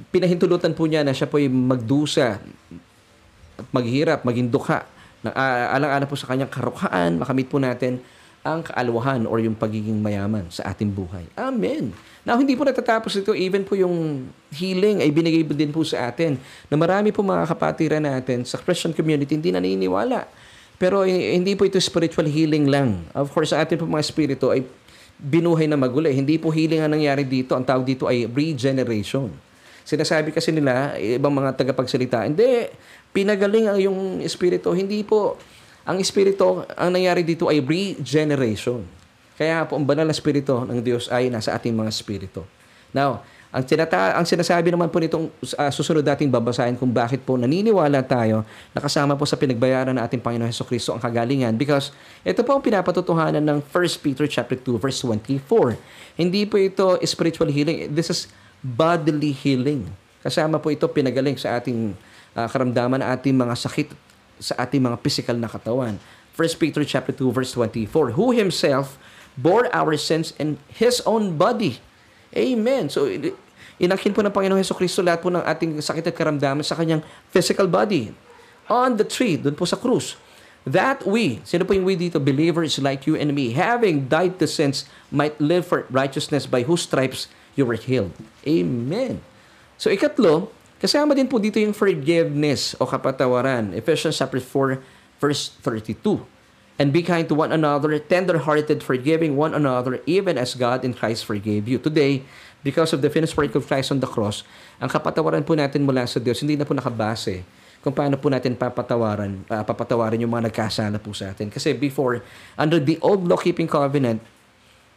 pinahintulutan 0.09 0.73
po 0.73 0.88
niya 0.88 1.05
na 1.05 1.12
siya 1.12 1.29
po 1.29 1.37
ay 1.37 1.51
magdusa 1.51 2.40
at 3.61 3.67
maghirap, 3.71 4.25
maging 4.25 4.49
dukha. 4.49 4.87
Uh, 5.24 5.66
alang-alang 5.72 6.08
po 6.08 6.16
sa 6.20 6.28
kanyang 6.28 6.52
karukhaan, 6.52 7.16
makamit 7.16 7.48
po 7.48 7.56
natin 7.56 8.04
ang 8.44 8.60
kaalwahan 8.60 9.24
or 9.24 9.40
yung 9.40 9.56
pagiging 9.56 10.04
mayaman 10.04 10.44
sa 10.52 10.68
ating 10.68 10.92
buhay. 10.92 11.24
Amen. 11.32 11.96
Now, 12.28 12.37
hindi 12.37 12.52
po 12.52 12.68
natatapos 12.68 13.16
ito. 13.16 13.32
Even 13.32 13.64
po 13.64 13.72
yung 13.72 14.28
healing 14.52 15.00
ay 15.00 15.08
binigay 15.08 15.40
din 15.48 15.72
po 15.72 15.80
sa 15.80 16.12
atin 16.12 16.37
na 16.68 16.76
marami 16.76 17.08
po 17.08 17.24
mga 17.24 17.48
kapatiran 17.48 18.04
natin 18.04 18.44
sa 18.44 18.60
Christian 18.60 18.92
community 18.92 19.32
hindi 19.32 19.48
naniniwala 19.48 20.28
pero 20.74 21.06
hindi 21.06 21.54
po 21.54 21.64
ito 21.64 21.78
spiritual 21.78 22.26
healing 22.26 22.66
lang. 22.66 23.06
Of 23.14 23.30
course, 23.30 23.54
sa 23.54 23.62
atin 23.62 23.78
po 23.78 23.87
mga 23.87 24.04
spirito 24.04 24.50
ay 24.50 24.66
binuhay 25.16 25.70
na 25.70 25.78
maguli. 25.78 26.10
Hindi 26.10 26.37
po 26.37 26.50
healing 26.50 26.82
ang 26.82 26.92
nangyari 26.92 27.22
dito. 27.22 27.54
Ang 27.54 27.64
tawag 27.64 27.87
dito 27.87 28.10
ay 28.10 28.26
regeneration. 28.26 29.30
Sinasabi 29.85 30.33
kasi 30.33 30.49
nila, 30.49 30.97
ibang 30.97 31.31
mga 31.31 31.61
tagapagsalita, 31.61 32.25
hindi, 32.25 32.73
pinagaling 33.12 33.68
ang 33.68 33.79
yung 33.79 34.01
espiritu. 34.25 34.73
Hindi 34.73 35.05
po, 35.05 35.37
ang 35.85 36.01
espiritu, 36.01 36.64
ang 36.73 36.90
nangyari 36.90 37.20
dito 37.20 37.53
ay 37.53 37.61
regeneration. 37.61 38.81
Kaya 39.37 39.68
po, 39.68 39.77
ang 39.77 39.85
banal 39.85 40.09
na 40.09 40.16
espiritu 40.16 40.64
ng 40.64 40.81
Diyos 40.81 41.12
ay 41.12 41.29
nasa 41.29 41.53
ating 41.53 41.77
mga 41.77 41.90
espiritu. 41.92 42.49
Now, 42.97 43.20
ang, 43.55 43.62
sinata, 43.62 44.18
ang 44.18 44.27
sinasabi 44.27 44.75
naman 44.75 44.90
po 44.90 44.99
nitong 44.99 45.31
uh, 45.31 45.70
susunod 45.70 46.03
dating 46.03 46.27
babasahin 46.27 46.75
kung 46.75 46.90
bakit 46.90 47.23
po 47.23 47.38
naniniwala 47.38 48.03
tayo 48.03 48.42
na 48.75 48.83
kasama 48.83 49.14
po 49.14 49.23
sa 49.31 49.38
pinagbayaran 49.38 49.94
ng 49.94 50.03
ating 50.03 50.18
Panginoon 50.18 50.51
Heso 50.51 50.66
Kristo 50.66 50.90
ang 50.90 50.99
kagalingan 50.99 51.55
because 51.55 51.94
ito 52.27 52.42
po 52.42 52.59
ang 52.59 52.62
pinapatutuhanan 52.66 53.38
ng 53.38 53.62
1 53.62 54.03
Peter 54.03 54.27
chapter 54.27 54.59
2 54.59 54.75
verse 54.83 54.99
24. 55.07 55.79
Hindi 56.18 56.51
po 56.51 56.59
ito 56.59 56.99
spiritual 57.07 57.47
healing. 57.47 57.94
This 57.94 58.11
is 58.11 58.20
bodily 58.64 59.37
healing. 59.37 59.92
Kasama 60.24 60.57
po 60.57 60.72
ito 60.72 60.88
pinagaling 60.88 61.37
sa 61.37 61.61
ating 61.61 61.92
uh, 62.33 62.48
karamdaman, 62.48 63.05
ating 63.05 63.37
mga 63.37 63.55
sakit 63.61 63.92
sa 64.40 64.57
ating 64.57 64.81
mga 64.81 64.96
physical 65.05 65.37
na 65.37 65.53
katawan. 65.53 66.00
1 66.35 66.59
Peter 66.59 66.83
chapter 66.83 67.12
2 67.12 67.29
verse 67.29 67.53
24. 67.53 68.16
Who 68.16 68.33
himself 68.33 68.96
bore 69.37 69.68
our 69.70 69.94
sins 70.00 70.33
in 70.40 70.57
his 70.72 71.05
own 71.05 71.37
body. 71.37 71.79
Amen. 72.35 72.90
So 72.90 73.07
Inakin 73.74 74.14
po 74.14 74.22
ng 74.22 74.31
Panginoong 74.31 74.62
Heso 74.62 74.74
Kristo 74.77 75.03
lahat 75.03 75.18
po 75.18 75.35
ng 75.35 75.42
ating 75.42 75.83
sakit 75.83 76.07
at 76.07 76.14
karamdaman 76.14 76.62
sa 76.62 76.79
kanyang 76.79 77.03
physical 77.35 77.66
body. 77.66 78.14
On 78.70 78.94
the 78.94 79.03
tree, 79.03 79.35
doon 79.35 79.59
po 79.59 79.66
sa 79.66 79.74
krus. 79.74 80.14
That 80.64 81.05
we, 81.05 81.44
sino 81.44 81.66
po 81.66 81.77
yung 81.77 81.85
we 81.85 81.98
dito? 81.98 82.22
Believers 82.22 82.79
like 82.81 83.05
you 83.05 83.18
and 83.18 83.35
me, 83.35 83.53
having 83.53 84.09
died 84.09 84.40
to 84.40 84.48
sins, 84.48 84.88
might 85.12 85.37
live 85.37 85.68
for 85.68 85.85
righteousness 85.92 86.48
by 86.48 86.64
whose 86.64 86.87
stripes 86.87 87.29
you 87.55 87.67
were 87.67 87.79
healed. 87.79 88.14
Amen. 88.47 89.23
So 89.79 89.90
ikatlo, 89.90 90.51
kasama 90.79 91.14
din 91.14 91.27
po 91.27 91.38
dito 91.43 91.59
yung 91.59 91.75
forgiveness 91.75 92.75
o 92.79 92.87
kapatawaran. 92.87 93.75
Ephesians 93.75 94.19
chapter 94.19 94.38
4, 94.38 94.79
verse 95.19 95.55
32. 95.62 96.23
And 96.75 96.90
be 96.90 97.07
kind 97.07 97.23
to 97.31 97.38
one 97.38 97.55
another, 97.55 97.95
tender-hearted, 98.03 98.83
forgiving 98.83 99.38
one 99.38 99.55
another, 99.55 100.03
even 100.11 100.35
as 100.35 100.59
God 100.59 100.83
in 100.83 100.90
Christ 100.90 101.23
forgave 101.23 101.71
you. 101.71 101.79
Today, 101.79 102.27
because 102.67 102.90
of 102.90 102.99
the 102.99 103.07
finished 103.07 103.38
work 103.38 103.55
of 103.55 103.71
Christ 103.71 103.95
on 103.95 104.03
the 104.03 104.11
cross, 104.11 104.43
ang 104.83 104.90
kapatawaran 104.90 105.47
po 105.47 105.55
natin 105.55 105.87
mula 105.87 106.03
sa 106.11 106.19
Diyos, 106.19 106.43
hindi 106.43 106.59
na 106.59 106.67
po 106.67 106.75
nakabase 106.75 107.47
kung 107.85 107.93
paano 107.93 108.17
po 108.17 108.33
natin 108.33 108.57
papatawaran, 108.57 109.45
uh, 109.45 109.61
papatawarin 109.61 110.25
yung 110.25 110.33
mga 110.33 110.49
nagkasala 110.49 110.97
po 110.97 111.12
sa 111.12 111.37
atin. 111.37 111.53
Kasi 111.53 111.77
before, 111.77 112.25
under 112.57 112.81
the 112.81 112.97
old 113.05 113.29
law-keeping 113.29 113.69
covenant, 113.69 114.25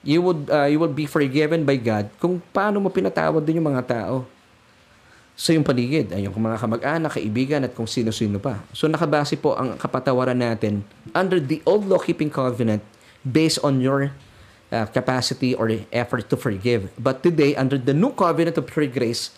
you 0.08 0.24
would 0.24 0.48
uh, 0.48 0.72
you 0.72 0.80
would 0.80 0.96
be 0.96 1.04
forgiven 1.04 1.68
by 1.68 1.76
God 1.76 2.08
kung 2.16 2.40
paano 2.56 2.80
mo 2.80 2.88
pinatawad 2.88 3.44
din 3.44 3.60
yung 3.60 3.68
mga 3.76 3.84
tao 3.84 4.24
sa 5.38 5.54
yung 5.54 5.62
paligid, 5.62 6.10
ay 6.18 6.26
yung 6.26 6.34
mga 6.34 6.58
kamag-anak, 6.58 7.14
kaibigan, 7.14 7.62
at 7.62 7.78
kung 7.78 7.86
sino-sino 7.86 8.42
pa. 8.42 8.58
So 8.74 8.90
nakabase 8.90 9.38
po 9.38 9.54
ang 9.54 9.78
kapatawaran 9.78 10.34
natin 10.34 10.82
under 11.14 11.38
the 11.38 11.62
old 11.62 11.86
law-keeping 11.86 12.34
covenant 12.34 12.82
based 13.22 13.62
on 13.62 13.78
your 13.78 14.18
uh, 14.74 14.90
capacity 14.90 15.54
or 15.54 15.70
effort 15.94 16.26
to 16.34 16.42
forgive. 16.42 16.90
But 16.98 17.22
today, 17.22 17.54
under 17.54 17.78
the 17.78 17.94
new 17.94 18.18
covenant 18.18 18.58
of 18.58 18.66
free 18.66 18.90
grace, 18.90 19.30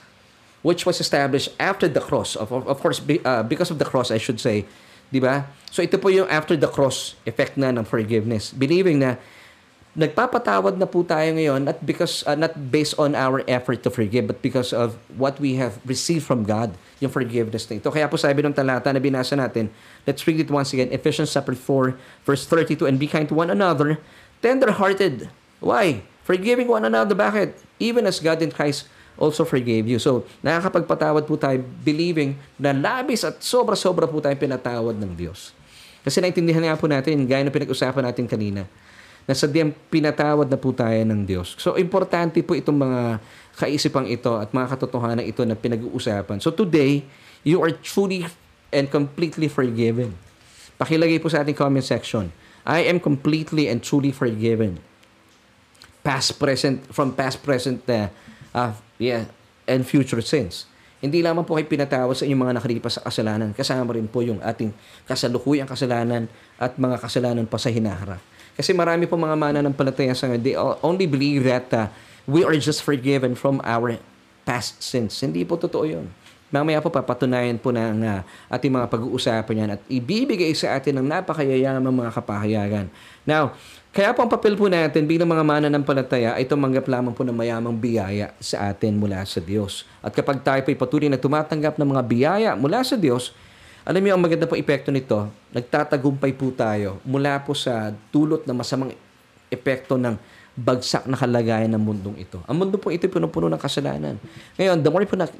which 0.63 0.87
was 0.87 1.03
established 1.03 1.51
after 1.59 1.91
the 1.91 1.99
cross, 1.99 2.39
of, 2.39 2.47
of, 2.55 2.63
of 2.71 2.79
course, 2.79 3.03
be, 3.03 3.19
uh, 3.27 3.43
because 3.43 3.67
of 3.67 3.75
the 3.75 3.87
cross, 3.87 4.07
I 4.07 4.23
should 4.23 4.39
say, 4.39 4.63
di 5.11 5.19
ba? 5.19 5.51
So 5.67 5.83
ito 5.83 5.99
po 5.99 6.07
yung 6.07 6.31
after 6.31 6.55
the 6.55 6.71
cross 6.71 7.19
effect 7.27 7.59
na 7.59 7.75
ng 7.75 7.83
forgiveness. 7.83 8.55
Believing 8.55 9.03
na 9.03 9.19
nagpapatawad 9.97 10.77
na 10.77 10.85
po 10.85 11.01
tayo 11.01 11.33
ngayon 11.33 11.65
not 11.65 11.77
because 11.81 12.21
uh, 12.29 12.37
not 12.37 12.53
based 12.69 12.93
on 13.01 13.17
our 13.17 13.41
effort 13.49 13.81
to 13.81 13.89
forgive 13.89 14.29
but 14.29 14.37
because 14.45 14.69
of 14.69 14.93
what 15.17 15.41
we 15.41 15.57
have 15.57 15.81
received 15.81 16.21
from 16.21 16.45
God 16.45 16.77
yung 17.01 17.09
forgiveness 17.09 17.65
na 17.65 17.81
ito. 17.81 17.89
Kaya 17.89 18.05
po 18.05 18.13
sabi 18.13 18.45
ng 18.45 18.53
talata 18.53 18.93
na 18.93 19.01
binasa 19.01 19.33
natin 19.33 19.73
let's 20.05 20.21
read 20.29 20.37
it 20.37 20.53
once 20.53 20.77
again 20.77 20.93
Ephesians 20.93 21.33
chapter 21.33 21.57
4 21.57 21.97
verse 22.21 22.45
32 22.45 22.85
and 22.85 23.01
be 23.01 23.09
kind 23.09 23.25
to 23.25 23.33
one 23.33 23.49
another 23.49 23.97
tender-hearted. 24.45 25.27
Why? 25.59 26.05
Forgiving 26.23 26.69
one 26.69 26.85
another. 26.85 27.17
Bakit? 27.17 27.57
Even 27.81 28.05
as 28.05 28.21
God 28.21 28.39
in 28.45 28.53
Christ 28.53 28.87
also 29.19 29.43
forgave 29.43 29.89
you. 29.89 29.97
So 29.97 30.23
nakakapagpatawad 30.45 31.25
po 31.25 31.35
tayo 31.35 31.59
believing 31.83 32.37
na 32.55 32.71
labis 32.71 33.25
at 33.25 33.41
sobra-sobra 33.41 34.07
po 34.07 34.21
tayo 34.21 34.37
pinatawad 34.37 34.95
ng 34.95 35.17
Diyos. 35.17 35.51
Kasi 36.05 36.23
naintindihan 36.23 36.63
nga 36.63 36.79
po 36.79 36.87
natin 36.87 37.25
gaya 37.27 37.43
ng 37.43 37.51
pinag-usapan 37.51 38.05
natin 38.05 38.29
kanina 38.29 38.63
na 39.29 39.37
sadyang 39.37 39.69
pinatawad 39.93 40.49
na 40.49 40.57
po 40.57 40.73
tayo 40.73 40.97
ng 41.05 41.21
Diyos. 41.21 41.53
So, 41.61 41.77
importante 41.77 42.41
po 42.41 42.57
itong 42.57 42.81
mga 42.81 43.21
kaisipang 43.61 44.09
ito 44.09 44.33
at 44.41 44.49
mga 44.49 44.73
katotohanan 44.73 45.21
ito 45.21 45.45
na 45.45 45.53
pinag-uusapan. 45.53 46.41
So, 46.41 46.49
today, 46.49 47.05
you 47.45 47.61
are 47.61 47.69
truly 47.69 48.25
and 48.73 48.89
completely 48.89 49.45
forgiven. 49.45 50.17
Pakilagay 50.81 51.21
po 51.21 51.29
sa 51.29 51.45
ating 51.45 51.53
comment 51.53 51.85
section. 51.85 52.33
I 52.65 52.89
am 52.89 52.97
completely 52.97 53.69
and 53.69 53.85
truly 53.85 54.09
forgiven. 54.09 54.81
Past, 56.01 56.41
present, 56.41 56.89
from 56.89 57.13
past, 57.13 57.45
present, 57.45 57.85
uh, 57.85 58.09
uh, 58.57 58.73
yeah, 58.97 59.29
and 59.69 59.85
future 59.85 60.25
sins. 60.25 60.65
Hindi 61.05 61.21
lamang 61.21 61.45
po 61.45 61.53
kayo 61.53 61.69
pinatawad 61.69 62.17
sa 62.17 62.25
inyong 62.25 62.49
mga 62.49 62.53
nakalipas 62.57 62.97
sa 62.97 63.05
kasalanan. 63.05 63.53
Kasama 63.53 63.93
rin 63.93 64.09
po 64.09 64.25
yung 64.25 64.41
ating 64.41 64.73
kasalukuyang 65.05 65.69
kasalanan 65.69 66.25
at 66.57 66.81
mga 66.81 66.97
kasalanan 66.97 67.45
pa 67.45 67.61
sa 67.61 67.69
hinaharap. 67.69 68.19
Kasi 68.59 68.75
marami 68.75 69.07
po 69.07 69.15
mga 69.15 69.39
mananampalataya 69.39 70.11
sa 70.11 70.27
ngayon, 70.27 70.43
they 70.43 70.59
only 70.83 71.07
believe 71.07 71.47
that 71.47 71.71
uh, 71.71 71.87
we 72.27 72.43
are 72.43 72.59
just 72.59 72.83
forgiven 72.83 73.31
from 73.31 73.63
our 73.63 73.95
past 74.43 74.83
sins. 74.83 75.15
Hindi 75.23 75.47
po 75.47 75.55
totoo 75.55 75.87
yun. 75.87 76.11
Mamaya 76.51 76.83
po 76.83 76.91
papatunayan 76.91 77.55
po 77.55 77.71
ng 77.71 78.03
uh, 78.03 78.19
ating 78.51 78.73
mga 78.73 78.91
pag-uusapan 78.91 79.55
yan 79.63 79.69
at 79.79 79.81
ibibigay 79.87 80.51
sa 80.51 80.75
atin 80.75 80.99
ng 80.99 81.07
napakayayamang 81.07 82.03
mga 82.03 82.11
kapahayagan. 82.11 82.91
Now, 83.23 83.55
kaya 83.95 84.11
po 84.11 84.27
ang 84.27 84.31
papel 84.33 84.59
po 84.59 84.67
natin 84.67 85.07
bilang 85.07 85.29
mga 85.31 85.45
mananampalataya 85.45 86.35
ay 86.35 86.43
tumanggap 86.43 86.89
lamang 86.89 87.15
po 87.15 87.23
ng 87.23 87.37
mayamang 87.37 87.79
biyaya 87.79 88.35
sa 88.43 88.75
atin 88.75 88.99
mula 88.99 89.23
sa 89.23 89.39
Diyos. 89.39 89.87
At 90.03 90.11
kapag 90.11 90.43
tayo 90.43 90.59
po 90.65 90.73
ay 90.73 90.77
patuloy 90.77 91.07
na 91.07 91.21
tumatanggap 91.21 91.79
ng 91.79 91.89
mga 91.95 92.03
biyaya 92.03 92.51
mula 92.59 92.83
sa 92.83 92.99
Diyos, 92.99 93.31
alam 93.87 94.01
niyo, 94.03 94.13
ang 94.15 94.23
maganda 94.23 94.45
po 94.45 94.59
epekto 94.59 94.91
nito, 94.91 95.29
nagtatagumpay 95.55 96.35
po 96.35 96.51
tayo 96.51 96.99
mula 97.07 97.39
po 97.41 97.55
sa 97.55 97.91
dulot 98.11 98.43
ng 98.43 98.55
masamang 98.55 98.91
epekto 99.49 99.95
ng 99.95 100.15
bagsak 100.59 101.07
na 101.07 101.15
kalagayan 101.15 101.71
ng 101.71 101.81
mundong 101.81 102.17
ito. 102.19 102.43
Ang 102.45 102.65
mundo 102.65 102.75
po 102.75 102.91
ito 102.91 103.07
puno-puno 103.07 103.47
ng 103.47 103.61
kasalanan. 103.61 104.19
Ngayon, 104.59 104.77
the 104.83 104.89
more 104.91 105.07
po 105.07 105.15
na 105.15 105.31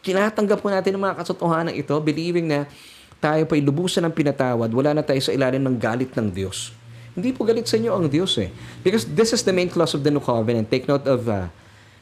tinatanggap 0.00 0.62
po 0.62 0.70
natin 0.70 0.94
ang 0.94 1.02
mga 1.10 1.16
katotohanan 1.18 1.74
ito, 1.74 1.92
believing 1.98 2.46
na 2.46 2.70
tayo 3.18 3.42
po 3.50 3.58
ay 3.58 3.62
lubusan 3.62 4.06
ng 4.06 4.14
pinatawad, 4.14 4.70
wala 4.70 4.94
na 4.94 5.02
tayo 5.02 5.18
sa 5.18 5.34
ilalim 5.34 5.58
ng 5.58 5.76
galit 5.76 6.14
ng 6.14 6.30
Diyos. 6.30 6.70
Hindi 7.18 7.34
po 7.34 7.42
galit 7.42 7.66
sa 7.66 7.74
inyo 7.74 7.90
ang 7.90 8.06
Diyos 8.06 8.38
eh. 8.38 8.54
Because 8.86 9.10
this 9.10 9.34
is 9.34 9.42
the 9.42 9.50
main 9.50 9.66
clause 9.66 9.90
of 9.98 10.06
the 10.06 10.12
New 10.14 10.22
Covenant. 10.22 10.70
Take 10.70 10.86
note 10.86 11.02
of 11.10 11.26
uh, 11.26 11.50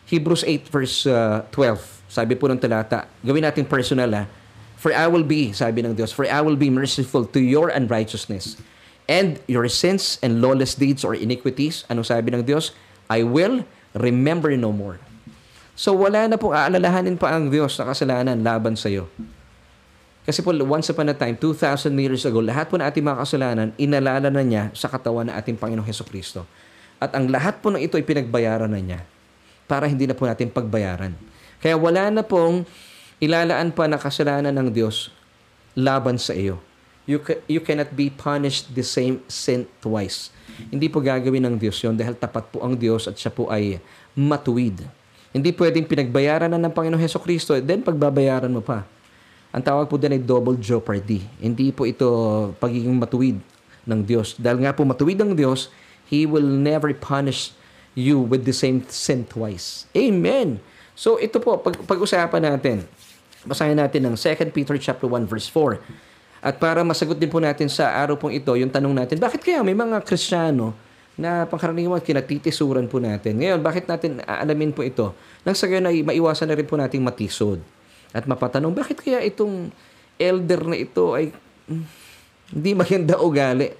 Hebrews 0.05 0.45
8 0.45 0.69
verse 0.69 1.09
uh, 1.09 1.49
12. 1.49 1.81
Sabi 2.13 2.37
po 2.37 2.53
ng 2.53 2.61
talata, 2.61 3.09
gawin 3.25 3.49
natin 3.49 3.65
personal 3.65 4.13
ha, 4.13 4.23
For 4.77 4.93
I 4.93 5.09
will 5.09 5.25
be, 5.25 5.57
sabi 5.57 5.81
ng 5.81 5.97
Diyos, 5.97 6.13
for 6.13 6.29
I 6.29 6.45
will 6.45 6.57
be 6.57 6.69
merciful 6.69 7.25
to 7.33 7.41
your 7.41 7.73
unrighteousness 7.73 8.61
and 9.09 9.41
your 9.49 9.67
sins 9.73 10.21
and 10.21 10.45
lawless 10.45 10.77
deeds 10.77 11.01
or 11.01 11.17
iniquities. 11.17 11.89
Ano 11.89 12.05
sabi 12.05 12.31
ng 12.37 12.45
Diyos? 12.45 12.77
I 13.09 13.25
will 13.25 13.65
remember 13.97 14.53
no 14.53 14.71
more. 14.71 15.01
So 15.77 15.97
wala 15.97 16.29
na 16.29 16.37
po 16.37 16.53
aalalahanin 16.53 17.17
pa 17.17 17.37
ang 17.37 17.49
Diyos 17.49 17.77
sa 17.77 17.89
kasalanan 17.89 18.41
laban 18.41 18.77
sa 18.77 18.93
iyo. 18.93 19.09
Kasi 20.27 20.43
po, 20.43 20.51
once 20.51 20.91
upon 20.91 21.07
a 21.07 21.15
time, 21.15 21.39
2,000 21.39 21.95
years 22.03 22.27
ago, 22.27 22.43
lahat 22.43 22.67
po 22.67 22.75
na 22.75 22.91
ating 22.91 23.07
mga 23.07 23.23
kasalanan, 23.23 23.69
inalala 23.79 24.27
na 24.27 24.43
niya 24.43 24.75
sa 24.75 24.91
katawan 24.91 25.31
ng 25.31 25.35
ating 25.39 25.55
Panginoong 25.55 25.87
Heso 25.87 26.03
Kristo. 26.03 26.43
At 26.99 27.15
ang 27.15 27.31
lahat 27.31 27.63
po 27.63 27.71
ng 27.71 27.79
ito 27.79 27.95
ay 27.95 28.03
pinagbayaran 28.03 28.67
na 28.67 28.83
niya 28.83 29.01
para 29.71 29.87
hindi 29.87 30.03
na 30.03 30.19
po 30.19 30.27
natin 30.27 30.51
pagbayaran. 30.51 31.15
Kaya 31.63 31.79
wala 31.79 32.11
na 32.11 32.27
pong 32.27 32.67
ilalaan 33.23 33.73
pa 33.73 33.89
na 33.89 33.97
kasalanan 33.97 34.53
ng 34.53 34.69
Diyos 34.73 35.13
laban 35.77 36.21
sa 36.21 36.37
iyo. 36.37 36.61
You, 37.07 37.23
ca- 37.23 37.39
you 37.47 37.63
cannot 37.63 37.95
be 37.95 38.11
punished 38.11 38.75
the 38.75 38.83
same 38.83 39.23
sin 39.31 39.71
twice. 39.79 40.35
Hindi 40.73 40.91
po 40.91 40.99
gagawin 40.99 41.47
ng 41.47 41.57
Diyos 41.61 41.79
yon 41.85 41.95
dahil 41.95 42.19
tapat 42.19 42.51
po 42.51 42.65
ang 42.65 42.75
Diyos 42.75 43.07
at 43.07 43.15
siya 43.15 43.31
po 43.31 43.47
ay 43.47 43.79
matuwid. 44.17 44.83
Hindi 45.31 45.53
pwedeng 45.53 45.87
pinagbayaran 45.87 46.49
na 46.49 46.59
ng 46.59 46.73
Panginoong 46.73 46.99
Heso 46.99 47.21
Kristo, 47.21 47.53
then 47.61 47.85
pagbabayaran 47.85 48.51
mo 48.51 48.65
pa. 48.65 48.89
Ang 49.53 49.63
tawag 49.63 49.87
po 49.87 50.01
din 50.01 50.17
ay 50.17 50.21
double 50.21 50.59
jeopardy. 50.59 51.23
Hindi 51.39 51.71
po 51.71 51.85
ito 51.85 52.09
pagiging 52.59 52.97
matuwid 52.97 53.39
ng 53.87 54.01
Diyos. 54.03 54.35
Dahil 54.37 54.65
nga 54.65 54.75
po 54.75 54.83
matuwid 54.83 55.21
ang 55.23 55.37
Diyos, 55.37 55.71
He 56.07 56.25
will 56.25 56.47
never 56.47 56.91
punish 56.95 57.55
you 57.97 58.21
with 58.23 58.47
the 58.47 58.55
same 58.55 58.85
sin 58.91 59.27
twice. 59.27 59.91
Amen! 59.95 60.63
So 60.97 61.21
ito 61.21 61.37
po, 61.37 61.61
pag, 61.61 61.77
pag-usapan 61.85 62.43
natin, 62.57 62.89
Basahin 63.47 63.79
natin 63.79 64.11
ng 64.11 64.15
2 64.19 64.51
Peter 64.51 64.75
chapter 64.77 65.07
1 65.07 65.31
verse 65.31 65.47
4. 65.49 65.79
At 66.43 66.59
para 66.59 66.83
masagot 66.87 67.17
din 67.17 67.31
po 67.31 67.41
natin 67.41 67.71
sa 67.71 67.95
araw 67.97 68.19
pong 68.19 68.37
ito, 68.37 68.55
yung 68.55 68.71
tanong 68.71 68.93
natin, 68.93 69.17
bakit 69.19 69.43
kaya 69.43 69.63
may 69.63 69.75
mga 69.75 70.03
Kristiyano 70.05 70.75
na 71.17 71.49
pangkaraniwan 71.49 71.99
kinatitisuran 71.99 72.87
po 72.87 73.01
natin? 73.01 73.41
Ngayon, 73.41 73.59
bakit 73.65 73.89
natin 73.89 74.21
aalamin 74.23 74.71
po 74.71 74.85
ito? 74.85 75.17
Nang 75.43 75.57
sa 75.57 75.67
gayon 75.67 75.89
ay 75.89 76.05
maiwasan 76.05 76.47
na 76.47 76.55
rin 76.55 76.69
po 76.69 76.77
nating 76.77 77.03
matisod. 77.03 77.59
At 78.15 78.29
mapatanong, 78.29 78.71
bakit 78.71 79.01
kaya 79.01 79.25
itong 79.25 79.73
elder 80.21 80.61
na 80.71 80.77
ito 80.77 81.17
ay 81.17 81.33
hmm, 81.67 81.85
hindi 82.55 82.71
maganda 82.77 83.19
ugali? 83.19 83.73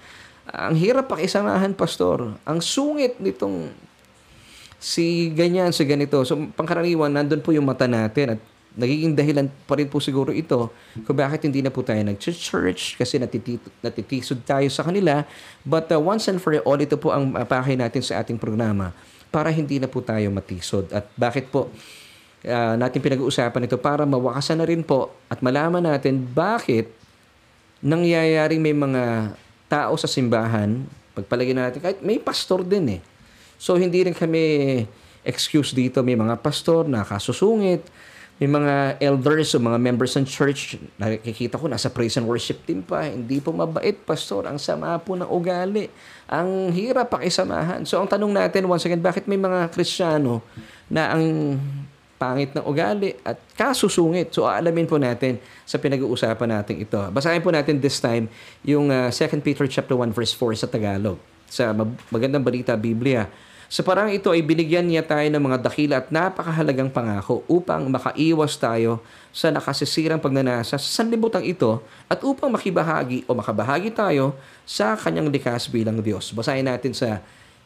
Ang 0.47 0.75
hirap 0.79 1.11
pakisamahan, 1.11 1.75
pastor. 1.75 2.35
Ang 2.47 2.59
sungit 2.63 3.19
nitong 3.23 3.71
si 4.81 5.31
ganyan, 5.35 5.71
si 5.71 5.87
ganito. 5.87 6.23
So, 6.23 6.39
pangkaraniwan, 6.55 7.15
nandun 7.15 7.43
po 7.43 7.55
yung 7.55 7.67
mata 7.67 7.87
natin 7.87 8.39
at 8.39 8.41
nagiging 8.77 9.17
dahilan 9.17 9.49
pa 9.65 9.81
rin 9.81 9.89
po 9.89 9.99
siguro 9.99 10.29
ito 10.31 10.69
kung 11.09 11.17
bakit 11.17 11.49
hindi 11.49 11.65
na 11.65 11.73
po 11.73 11.81
tayo 11.81 11.99
nag-church 12.05 13.01
kasi 13.01 13.17
natitito, 13.17 13.73
natitisod 13.81 14.45
tayo 14.45 14.69
sa 14.69 14.85
kanila. 14.85 15.25
But 15.65 15.89
uh, 15.89 15.99
once 15.99 16.29
and 16.29 16.37
for 16.37 16.53
all, 16.61 16.77
ito 16.77 17.01
po 17.01 17.11
ang 17.11 17.33
apakay 17.33 17.75
natin 17.75 18.05
sa 18.05 18.21
ating 18.21 18.37
programa 18.37 18.93
para 19.33 19.49
hindi 19.49 19.81
na 19.81 19.89
po 19.89 20.05
tayo 20.05 20.29
matisod. 20.29 20.93
At 20.93 21.09
bakit 21.17 21.49
po 21.49 21.73
uh, 22.45 22.75
natin 22.77 23.01
pinag-uusapan 23.01 23.65
ito 23.65 23.81
para 23.81 24.05
mawakasan 24.05 24.61
na 24.61 24.69
rin 24.69 24.85
po 24.85 25.11
at 25.33 25.41
malaman 25.41 25.81
natin 25.81 26.21
bakit 26.21 26.93
nangyayaring 27.81 28.61
may 28.61 28.77
mga 28.77 29.33
tao 29.67 29.97
sa 29.97 30.07
simbahan, 30.07 30.85
pagpalagay 31.17 31.57
natin, 31.57 31.81
kahit 31.81 31.99
may 32.05 32.21
pastor 32.21 32.61
din 32.61 33.01
eh. 33.01 33.03
So 33.57 33.81
hindi 33.81 34.05
rin 34.05 34.13
kami 34.13 34.85
excuse 35.27 35.75
dito, 35.75 36.07
may 36.07 36.15
mga 36.15 36.39
pastor 36.39 36.87
na 36.87 37.03
kasusungit, 37.03 37.83
may 38.37 38.49
mga 38.53 39.01
elders 39.01 39.57
o 39.57 39.59
mga 39.59 39.81
members 39.81 40.13
ng 40.13 40.29
church, 40.29 40.77
nakikita 41.01 41.57
ko 41.57 41.73
nasa 41.73 41.89
praise 41.89 42.21
and 42.21 42.29
worship 42.29 42.61
team 42.69 42.85
pa, 42.85 43.09
hindi 43.09 43.41
po 43.41 43.49
mabait, 43.49 43.97
pastor. 44.05 44.45
Ang 44.45 44.61
sama 44.61 45.01
po 45.01 45.17
ng 45.17 45.25
ugali. 45.25 45.89
Ang 46.29 46.69
hirap 46.77 47.17
pakisamahan. 47.17 47.89
So 47.89 47.97
ang 47.97 48.13
tanong 48.13 48.37
natin 48.37 48.69
once 48.69 48.85
again, 48.85 49.01
bakit 49.01 49.25
may 49.25 49.41
mga 49.41 49.73
Kristiyano 49.73 50.45
na 50.93 51.17
ang 51.17 51.25
pangit 52.21 52.53
ng 52.53 52.65
ugali 52.65 53.17
at 53.25 53.41
kasusungit. 53.57 54.33
So 54.37 54.45
aalamin 54.45 54.85
po 54.85 55.01
natin 55.01 55.41
sa 55.65 55.81
pinag-uusapan 55.81 56.61
natin 56.61 56.85
ito. 56.85 57.01
Basahin 57.09 57.41
po 57.41 57.49
natin 57.49 57.81
this 57.81 58.01
time 58.05 58.29
yung 58.61 58.93
uh, 58.93 59.09
2 59.09 59.41
Peter 59.41 59.65
chapter 59.65 59.97
1 59.97 60.13
verse 60.13 60.37
4 60.37 60.61
sa 60.61 60.69
Tagalog. 60.69 61.17
Sa 61.49 61.73
magandang 62.13 62.45
balita 62.45 62.77
Biblia. 62.77 63.29
Sa 63.67 63.83
parang 63.83 64.07
ito 64.07 64.31
ay 64.31 64.47
binigyan 64.47 64.87
niya 64.87 65.03
tayo 65.03 65.27
ng 65.27 65.43
mga 65.43 65.59
dakila 65.59 65.99
at 65.99 66.15
napakahalagang 66.15 66.87
pangako 66.87 67.43
upang 67.51 67.91
makaiwas 67.91 68.55
tayo 68.55 69.03
sa 69.35 69.51
nakasisirang 69.51 70.23
pagnanasa 70.23 70.79
sa 70.79 71.03
sanlibutan 71.03 71.43
ito 71.43 71.83
at 72.07 72.23
upang 72.23 72.47
makibahagi 72.55 73.27
o 73.27 73.35
makabahagi 73.35 73.91
tayo 73.91 74.39
sa 74.63 74.95
kanyang 74.95 75.35
likas 75.35 75.67
bilang 75.67 75.99
Diyos. 75.99 76.31
Basahin 76.31 76.71
natin 76.71 76.95
sa 76.95 77.19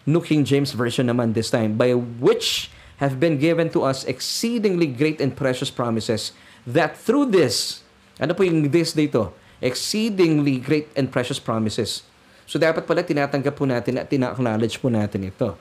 New 0.08 0.24
King 0.24 0.40
James 0.40 0.72
Version 0.72 1.04
naman 1.04 1.36
this 1.36 1.52
time. 1.52 1.76
By 1.76 1.92
which 1.92 2.72
have 2.96 3.20
been 3.20 3.36
given 3.36 3.68
to 3.76 3.84
us 3.84 4.08
exceedingly 4.08 4.88
great 4.88 5.20
and 5.20 5.36
precious 5.36 5.68
promises 5.68 6.32
that 6.64 6.96
through 6.96 7.28
this, 7.28 7.84
ano 8.16 8.32
po 8.32 8.40
yung 8.40 8.72
this 8.72 8.96
dito? 8.96 9.36
Exceedingly 9.60 10.64
great 10.64 10.88
and 10.96 11.12
precious 11.12 11.36
promises. 11.36 12.08
So 12.48 12.56
dapat 12.56 12.88
pala 12.88 13.04
tinatanggap 13.04 13.52
po 13.52 13.68
natin 13.68 14.00
at 14.00 14.08
tina-acknowledge 14.08 14.80
po 14.80 14.88
natin 14.88 15.28
ito 15.28 15.60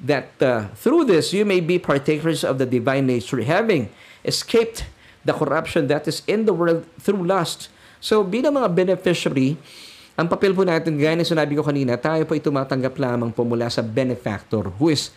that 0.00 0.32
uh, 0.40 0.72
through 0.76 1.04
this 1.04 1.32
you 1.32 1.44
may 1.44 1.60
be 1.60 1.78
partakers 1.78 2.42
of 2.42 2.56
the 2.56 2.66
divine 2.66 3.06
nature, 3.06 3.40
having 3.44 3.92
escaped 4.24 4.88
the 5.24 5.32
corruption 5.32 5.86
that 5.88 6.08
is 6.08 6.24
in 6.24 6.48
the 6.48 6.52
world 6.56 6.88
through 6.96 7.24
lust. 7.24 7.68
So 8.00 8.24
bilang 8.24 8.56
mga 8.56 8.72
beneficiary, 8.72 9.60
Ang 10.20 10.28
papel 10.28 10.52
po 10.52 10.68
natin, 10.68 11.00
gaya 11.00 11.16
na 11.16 11.24
sinabi 11.24 11.56
ko 11.56 11.64
kanina, 11.64 11.96
tayo 11.96 12.28
po 12.28 12.36
ay 12.36 12.44
tumatanggap 12.44 12.92
lamang 13.00 13.32
po 13.32 13.40
mula 13.40 13.72
sa 13.72 13.80
benefactor 13.80 14.68
who 14.76 14.92
is 14.92 15.08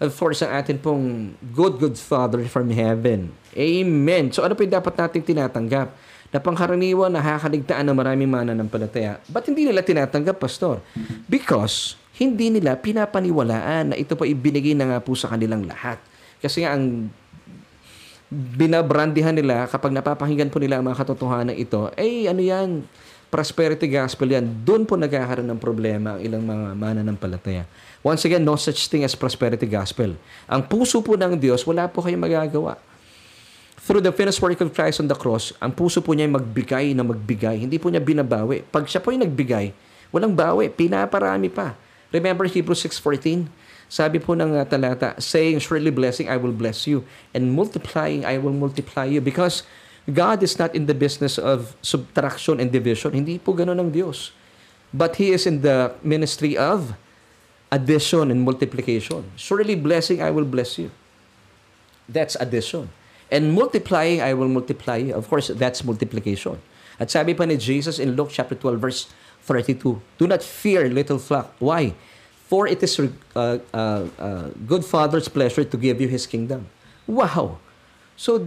of 0.00 0.12
course, 0.12 0.44
ang 0.44 0.52
atin 0.52 0.76
pong 0.76 1.32
good, 1.52 1.80
good 1.80 1.96
Father 1.96 2.44
from 2.44 2.68
heaven. 2.68 3.32
Amen. 3.56 4.28
So 4.28 4.44
ano 4.44 4.52
po 4.52 4.60
yung 4.60 4.76
dapat 4.76 4.96
nating 4.96 5.24
tinatanggap? 5.32 5.88
Na 6.30 6.38
pangkaraniwan, 6.38 7.08
nakakaligtaan 7.10 7.88
ng 7.88 7.96
maraming 7.96 8.28
mananampalataya. 8.28 9.18
Ba't 9.32 9.48
hindi 9.48 9.64
nila 9.64 9.80
tinatanggap, 9.80 10.36
Pastor? 10.36 10.78
Because 11.24 11.96
hindi 12.20 12.52
nila 12.52 12.76
pinapaniwalaan 12.76 13.90
na 13.90 13.96
ito 13.96 14.12
po 14.12 14.28
ibinigay 14.28 14.76
na 14.76 14.92
nga 14.92 14.98
po 15.00 15.16
sa 15.16 15.32
kanilang 15.32 15.64
lahat. 15.64 15.96
Kasi 16.36 16.60
nga 16.60 16.76
ang 16.76 17.08
binabrandihan 18.30 19.32
nila 19.32 19.64
kapag 19.72 19.90
napapakinggan 19.96 20.52
po 20.52 20.60
nila 20.60 20.76
ang 20.76 20.84
mga 20.84 21.00
katotohanan 21.00 21.56
ito, 21.56 21.88
eh 21.96 22.28
ano 22.28 22.44
yan, 22.44 22.84
prosperity 23.32 23.88
gospel 23.88 24.36
yan. 24.36 24.44
Doon 24.68 24.84
po 24.84 25.00
nagkakaroon 25.00 25.48
ng 25.48 25.56
problema 25.56 26.14
ang 26.14 26.20
ilang 26.20 26.44
mga 26.44 26.76
mananampalataya. 26.76 27.64
Once 28.04 28.28
again, 28.28 28.44
no 28.44 28.52
such 28.60 28.92
thing 28.92 29.00
as 29.00 29.16
prosperity 29.16 29.64
gospel. 29.64 30.12
Ang 30.44 30.60
puso 30.68 31.00
po 31.00 31.16
ng 31.16 31.40
Diyos, 31.40 31.64
wala 31.64 31.88
po 31.88 32.04
kayong 32.04 32.20
magagawa. 32.20 32.76
Through 33.80 34.04
the 34.04 34.12
finished 34.12 34.44
work 34.44 34.60
of 34.60 34.76
Christ 34.76 35.00
on 35.00 35.08
the 35.08 35.16
cross, 35.16 35.56
ang 35.56 35.72
puso 35.72 36.04
po 36.04 36.12
niya 36.12 36.28
ay 36.28 36.36
magbigay 36.36 36.86
na 36.92 37.00
magbigay. 37.00 37.64
Hindi 37.64 37.80
po 37.80 37.88
niya 37.88 38.04
binabawi. 38.04 38.60
Pag 38.68 38.84
siya 38.84 39.00
po 39.00 39.08
ay 39.08 39.24
nagbigay, 39.24 39.72
walang 40.12 40.36
bawi, 40.36 40.68
pinaparami 40.68 41.48
pa. 41.48 41.72
Remember 42.12 42.44
Hebrews 42.44 42.82
6.14? 42.82 43.46
Sabi 43.90 44.22
po 44.22 44.38
ng 44.38 44.54
uh, 44.54 44.62
talata, 44.66 45.18
saying, 45.18 45.58
Surely 45.58 45.90
blessing, 45.90 46.30
I 46.30 46.38
will 46.38 46.54
bless 46.54 46.86
you. 46.86 47.02
And 47.34 47.50
multiplying, 47.50 48.22
I 48.22 48.38
will 48.38 48.54
multiply 48.54 49.06
you. 49.06 49.18
Because 49.18 49.66
God 50.06 50.42
is 50.42 50.58
not 50.58 50.74
in 50.74 50.86
the 50.86 50.94
business 50.94 51.38
of 51.38 51.74
subtraction 51.82 52.58
and 52.58 52.70
division. 52.70 53.14
Hindi 53.14 53.38
po 53.38 53.54
ganun 53.54 53.78
ang 53.78 53.90
Diyos. 53.90 54.30
But 54.94 55.18
He 55.18 55.34
is 55.34 55.46
in 55.46 55.62
the 55.62 55.94
ministry 56.02 56.54
of 56.54 56.94
addition 57.70 58.30
and 58.30 58.42
multiplication. 58.42 59.30
Surely 59.34 59.74
blessing, 59.74 60.22
I 60.22 60.30
will 60.30 60.46
bless 60.46 60.78
you. 60.78 60.90
That's 62.10 62.34
addition. 62.38 62.90
And 63.30 63.54
multiplying, 63.54 64.18
I 64.18 64.34
will 64.34 64.50
multiply 64.50 64.98
you. 64.98 65.14
Of 65.14 65.30
course, 65.30 65.50
that's 65.54 65.86
multiplication. 65.86 66.58
At 66.98 67.10
sabi 67.14 67.32
pa 67.32 67.46
ni 67.46 67.56
Jesus 67.56 68.02
in 68.02 68.18
Luke 68.18 68.34
chapter 68.34 68.58
12, 68.58 68.76
verse 68.76 69.06
32, 69.50 69.98
Do 70.14 70.24
not 70.30 70.46
fear, 70.46 70.86
little 70.86 71.18
flock. 71.18 71.50
Why? 71.58 71.98
For 72.46 72.70
it 72.70 72.82
is 72.82 72.94
uh, 72.98 73.06
uh, 73.34 73.58
uh, 73.74 74.54
good 74.66 74.86
Father's 74.86 75.26
pleasure 75.26 75.66
to 75.66 75.76
give 75.76 75.98
you 75.98 76.06
His 76.06 76.26
kingdom. 76.26 76.70
Wow! 77.10 77.58
So, 78.14 78.46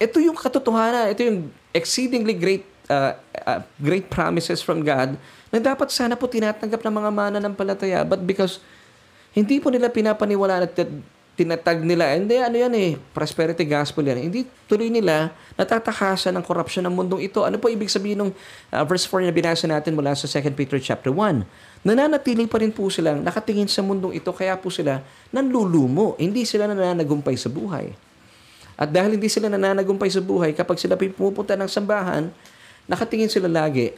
ito 0.00 0.16
yung 0.20 0.36
katotohanan. 0.36 1.12
Ito 1.12 1.20
yung 1.20 1.38
exceedingly 1.76 2.32
great 2.32 2.64
uh, 2.88 3.16
uh, 3.44 3.60
great 3.80 4.08
promises 4.08 4.60
from 4.64 4.84
God 4.84 5.20
na 5.52 5.60
dapat 5.60 5.92
sana 5.92 6.16
po 6.16 6.28
tinatanggap 6.28 6.80
ng 6.80 6.94
mga 6.96 7.10
mananampalataya. 7.12 8.00
But 8.08 8.24
because 8.24 8.60
hindi 9.32 9.60
po 9.60 9.68
nila 9.72 9.88
pinapaniwala 9.88 10.64
at 10.64 10.76
tinatag 11.42 11.82
nila, 11.82 12.14
hindi 12.14 12.38
ano 12.38 12.54
yan 12.54 12.70
eh, 12.78 12.90
prosperity 13.10 13.66
gospel 13.66 14.06
yan. 14.06 14.30
Hindi 14.30 14.46
tuloy 14.70 14.86
nila 14.86 15.34
natatakasan 15.58 16.30
ng 16.38 16.44
korupsyon 16.46 16.86
ng 16.86 16.94
mundong 16.94 17.26
ito. 17.26 17.42
Ano 17.42 17.58
po 17.58 17.66
ibig 17.66 17.90
sabihin 17.90 18.22
ng 18.22 18.30
uh, 18.70 18.84
verse 18.86 19.10
4 19.10 19.26
na 19.26 19.34
binasa 19.34 19.66
natin 19.66 19.98
mula 19.98 20.14
sa 20.14 20.30
2 20.30 20.54
Peter 20.54 20.78
chapter 20.78 21.10
1? 21.10 21.42
Nananatili 21.82 22.46
pa 22.46 22.62
rin 22.62 22.70
po 22.70 22.86
silang 22.86 23.26
nakatingin 23.26 23.66
sa 23.66 23.82
mundong 23.82 24.14
ito, 24.14 24.30
kaya 24.30 24.54
po 24.54 24.70
sila 24.70 25.02
nanlulumo. 25.34 26.14
Hindi 26.14 26.46
sila 26.46 26.70
nananagumpay 26.70 27.34
sa 27.34 27.50
buhay. 27.50 27.90
At 28.78 28.94
dahil 28.94 29.18
hindi 29.18 29.26
sila 29.26 29.50
nananagumpay 29.50 30.08
sa 30.08 30.22
buhay, 30.22 30.54
kapag 30.54 30.78
sila 30.78 30.94
pumupunta 30.94 31.58
ng 31.58 31.66
sambahan, 31.66 32.30
nakatingin 32.86 33.28
sila 33.28 33.50
lagi 33.50 33.90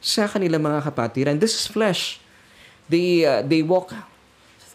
sa 0.00 0.24
kanilang 0.24 0.64
mga 0.64 0.80
kapatiran. 0.80 1.36
This 1.36 1.52
is 1.52 1.68
flesh. 1.68 2.24
They, 2.88 3.24
uh, 3.28 3.44
they 3.44 3.60
walk 3.60 3.92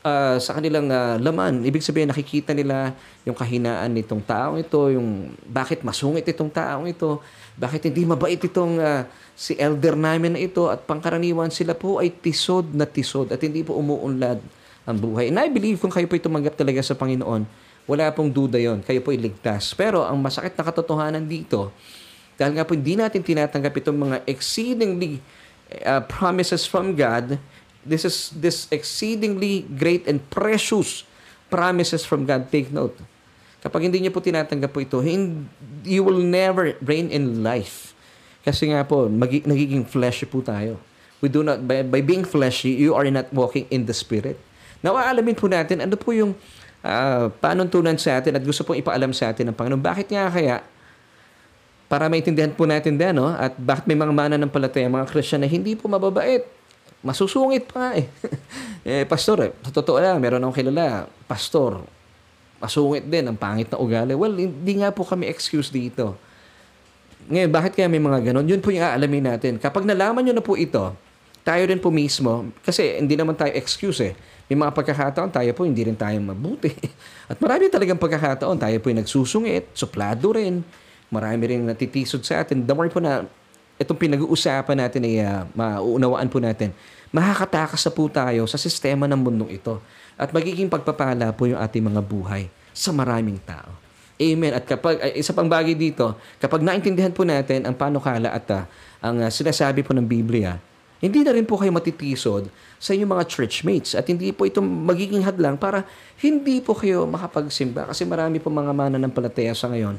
uh, 0.04 0.38
sa 0.40 0.56
kanilang 0.58 0.88
uh, 0.92 1.20
laman. 1.20 1.64
Ibig 1.64 1.84
sabihin, 1.84 2.10
nakikita 2.12 2.56
nila 2.56 2.96
yung 3.28 3.36
kahinaan 3.36 3.92
nitong 3.96 4.24
taong 4.24 4.58
ito, 4.60 4.80
yung 4.92 5.34
bakit 5.48 5.84
masungit 5.84 6.24
itong 6.28 6.52
taong 6.52 6.88
ito, 6.88 7.20
bakit 7.60 7.88
hindi 7.88 8.08
mabait 8.08 8.40
itong 8.40 8.80
uh, 8.80 9.04
si 9.36 9.56
elder 9.60 9.96
namin 9.96 10.36
na 10.36 10.42
ito, 10.42 10.68
at 10.68 10.84
pangkaraniwan 10.84 11.52
sila 11.52 11.76
po 11.76 12.00
ay 12.00 12.12
tisod 12.12 12.72
na 12.76 12.88
tisod 12.88 13.32
at 13.32 13.40
hindi 13.40 13.64
po 13.64 13.76
umuunlad 13.76 14.40
ang 14.88 14.98
buhay. 14.98 15.30
And 15.32 15.40
I 15.40 15.48
believe 15.52 15.80
kung 15.80 15.92
kayo 15.92 16.08
po 16.08 16.18
tumanggap 16.18 16.56
talaga 16.56 16.80
sa 16.82 16.96
Panginoon, 16.96 17.46
wala 17.90 18.06
pong 18.14 18.30
duda 18.30 18.62
yon 18.62 18.86
Kayo 18.86 19.02
po 19.02 19.10
iligtas. 19.10 19.74
Pero 19.74 20.06
ang 20.06 20.22
masakit 20.22 20.54
na 20.54 20.62
katotohanan 20.62 21.26
dito, 21.26 21.74
dahil 22.38 22.56
nga 22.56 22.64
po 22.64 22.78
hindi 22.78 22.96
natin 22.96 23.20
tinatanggap 23.20 23.74
itong 23.84 24.00
mga 24.00 24.18
exceedingly 24.30 25.20
uh, 25.84 26.00
promises 26.08 26.64
from 26.64 26.96
God, 26.96 27.36
this 27.90 28.06
is 28.06 28.30
this 28.38 28.70
exceedingly 28.70 29.66
great 29.66 30.06
and 30.06 30.22
precious 30.30 31.02
promises 31.50 32.06
from 32.06 32.30
God. 32.30 32.54
Take 32.54 32.70
note. 32.70 32.94
Kapag 33.60 33.90
hindi 33.90 34.06
niyo 34.06 34.14
po 34.14 34.22
tinatanggap 34.22 34.72
po 34.72 34.80
ito, 34.80 35.02
you 35.84 36.06
will 36.06 36.22
never 36.22 36.78
reign 36.80 37.10
in 37.10 37.42
life. 37.44 37.92
Kasi 38.46 38.72
nga 38.72 38.86
po, 38.88 39.12
magi- 39.12 39.44
nagiging 39.44 39.84
fleshy 39.84 40.24
po 40.24 40.40
tayo. 40.40 40.80
We 41.20 41.28
do 41.28 41.44
not, 41.44 41.68
by, 41.68 41.84
by 41.84 42.00
being 42.00 42.24
fleshy, 42.24 42.72
you 42.72 42.96
are 42.96 43.04
not 43.12 43.28
walking 43.36 43.68
in 43.68 43.84
the 43.84 43.92
Spirit. 43.92 44.40
Now, 44.80 44.96
aalamin 44.96 45.36
po 45.36 45.52
natin, 45.52 45.84
ano 45.84 46.00
po 46.00 46.16
yung 46.16 46.32
uh, 46.80 47.28
panuntunan 47.44 48.00
sa 48.00 48.24
atin 48.24 48.40
at 48.40 48.44
gusto 48.48 48.64
pong 48.64 48.80
ipaalam 48.80 49.12
sa 49.12 49.36
atin 49.36 49.52
ng 49.52 49.56
Panginoon. 49.58 49.84
Bakit 49.84 50.08
nga 50.08 50.32
kaya 50.32 50.64
para 51.92 52.08
maintindihan 52.08 52.54
po 52.56 52.64
natin 52.64 52.96
din, 52.96 53.12
no? 53.18 53.28
At 53.28 53.60
bakit 53.60 53.84
may 53.90 53.98
mga 53.98 54.14
mana 54.14 54.36
ng 54.40 54.48
palataya, 54.48 54.88
mga 54.88 55.10
Christian 55.12 55.44
na 55.44 55.50
hindi 55.50 55.76
po 55.76 55.92
mababait. 55.92 56.46
Masusungit 57.00 57.70
pa 57.72 57.76
nga 57.80 57.92
eh. 57.96 58.06
eh, 58.90 59.04
pastor, 59.08 59.38
eh, 59.48 59.52
totoo 59.72 59.98
lang, 60.00 60.20
meron 60.20 60.44
akong 60.44 60.60
kilala, 60.60 61.08
pastor, 61.26 61.80
masungit 62.60 63.08
din, 63.08 63.24
ang 63.28 63.38
pangit 63.40 63.72
na 63.72 63.80
ugali. 63.80 64.12
Well, 64.16 64.36
hindi 64.36 64.74
nga 64.84 64.92
po 64.92 65.08
kami 65.08 65.32
excuse 65.32 65.72
dito. 65.72 66.20
Ngayon, 67.32 67.50
bakit 67.54 67.72
kaya 67.80 67.88
may 67.88 68.04
mga 68.04 68.32
ganon? 68.32 68.44
Yun 68.44 68.60
po 68.60 68.74
yung 68.74 68.84
aalamin 68.84 69.32
natin. 69.32 69.56
Kapag 69.62 69.88
nalaman 69.88 70.28
nyo 70.28 70.34
na 70.36 70.44
po 70.44 70.60
ito, 70.60 70.92
tayo 71.48 71.64
rin 71.64 71.80
po 71.80 71.88
mismo, 71.88 72.52
kasi 72.62 73.00
hindi 73.00 73.16
naman 73.16 73.40
tayo 73.40 73.56
excuse 73.56 74.04
eh. 74.04 74.14
May 74.52 74.60
mga 74.60 74.76
pagkakataon, 74.76 75.30
tayo 75.32 75.50
po 75.56 75.64
hindi 75.64 75.88
rin 75.88 75.96
tayo 75.96 76.20
mabuti. 76.20 76.74
At 77.32 77.40
marami 77.40 77.72
talagang 77.72 78.02
pagkakataon, 78.02 78.60
tayo 78.60 78.76
po 78.84 78.92
yung 78.92 79.00
nagsusungit, 79.00 79.72
suplado 79.72 80.36
rin, 80.36 80.66
Marami 81.10 81.50
rin 81.50 81.66
natitisod 81.66 82.22
sa 82.22 82.46
atin. 82.46 82.62
The 82.62 82.74
more 82.78 82.90
po 82.94 83.02
na 83.02 83.26
itong 83.80 83.96
pinag-uusapan 83.96 84.78
natin 84.86 85.02
ay 85.08 85.24
uh, 85.24 85.48
mauunawaan 85.56 86.28
po 86.28 86.44
natin, 86.44 86.76
makakatakas 87.16 87.80
na 87.88 87.92
po 87.96 88.04
tayo 88.12 88.44
sa 88.46 88.60
sistema 88.60 89.08
ng 89.08 89.18
mundong 89.18 89.52
ito 89.56 89.80
at 90.20 90.36
magiging 90.36 90.68
pagpapala 90.68 91.32
po 91.32 91.48
yung 91.48 91.58
ating 91.64 91.88
mga 91.88 92.04
buhay 92.04 92.52
sa 92.76 92.92
maraming 92.92 93.40
tao. 93.48 93.72
Amen. 94.20 94.52
At 94.52 94.68
kapag, 94.68 95.00
ay, 95.00 95.24
isa 95.24 95.32
pang 95.32 95.48
bagay 95.48 95.80
dito, 95.80 96.12
kapag 96.44 96.60
naintindihan 96.60 97.16
po 97.16 97.24
natin 97.24 97.64
ang 97.64 97.72
panukala 97.72 98.36
at 98.36 98.46
uh, 98.52 98.68
ang 99.00 99.24
uh, 99.24 99.32
sinasabi 99.32 99.80
po 99.80 99.96
ng 99.96 100.04
Biblia, 100.04 100.60
hindi 101.00 101.24
na 101.24 101.32
rin 101.32 101.48
po 101.48 101.56
kayo 101.56 101.72
matitisod 101.72 102.52
sa 102.76 102.92
inyong 102.92 103.16
mga 103.16 103.26
churchmates 103.32 103.96
at 103.96 104.04
hindi 104.12 104.36
po 104.36 104.44
ito 104.44 104.60
magiging 104.60 105.24
hadlang 105.24 105.56
para 105.56 105.88
hindi 106.20 106.60
po 106.60 106.76
kayo 106.76 107.08
makapagsimba 107.08 107.88
kasi 107.88 108.04
marami 108.04 108.44
po 108.44 108.52
mga 108.52 108.76
mana 108.76 109.00
ng 109.00 109.12
palataya 109.12 109.56
sa 109.56 109.72
ngayon 109.72 109.96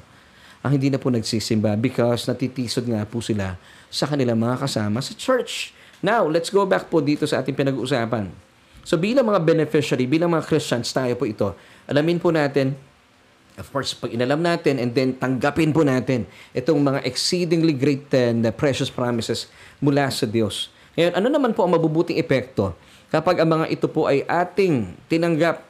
ang 0.60 0.76
hindi 0.76 0.92
na 0.92 1.00
po 1.00 1.08
nagsisimba 1.08 1.76
because 1.80 2.28
natitisod 2.28 2.84
nga 2.84 3.04
po 3.08 3.24
sila 3.24 3.56
sa 3.88 4.04
kanilang 4.04 4.36
mga 4.36 4.60
kasama 4.60 5.00
sa 5.00 5.16
church. 5.16 5.72
Now, 6.04 6.24
let's 6.28 6.48
go 6.52 6.64
back 6.68 6.88
po 6.88 7.00
dito 7.00 7.24
sa 7.24 7.40
ating 7.40 7.56
pinag-uusapan. 7.56 8.28
So 8.84 8.96
bilang 8.96 9.28
mga 9.28 9.44
beneficiary, 9.44 10.08
bilang 10.08 10.32
mga 10.32 10.48
Christians 10.48 10.88
tayo 10.92 11.12
po 11.16 11.28
ito, 11.28 11.52
alamin 11.84 12.16
po 12.16 12.32
natin, 12.32 12.72
of 13.60 13.68
course, 13.68 13.92
pag 13.92 14.12
inalam 14.12 14.40
natin 14.40 14.80
and 14.80 14.96
then 14.96 15.12
tanggapin 15.16 15.72
po 15.72 15.84
natin 15.84 16.24
itong 16.56 16.80
mga 16.80 17.04
exceedingly 17.04 17.76
great 17.76 18.08
and 18.16 18.44
precious 18.56 18.88
promises 18.88 19.52
mula 19.80 20.08
sa 20.08 20.24
Diyos. 20.24 20.72
Ngayon, 20.96 21.12
ano 21.16 21.28
naman 21.28 21.52
po 21.52 21.64
ang 21.64 21.72
mabubuting 21.76 22.16
epekto 22.16 22.72
kapag 23.12 23.44
ang 23.44 23.60
mga 23.60 23.66
ito 23.68 23.86
po 23.88 24.08
ay 24.08 24.24
ating 24.24 24.96
tinanggap 25.08 25.60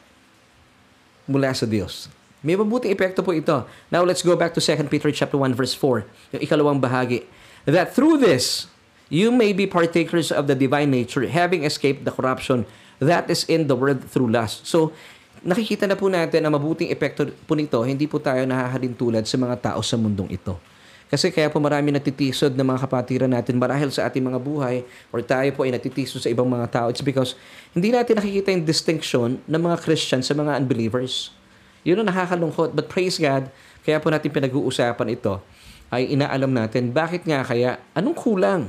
mula 1.27 1.51
sa 1.51 1.67
Diyos? 1.67 2.20
May 2.41 2.57
mabuting 2.57 2.89
epekto 2.89 3.21
po 3.21 3.37
ito. 3.37 3.53
Now 3.93 4.01
let's 4.01 4.25
go 4.25 4.33
back 4.33 4.57
to 4.57 4.61
2 4.61 4.89
Peter 4.89 5.13
chapter 5.13 5.37
1 5.37 5.53
verse 5.53 5.77
4, 5.77 6.37
yung 6.37 6.41
ikalawang 6.41 6.81
bahagi. 6.81 7.25
That 7.69 7.93
through 7.93 8.17
this 8.17 8.65
you 9.13 9.29
may 9.29 9.53
be 9.53 9.69
partakers 9.69 10.33
of 10.33 10.49
the 10.49 10.57
divine 10.57 10.89
nature, 10.89 11.21
having 11.29 11.61
escaped 11.67 12.01
the 12.01 12.09
corruption 12.09 12.65
that 12.97 13.29
is 13.29 13.45
in 13.45 13.69
the 13.69 13.77
world 13.77 14.01
through 14.09 14.33
lust. 14.33 14.65
So, 14.65 14.89
nakikita 15.45 15.85
na 15.85 15.93
po 15.93 16.09
natin 16.09 16.41
ang 16.45 16.53
mabuting 16.57 16.89
epekto 16.89 17.29
po 17.45 17.53
nito, 17.53 17.81
hindi 17.85 18.05
po 18.05 18.17
tayo 18.17 18.41
nahahalin 18.45 18.93
tulad 18.97 19.25
sa 19.25 19.37
mga 19.37 19.55
tao 19.73 19.79
sa 19.85 19.97
mundong 19.97 20.33
ito. 20.33 20.57
Kasi 21.11 21.27
kaya 21.27 21.51
po 21.51 21.59
marami 21.59 21.91
natitisod 21.91 22.55
ng 22.55 22.63
mga 22.63 22.87
kapatiran 22.87 23.27
natin 23.27 23.59
marahil 23.59 23.91
sa 23.91 24.07
ating 24.07 24.23
mga 24.23 24.39
buhay 24.39 24.87
or 25.11 25.19
tayo 25.19 25.51
po 25.51 25.67
ay 25.67 25.75
natitisod 25.75 26.23
sa 26.23 26.31
ibang 26.31 26.47
mga 26.47 26.71
tao. 26.71 26.87
It's 26.87 27.03
because 27.03 27.35
hindi 27.75 27.91
natin 27.91 28.15
nakikita 28.15 28.55
yung 28.55 28.63
distinction 28.63 29.29
ng 29.43 29.61
mga 29.61 29.77
Christian 29.83 30.23
sa 30.23 30.31
mga 30.31 30.55
unbelievers. 30.55 31.35
Yun 31.83 32.01
ang 32.03 32.07
nakakalungkot. 32.09 32.73
But 32.73 32.87
praise 32.87 33.17
God, 33.17 33.49
kaya 33.81 33.97
po 33.97 34.13
natin 34.13 34.29
pinag-uusapan 34.29 35.07
ito, 35.13 35.41
ay 35.91 36.13
inaalam 36.15 36.51
natin, 36.51 36.93
bakit 36.95 37.27
nga 37.27 37.43
kaya, 37.43 37.81
anong 37.97 38.15
kulang 38.15 38.63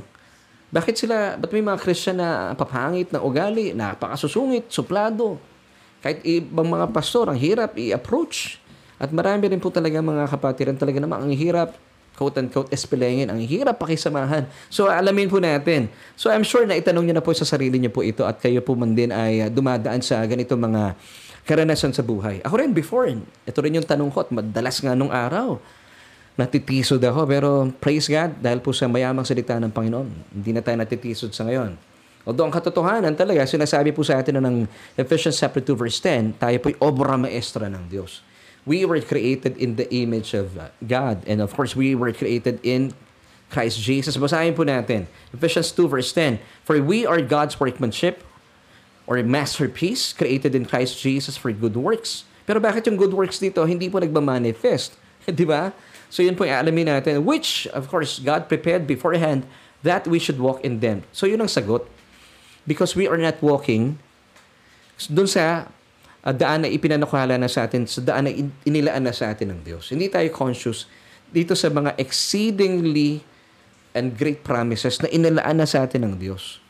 Bakit 0.73 1.05
sila, 1.05 1.37
ba't 1.37 1.53
may 1.53 1.61
mga 1.61 1.77
Christian 1.77 2.17
na 2.17 2.57
papangit 2.57 3.13
na 3.13 3.21
ugali, 3.21 3.77
napakasusungit, 3.77 4.73
suplado? 4.73 5.37
Kahit 6.01 6.25
ibang 6.25 6.65
mga 6.65 6.89
pastor, 6.89 7.29
ang 7.29 7.37
hirap 7.37 7.77
i-approach. 7.77 8.57
At 8.97 9.13
marami 9.13 9.53
rin 9.53 9.61
po 9.61 9.69
talaga 9.69 10.01
mga 10.01 10.25
kapatiran 10.33 10.73
talaga 10.73 10.97
naman, 10.97 11.29
ang 11.29 11.29
hirap, 11.29 11.77
quote-unquote, 12.17 12.73
espelengin, 12.73 13.29
ang 13.29 13.37
hirap 13.37 13.77
pakisamahan. 13.85 14.49
So, 14.73 14.89
alamin 14.89 15.29
po 15.29 15.37
natin. 15.37 15.93
So, 16.17 16.33
I'm 16.33 16.41
sure 16.41 16.65
na 16.65 16.73
itanong 16.73 17.05
niyo 17.05 17.21
na 17.21 17.25
po 17.25 17.37
sa 17.37 17.45
sarili 17.45 17.77
niyo 17.77 17.93
po 17.93 18.01
ito 18.01 18.25
at 18.25 18.41
kayo 18.41 18.57
po 18.65 18.73
man 18.73 18.97
din 18.97 19.13
ay 19.13 19.53
dumadaan 19.53 20.01
sa 20.01 20.25
ganito 20.25 20.57
mga 20.57 20.97
karanasan 21.43 21.91
sa 21.91 22.03
buhay. 22.03 22.39
Ako 22.43 22.55
rin 22.59 22.71
before, 22.71 23.07
ito 23.47 23.59
rin 23.59 23.75
yung 23.75 23.87
tanong 23.87 24.09
ko 24.11 24.23
at 24.23 24.29
madalas 24.31 24.79
nga 24.79 24.95
nung 24.95 25.11
araw 25.11 25.59
natitisod 26.33 27.01
ako. 27.01 27.21
Pero 27.29 27.49
praise 27.77 28.09
God, 28.09 28.41
dahil 28.41 28.59
po 28.61 28.73
sa 28.73 28.89
mayamang 28.89 29.25
salita 29.25 29.57
ng 29.57 29.69
Panginoon, 29.69 30.09
hindi 30.33 30.51
na 30.53 30.61
tayo 30.65 30.77
natitisod 30.77 31.29
sa 31.33 31.45
ngayon. 31.45 31.77
Although 32.23 32.47
ang 32.47 32.55
katotohanan 32.55 33.13
talaga, 33.19 33.43
sinasabi 33.43 33.91
po 33.91 33.99
sa 34.01 34.15
atin 34.23 34.39
na 34.39 34.43
ng 34.47 34.63
Ephesians 34.95 35.35
chapter 35.35 35.59
2 35.59 35.75
verse 35.75 35.99
10, 35.99 36.39
tayo 36.39 36.55
po'y 36.63 36.75
obra 36.79 37.19
maestra 37.19 37.67
ng 37.67 37.91
Diyos. 37.91 38.23
We 38.63 38.87
were 38.87 39.03
created 39.03 39.59
in 39.59 39.75
the 39.75 39.91
image 39.91 40.31
of 40.31 40.55
God. 40.79 41.19
And 41.27 41.43
of 41.43 41.51
course, 41.51 41.75
we 41.75 41.99
were 41.99 42.15
created 42.15 42.63
in 42.63 42.95
Christ 43.51 43.83
Jesus. 43.83 44.15
Basahin 44.15 44.55
po 44.55 44.63
natin. 44.63 45.11
Ephesians 45.35 45.75
2 45.75 45.91
verse 45.91 46.15
10. 46.15 46.39
For 46.63 46.79
we 46.79 47.03
are 47.03 47.19
God's 47.19 47.59
workmanship 47.59 48.23
or 49.07 49.19
masterpiece 49.23 50.15
created 50.15 50.55
in 50.55 50.63
Christ 50.63 50.99
Jesus 50.99 51.35
for 51.35 51.51
good 51.51 51.75
works. 51.75 52.23
Pero 52.43 52.59
bakit 52.59 52.87
yung 52.87 52.99
good 52.99 53.15
works 53.15 53.39
dito 53.39 53.63
hindi 53.63 53.87
po 53.87 53.99
nagmamanifest? 53.99 54.95
Di 55.39 55.47
ba? 55.47 55.71
So 56.13 56.21
yun 56.21 56.37
po 56.37 56.45
yung 56.45 56.59
alamin 56.61 56.91
natin, 56.93 57.25
which, 57.25 57.65
of 57.73 57.89
course, 57.89 58.21
God 58.21 58.45
prepared 58.45 58.85
beforehand 58.85 59.49
that 59.81 60.05
we 60.05 60.21
should 60.21 60.37
walk 60.39 60.61
in 60.61 60.79
them. 60.79 61.03
So 61.09 61.25
yun 61.25 61.41
ang 61.41 61.51
sagot. 61.51 61.87
Because 62.63 62.95
we 62.95 63.11
are 63.11 63.19
not 63.19 63.43
walking 63.43 63.99
dun 65.11 65.27
sa 65.27 65.67
uh, 66.23 66.31
daan 66.31 66.63
na 66.63 66.69
ipinanukala 66.71 67.35
na 67.35 67.51
sa 67.51 67.67
atin, 67.67 67.83
sa 67.83 67.99
daan 67.99 68.23
na 68.23 68.31
inilaan 68.63 69.03
na 69.03 69.11
sa 69.11 69.35
atin 69.35 69.51
ng 69.51 69.61
Diyos. 69.67 69.91
Hindi 69.91 70.07
tayo 70.07 70.31
conscious 70.31 70.87
dito 71.33 71.57
sa 71.59 71.67
mga 71.67 71.99
exceedingly 71.99 73.19
and 73.91 74.15
great 74.15 74.47
promises 74.47 75.03
na 75.03 75.11
inilaan 75.11 75.59
na 75.59 75.67
sa 75.67 75.83
atin 75.83 76.07
ng 76.07 76.15
Diyos. 76.15 76.62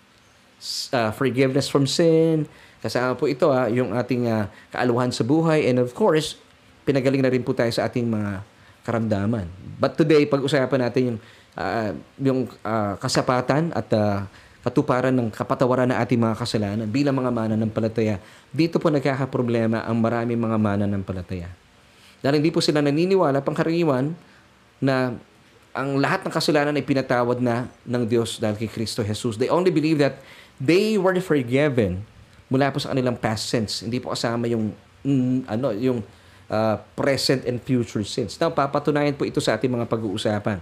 Uh, 0.96 1.12
forgiveness 1.12 1.68
from 1.68 1.84
sin, 1.84 2.48
kasama 2.80 3.20
po 3.20 3.28
ito 3.28 3.52
ha, 3.52 3.68
ah, 3.68 3.68
yung 3.68 3.92
ating 3.92 4.32
uh, 4.32 4.48
kaaluhan 4.72 5.12
sa 5.12 5.28
buhay, 5.28 5.68
and 5.68 5.76
of 5.76 5.92
course, 5.92 6.40
pinagaling 6.88 7.20
na 7.20 7.28
rin 7.28 7.44
po 7.44 7.52
tayo 7.52 7.68
sa 7.68 7.84
ating 7.84 8.08
mga 8.08 8.40
karamdaman. 8.88 9.44
But 9.76 10.00
today, 10.00 10.24
pag-usapan 10.24 10.88
natin 10.88 11.02
yung, 11.04 11.20
uh, 11.60 11.92
yung 12.16 12.40
uh, 12.64 12.96
kasapatan 12.96 13.76
at 13.76 13.92
uh, 13.92 14.24
katuparan 14.64 15.12
ng 15.12 15.28
kapatawaran 15.36 15.92
ng 15.92 16.00
ating 16.00 16.20
mga 16.24 16.36
kasalanan 16.40 16.88
bilang 16.88 17.20
mga 17.20 17.32
mananampalataya. 17.36 18.16
Dito 18.48 18.80
po 18.80 18.88
nagkakaproblema 18.88 19.84
ang 19.84 20.00
maraming 20.00 20.40
mga 20.40 20.56
mananampalataya. 20.56 21.52
Dahil 22.24 22.40
hindi 22.40 22.56
po 22.56 22.64
sila 22.64 22.80
naniniwala 22.80 23.44
pangkaraniwan 23.44 24.16
na 24.80 25.12
ang 25.76 26.00
lahat 26.00 26.24
ng 26.24 26.32
kasalanan 26.32 26.78
ay 26.80 26.86
pinatawad 26.86 27.44
na 27.44 27.68
ng 27.84 28.04
Diyos 28.08 28.40
dahil 28.40 28.56
kay 28.56 28.72
Kristo 28.72 29.04
Jesus. 29.04 29.36
They 29.36 29.52
only 29.52 29.74
believe 29.74 30.00
that 30.00 30.24
they 30.60 30.98
were 30.98 31.16
forgiven 31.22 32.06
mula 32.52 32.70
po 32.70 32.78
sa 32.78 32.94
kanilang 32.94 33.18
past 33.18 33.50
sins. 33.50 33.82
Hindi 33.82 33.98
po 33.98 34.14
kasama 34.14 34.46
yung 34.46 34.74
mm, 35.02 35.50
ano 35.50 35.74
yung 35.74 36.00
uh, 36.50 36.76
present 36.94 37.46
and 37.50 37.58
future 37.62 38.06
sins. 38.06 38.38
Now, 38.38 38.54
papatunayan 38.54 39.18
po 39.18 39.26
ito 39.26 39.42
sa 39.42 39.58
ating 39.58 39.72
mga 39.72 39.90
pag-uusapan. 39.90 40.62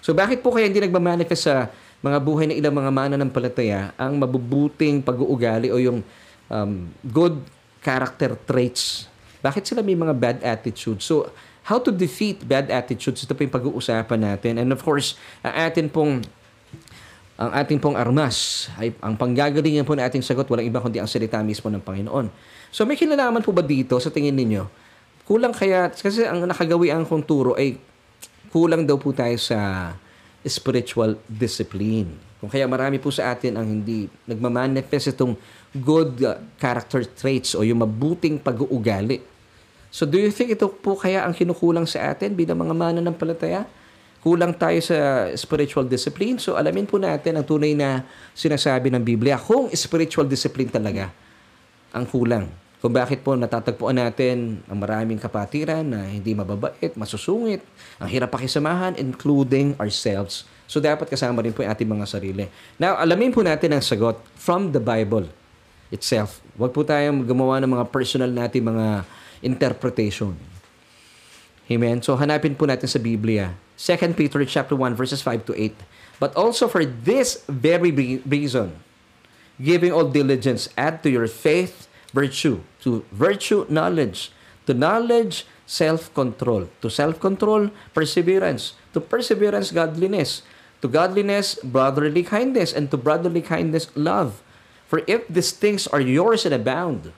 So, 0.00 0.16
bakit 0.16 0.40
po 0.40 0.54
kaya 0.54 0.70
hindi 0.70 0.80
nagmamanifest 0.80 1.42
sa 1.50 1.68
mga 2.00 2.18
buhay 2.22 2.46
ng 2.52 2.56
ilang 2.56 2.76
mga 2.76 2.90
mananampalataya 2.92 3.80
ang 3.98 4.16
mabubuting 4.20 5.02
pag-uugali 5.02 5.68
o 5.72 5.76
yung 5.76 6.00
um, 6.48 6.88
good 7.02 7.36
character 7.82 8.38
traits? 8.46 9.10
Bakit 9.42 9.62
sila 9.66 9.80
may 9.82 9.98
mga 9.98 10.14
bad 10.14 10.38
attitudes? 10.40 11.04
So, 11.04 11.28
how 11.66 11.82
to 11.82 11.90
defeat 11.90 12.46
bad 12.46 12.70
attitudes, 12.70 13.26
ito 13.26 13.34
po 13.34 13.42
yung 13.42 13.52
pag-uusapan 13.54 14.20
natin. 14.22 14.62
And 14.62 14.70
of 14.70 14.80
course, 14.86 15.18
ang 15.42 15.54
atin 15.66 15.90
pong 15.90 16.22
ang 17.36 17.52
ating 17.52 17.76
pong 17.76 18.00
armas 18.00 18.68
ay 18.80 18.96
ang 19.04 19.16
panggagalingan 19.16 19.84
po 19.84 19.92
na 19.92 20.08
ating 20.08 20.24
sagot 20.24 20.48
walang 20.48 20.68
iba 20.68 20.80
kundi 20.80 20.96
ang 20.96 21.08
salita 21.08 21.36
mismo 21.44 21.68
ng 21.68 21.84
Panginoon. 21.84 22.26
So 22.72 22.88
may 22.88 22.96
kinalaman 22.96 23.44
po 23.44 23.52
ba 23.52 23.60
dito 23.60 23.96
sa 24.00 24.08
tingin 24.08 24.32
ninyo 24.32 24.86
Kulang 25.26 25.50
kaya, 25.50 25.90
kasi 25.90 26.22
ang 26.22 26.46
nakagawian 26.46 27.02
kong 27.02 27.26
turo 27.26 27.58
ay 27.58 27.74
kulang 28.54 28.86
daw 28.86 28.94
po 28.94 29.10
tayo 29.10 29.34
sa 29.42 29.90
spiritual 30.46 31.18
discipline. 31.26 32.14
Kung 32.38 32.46
kaya 32.46 32.62
marami 32.70 33.02
po 33.02 33.10
sa 33.10 33.34
atin 33.34 33.58
ang 33.58 33.66
hindi 33.66 34.06
nagmamanifest 34.30 35.18
itong 35.18 35.34
good 35.74 36.22
uh, 36.22 36.38
character 36.62 37.02
traits 37.02 37.58
o 37.58 37.66
yung 37.66 37.82
mabuting 37.82 38.38
pag-uugali. 38.38 39.18
So 39.90 40.06
do 40.06 40.14
you 40.14 40.30
think 40.30 40.54
ito 40.54 40.70
po 40.70 40.94
kaya 40.94 41.26
ang 41.26 41.34
kinukulang 41.34 41.90
sa 41.90 42.14
atin 42.14 42.30
bilang 42.38 42.62
mga 42.62 42.78
mananampalataya? 42.78 43.66
Kulang 44.26 44.58
tayo 44.58 44.82
sa 44.82 45.30
spiritual 45.38 45.86
discipline. 45.86 46.42
So 46.42 46.58
alamin 46.58 46.82
po 46.82 46.98
natin 46.98 47.38
ang 47.38 47.46
tunay 47.46 47.78
na 47.78 48.02
sinasabi 48.34 48.90
ng 48.90 49.06
Biblia 49.06 49.38
kung 49.38 49.70
spiritual 49.70 50.26
discipline 50.26 50.66
talaga 50.66 51.14
ang 51.94 52.02
kulang 52.10 52.50
kung 52.76 52.92
bakit 52.92 53.24
po 53.24 53.32
natatagpuan 53.32 53.98
natin 53.98 54.60
ang 54.68 54.78
maraming 54.78 55.16
kapatiran 55.16 55.82
na 55.82 56.06
hindi 56.06 56.36
mababait, 56.36 56.94
masusungit, 56.94 57.64
ang 57.96 58.06
hirap 58.06 58.30
pakisamahan, 58.30 58.94
including 59.00 59.74
ourselves. 59.80 60.44
So 60.68 60.78
dapat 60.78 61.10
kasama 61.10 61.40
rin 61.40 61.50
po 61.50 61.66
yung 61.66 61.72
ating 61.74 61.88
mga 61.88 62.06
sarili. 62.06 62.44
Now, 62.78 62.94
alamin 63.00 63.34
po 63.34 63.42
natin 63.42 63.74
ang 63.74 63.82
sagot 63.82 64.20
from 64.36 64.70
the 64.70 64.78
Bible 64.78 65.26
itself. 65.90 66.38
Huwag 66.54 66.70
po 66.76 66.86
tayong 66.86 67.26
gumawa 67.26 67.58
ng 67.64 67.74
mga 67.74 67.84
personal 67.88 68.30
natin 68.30 68.68
mga 68.68 69.02
interpretation. 69.42 70.36
Amen. 71.66 71.98
So 71.98 72.14
hanapin 72.14 72.54
po 72.54 72.66
natin 72.66 72.86
sa 72.86 73.02
Biblia. 73.02 73.58
2 73.76 74.14
Peter 74.14 74.40
chapter 74.46 74.78
1 74.78 74.94
verses 74.94 75.20
5 75.20 75.50
to 75.50 75.52
8. 75.52 75.74
But 76.22 76.32
also 76.38 76.70
for 76.70 76.86
this 76.86 77.44
very 77.50 77.92
reason, 78.24 78.78
giving 79.60 79.92
all 79.92 80.08
diligence, 80.08 80.70
add 80.78 81.02
to 81.02 81.10
your 81.10 81.26
faith 81.26 81.90
virtue. 82.14 82.64
To 82.86 83.04
virtue, 83.12 83.66
knowledge. 83.68 84.32
To 84.64 84.72
knowledge, 84.72 85.44
self-control. 85.66 86.72
To 86.80 86.88
self-control, 86.88 87.68
perseverance. 87.92 88.72
To 88.94 89.02
perseverance, 89.02 89.74
godliness. 89.74 90.40
To 90.80 90.88
godliness, 90.88 91.60
brotherly 91.60 92.22
kindness. 92.22 92.72
And 92.72 92.88
to 92.90 92.96
brotherly 92.96 93.42
kindness, 93.42 93.92
love. 93.92 94.40
For 94.86 95.02
if 95.04 95.26
these 95.28 95.52
things 95.52 95.84
are 95.90 96.00
yours 96.00 96.46
and 96.46 96.54
abound, 96.54 97.12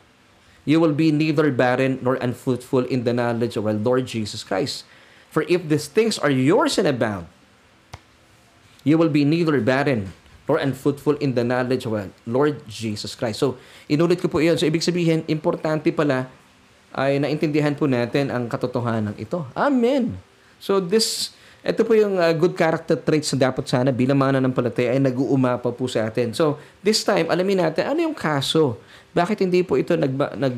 you 0.68 0.76
will 0.76 0.92
be 0.92 1.08
neither 1.08 1.48
barren 1.48 1.96
nor 2.04 2.20
unfruitful 2.20 2.84
in 2.92 3.08
the 3.08 3.16
knowledge 3.16 3.56
of 3.56 3.64
our 3.64 3.72
Lord 3.72 4.04
Jesus 4.04 4.44
Christ. 4.44 4.84
For 5.32 5.48
if 5.48 5.64
these 5.64 5.88
things 5.88 6.20
are 6.20 6.28
yours 6.28 6.76
and 6.76 6.84
abound, 6.84 7.24
you 8.84 9.00
will 9.00 9.08
be 9.08 9.24
neither 9.24 9.64
barren 9.64 10.12
or 10.44 10.60
unfruitful 10.60 11.16
in 11.24 11.32
the 11.32 11.40
knowledge 11.40 11.88
of 11.88 11.96
our 11.96 12.12
Lord 12.28 12.60
Jesus 12.68 13.16
Christ. 13.16 13.40
So, 13.40 13.56
inulit 13.88 14.20
ko 14.20 14.28
po 14.28 14.44
iyon. 14.44 14.60
So, 14.60 14.68
ibig 14.68 14.84
sabihin, 14.84 15.24
importante 15.24 15.88
pala 15.88 16.28
ay 16.92 17.16
naintindihan 17.16 17.72
po 17.72 17.88
natin 17.88 18.28
ang 18.28 18.44
katotohanan 18.44 19.16
ito. 19.16 19.48
Amen. 19.56 20.20
So, 20.60 20.84
this, 20.84 21.32
ito 21.68 21.84
po 21.84 21.92
yung 21.92 22.16
uh, 22.16 22.32
good 22.32 22.56
character 22.56 22.96
traits 22.96 23.28
na 23.36 23.52
dapat 23.52 23.68
sana 23.68 23.92
bilang 23.92 24.16
mga 24.16 24.40
nanampalataya 24.40 24.96
ay 24.96 25.00
nag-uumapa 25.04 25.68
po 25.68 25.84
sa 25.84 26.08
atin. 26.08 26.32
So, 26.32 26.56
this 26.80 27.04
time, 27.04 27.28
alamin 27.28 27.60
natin, 27.60 27.92
ano 27.92 28.08
yung 28.08 28.16
kaso? 28.16 28.80
Bakit 29.12 29.44
hindi 29.44 29.60
po 29.60 29.76
ito 29.76 29.92
nag, 29.92 30.08
nag, 30.16 30.54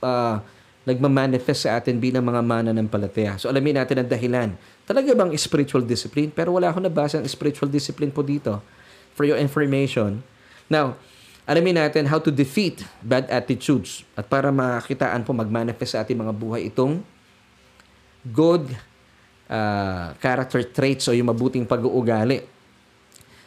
uh, 0.00 0.40
nagmamanifest 0.88 1.68
sa 1.68 1.76
atin 1.76 2.00
bilang 2.00 2.24
mga 2.24 2.40
mananampalataya? 2.40 3.36
So, 3.36 3.52
alamin 3.52 3.84
natin 3.84 4.00
ang 4.00 4.08
dahilan. 4.08 4.56
Talaga 4.88 5.12
bang 5.12 5.36
spiritual 5.36 5.84
discipline? 5.84 6.32
Pero 6.32 6.56
wala 6.56 6.72
akong 6.72 6.88
nabasa 6.88 7.20
ng 7.20 7.28
spiritual 7.28 7.68
discipline 7.68 8.08
po 8.08 8.24
dito 8.24 8.64
for 9.12 9.28
your 9.28 9.36
information. 9.36 10.24
Now, 10.72 10.96
alamin 11.44 11.76
natin 11.76 12.08
how 12.08 12.16
to 12.16 12.32
defeat 12.32 12.80
bad 13.04 13.28
attitudes 13.28 14.00
at 14.16 14.32
para 14.32 14.48
makitaan 14.48 15.28
po 15.28 15.36
mag-manifest 15.36 15.92
sa 15.92 16.00
ating 16.00 16.16
mga 16.16 16.32
buhay 16.32 16.72
itong 16.72 17.04
good 18.32 18.64
uh, 19.52 20.16
character 20.16 20.64
traits 20.64 21.04
o 21.06 21.12
yung 21.12 21.28
mabuting 21.28 21.68
pag-uugali. 21.68 22.48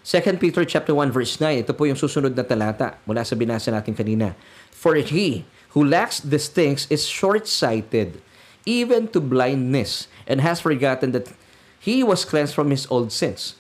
2 0.06 0.38
Peter 0.38 0.62
chapter 0.70 0.94
1 0.94 1.10
verse 1.10 1.42
9, 1.42 1.66
ito 1.66 1.74
po 1.74 1.90
yung 1.90 1.98
susunod 1.98 2.30
na 2.38 2.46
talata 2.46 3.02
mula 3.10 3.26
sa 3.26 3.34
binasa 3.34 3.74
natin 3.74 3.98
kanina. 3.98 4.38
For 4.70 4.94
he 5.02 5.50
who 5.74 5.82
lacks 5.82 6.22
these 6.22 6.46
things 6.46 6.86
is 6.94 7.10
short-sighted, 7.10 8.22
even 8.70 9.10
to 9.10 9.18
blindness, 9.18 10.06
and 10.30 10.46
has 10.46 10.62
forgotten 10.62 11.10
that 11.18 11.34
he 11.82 12.06
was 12.06 12.22
cleansed 12.22 12.54
from 12.54 12.70
his 12.70 12.86
old 12.94 13.10
sins. 13.10 13.58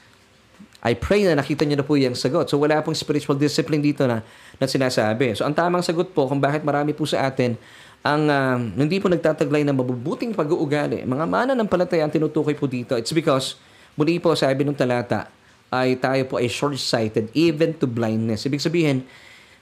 I 0.85 0.93
pray 0.93 1.25
na 1.25 1.41
nakita 1.41 1.65
niyo 1.65 1.81
na 1.81 1.85
po 1.85 1.97
yung 1.97 2.13
sagot. 2.13 2.45
So 2.45 2.61
wala 2.61 2.77
pong 2.85 2.93
spiritual 2.93 3.33
discipline 3.41 3.81
dito 3.81 4.05
na, 4.05 4.21
na 4.61 4.69
sinasabi. 4.69 5.33
So 5.33 5.41
ang 5.41 5.57
tamang 5.57 5.81
sagot 5.81 6.13
po 6.13 6.29
kung 6.29 6.37
bakit 6.37 6.61
marami 6.61 6.93
po 6.93 7.09
sa 7.09 7.25
atin 7.25 7.57
ang 8.05 8.29
uh, 8.29 8.61
hindi 8.77 9.01
po 9.01 9.09
nagtataglay 9.09 9.65
ng 9.65 9.73
mabubuting 9.73 10.37
pag-uugali. 10.37 11.01
Mga 11.09 11.25
mana 11.25 11.51
ng 11.57 11.65
palataya 11.65 12.05
ang 12.05 12.13
tinutukoy 12.13 12.53
po 12.53 12.69
dito. 12.69 12.93
It's 12.93 13.09
because, 13.09 13.57
muli 13.97 14.21
po 14.21 14.37
sabi 14.37 14.61
ng 14.61 14.77
talata, 14.77 15.25
ay 15.73 15.97
tayo 15.97 16.21
po 16.29 16.37
ay 16.37 16.45
short-sighted 16.45 17.33
even 17.33 17.73
to 17.73 17.89
blindness. 17.89 18.45
Ibig 18.45 18.61
sabihin, 18.61 19.01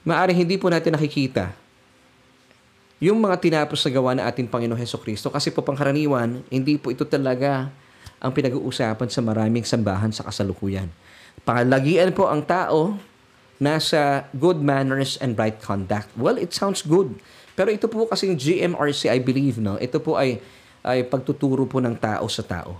maaaring 0.04 0.44
hindi 0.44 0.60
po 0.60 0.68
natin 0.68 0.92
nakikita 0.92 1.56
yung 3.02 3.20
mga 3.20 3.36
tinapos 3.36 3.84
na 3.84 3.90
gawa 3.90 4.10
ng 4.16 4.24
ating 4.24 4.48
Panginoon 4.48 4.80
Heso 4.80 4.96
Kristo 4.96 5.28
kasi 5.28 5.52
po 5.52 5.60
pangkaraniwan, 5.60 6.40
hindi 6.48 6.80
po 6.80 6.88
ito 6.88 7.04
talaga 7.04 7.68
ang 8.16 8.32
pinag-uusapan 8.32 9.08
sa 9.12 9.20
maraming 9.20 9.66
sambahan 9.66 10.08
sa 10.08 10.24
kasalukuyan. 10.24 10.88
Pangalagian 11.44 12.14
po 12.16 12.30
ang 12.30 12.40
tao 12.40 12.96
nasa 13.60 14.24
good 14.32 14.62
manners 14.62 15.20
and 15.20 15.36
right 15.36 15.60
conduct. 15.60 16.08
Well, 16.16 16.40
it 16.40 16.56
sounds 16.56 16.80
good. 16.80 17.18
Pero 17.54 17.70
ito 17.70 17.86
po 17.86 18.06
kasi 18.10 18.26
yung 18.26 18.38
GMRC, 18.38 19.14
I 19.14 19.22
believe, 19.22 19.62
no? 19.62 19.78
Ito 19.78 20.02
po 20.02 20.18
ay, 20.18 20.42
ay 20.82 21.06
pagtuturo 21.06 21.62
po 21.70 21.78
ng 21.78 21.94
tao 21.94 22.26
sa 22.26 22.42
tao. 22.42 22.78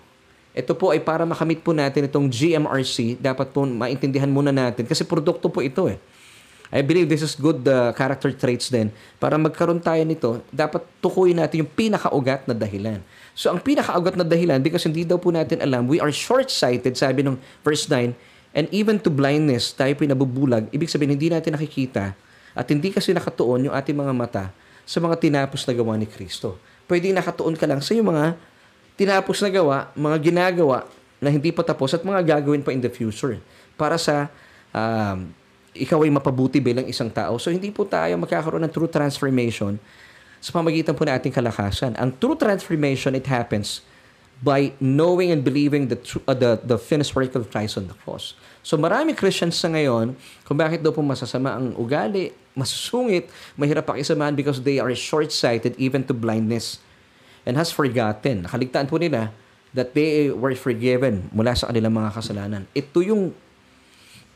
Ito 0.55 0.75
po 0.75 0.95
ay 0.95 1.03
para 1.03 1.27
makamit 1.27 1.63
po 1.63 1.75
natin 1.75 2.07
itong 2.07 2.31
GMRC, 2.31 3.19
dapat 3.19 3.51
po 3.51 3.67
maintindihan 3.67 4.31
muna 4.31 4.55
natin 4.55 4.87
kasi 4.87 5.03
produkto 5.03 5.51
po 5.51 5.63
ito 5.63 5.91
eh. 5.91 5.99
I 6.75 6.83
believe 6.83 7.07
this 7.07 7.23
is 7.23 7.39
good 7.39 7.63
uh, 7.71 7.95
character 7.95 8.35
traits 8.35 8.67
din. 8.67 8.91
Para 9.23 9.39
magkaroon 9.39 9.79
tayo 9.79 10.03
nito, 10.03 10.43
dapat 10.51 10.83
tukuyin 10.99 11.39
natin 11.39 11.63
yung 11.63 11.71
pinakaugat 11.71 12.51
na 12.51 12.55
dahilan. 12.55 12.99
So, 13.31 13.55
ang 13.55 13.63
pinakaugat 13.63 14.19
na 14.19 14.27
dahilan, 14.27 14.59
because 14.59 14.83
hindi 14.83 15.07
daw 15.07 15.15
po 15.15 15.31
natin 15.31 15.63
alam, 15.63 15.87
we 15.87 16.03
are 16.03 16.11
short-sighted, 16.11 16.99
sabi 16.99 17.23
ng 17.23 17.39
verse 17.63 17.87
9, 17.87 18.11
and 18.59 18.67
even 18.75 18.99
to 18.99 19.07
blindness, 19.07 19.71
tayo 19.71 19.95
pinabubulag. 19.95 20.67
Ibig 20.75 20.91
sabihin, 20.91 21.15
hindi 21.15 21.31
natin 21.31 21.55
nakikita 21.55 22.19
at 22.55 22.67
hindi 22.71 22.91
kasi 22.91 23.15
nakatuon 23.15 23.71
yung 23.71 23.75
ating 23.75 23.95
mga 23.95 24.15
mata 24.15 24.45
sa 24.85 25.01
mga 25.01 25.17
tinapos 25.21 25.65
na 25.65 25.73
gawa 25.73 25.97
ni 25.97 26.09
Kristo. 26.09 26.61
Pwede 26.85 27.09
nakatuon 27.11 27.57
ka 27.57 27.65
lang 27.65 27.81
sa 27.81 27.97
yung 27.97 28.13
mga 28.13 28.37
tinapos 28.95 29.41
na 29.41 29.51
gawa, 29.51 29.77
mga 29.97 30.17
ginagawa 30.21 30.87
na 31.19 31.33
hindi 31.33 31.51
pa 31.51 31.65
tapos 31.65 31.97
at 31.97 32.05
mga 32.05 32.37
gagawin 32.37 32.61
pa 32.61 32.71
in 32.71 32.85
the 32.85 32.93
future 32.93 33.41
para 33.75 33.97
sa 33.97 34.29
um, 34.71 35.33
ikaw 35.75 36.07
ay 36.07 36.13
mapabuti 36.13 36.63
bilang 36.63 36.87
isang 36.87 37.11
tao. 37.11 37.41
So 37.41 37.51
hindi 37.51 37.73
po 37.75 37.83
tayo 37.89 38.15
magkakaroon 38.21 38.63
ng 38.69 38.73
true 38.73 38.87
transformation 38.87 39.81
sa 40.39 40.53
pamagitan 40.55 40.93
po 40.93 41.09
ng 41.09 41.15
ating 41.17 41.35
kalakasan. 41.35 41.97
Ang 41.97 42.15
true 42.21 42.37
transformation, 42.37 43.17
it 43.17 43.27
happens 43.27 43.83
by 44.45 44.77
knowing 44.77 45.33
and 45.33 45.41
believing 45.41 45.89
the, 45.89 45.97
uh, 46.29 46.37
the, 46.37 46.61
the 46.61 46.77
finished 46.77 47.17
work 47.17 47.33
of 47.33 47.49
Christ 47.49 47.81
on 47.81 47.89
the 47.89 47.97
cross. 48.05 48.37
So 48.61 48.77
marami 48.77 49.17
Christians 49.17 49.57
sa 49.57 49.73
ngayon, 49.73 50.15
kung 50.45 50.61
bakit 50.61 50.85
daw 50.85 50.93
po 50.93 51.01
masasama 51.01 51.57
ang 51.57 51.73
ugali, 51.81 52.37
masusungit, 52.55 53.29
mahirap 53.59 53.85
pakisamahan 53.85 54.35
because 54.35 54.63
they 54.63 54.79
are 54.79 54.91
short-sighted 54.95 55.75
even 55.77 56.07
to 56.07 56.15
blindness 56.15 56.79
and 57.43 57.59
has 57.59 57.75
forgotten. 57.75 58.47
Nakaligtaan 58.47 58.87
po 58.89 58.97
nila 58.97 59.35
that 59.75 59.93
they 59.93 60.31
were 60.31 60.55
forgiven 60.55 61.27
mula 61.35 61.53
sa 61.53 61.69
kanilang 61.69 61.93
mga 61.99 62.11
kasalanan. 62.15 62.63
Ito 62.73 63.03
yung 63.03 63.35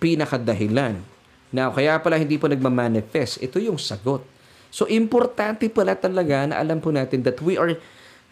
pinakadahilan. 0.03 1.01
Now, 1.55 1.73
kaya 1.73 1.97
pala 2.03 2.19
hindi 2.19 2.37
po 2.37 2.51
nagmamanifest. 2.51 3.41
Ito 3.41 3.62
yung 3.62 3.79
sagot. 3.81 4.27
So, 4.69 4.85
importante 4.91 5.71
pala 5.73 5.97
talaga 5.97 6.45
na 6.45 6.61
alam 6.61 6.83
po 6.83 6.93
natin 6.93 7.25
that 7.25 7.41
we 7.41 7.57
are 7.57 7.79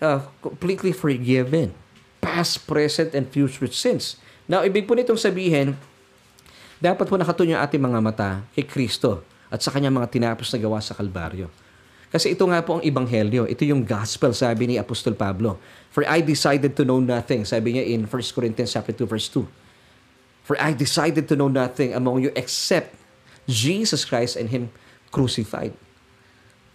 uh, 0.03 0.20
completely 0.45 0.93
forgiven. 0.93 1.72
Past, 2.20 2.66
present, 2.66 3.14
and 3.16 3.30
future 3.30 3.70
sins. 3.70 4.18
Now, 4.51 4.66
ibig 4.66 4.84
po 4.84 4.99
nitong 4.99 5.16
sabihin, 5.16 5.78
dapat 6.82 7.07
po 7.09 7.16
nakatuon 7.16 7.57
yung 7.57 7.62
ating 7.62 7.80
mga 7.80 7.99
mata 8.03 8.30
kay 8.53 8.66
Kristo 8.66 9.24
at 9.51 9.62
sa 9.62 9.70
kanyang 9.70 9.94
mga 9.97 10.09
tinapos 10.11 10.51
na 10.53 10.59
gawa 10.59 10.78
sa 10.82 10.94
Kalbaryo. 10.94 11.51
Kasi 12.11 12.32
ito 12.32 12.47
nga 12.47 12.62
po 12.62 12.78
ang 12.78 12.82
Ibanghelyo. 12.86 13.51
Ito 13.51 13.66
yung 13.66 13.82
gospel, 13.82 14.30
sabi 14.30 14.70
ni 14.70 14.74
Apostol 14.78 15.18
Pablo. 15.18 15.59
For 15.90 16.07
I 16.07 16.22
decided 16.22 16.78
to 16.78 16.86
know 16.86 17.03
nothing, 17.03 17.42
sabi 17.42 17.76
niya 17.76 17.84
in 17.84 18.07
1 18.07 18.36
Corinthians 18.36 18.72
chapter 18.72 18.94
2, 18.94 19.05
verse 19.05 19.28
2. 19.28 19.42
For 20.47 20.55
I 20.62 20.70
decided 20.72 21.26
to 21.26 21.34
know 21.34 21.51
nothing 21.51 21.90
among 21.92 22.22
you 22.22 22.30
except 22.38 22.94
Jesus 23.51 24.07
Christ 24.07 24.38
and 24.38 24.47
Him 24.47 24.70
crucified. 25.11 25.74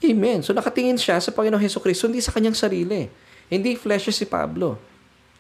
Amen. 0.01 0.41
So 0.43 0.51
nakatingin 0.51 0.97
siya 0.99 1.21
sa 1.21 1.31
Panginoong 1.31 1.61
Heso 1.61 1.79
Kristo, 1.79 2.09
hindi 2.09 2.19
sa 2.19 2.33
kanyang 2.33 2.57
sarili. 2.57 3.07
Hindi 3.47 3.77
flesh 3.77 4.11
si 4.11 4.25
Pablo. 4.25 4.75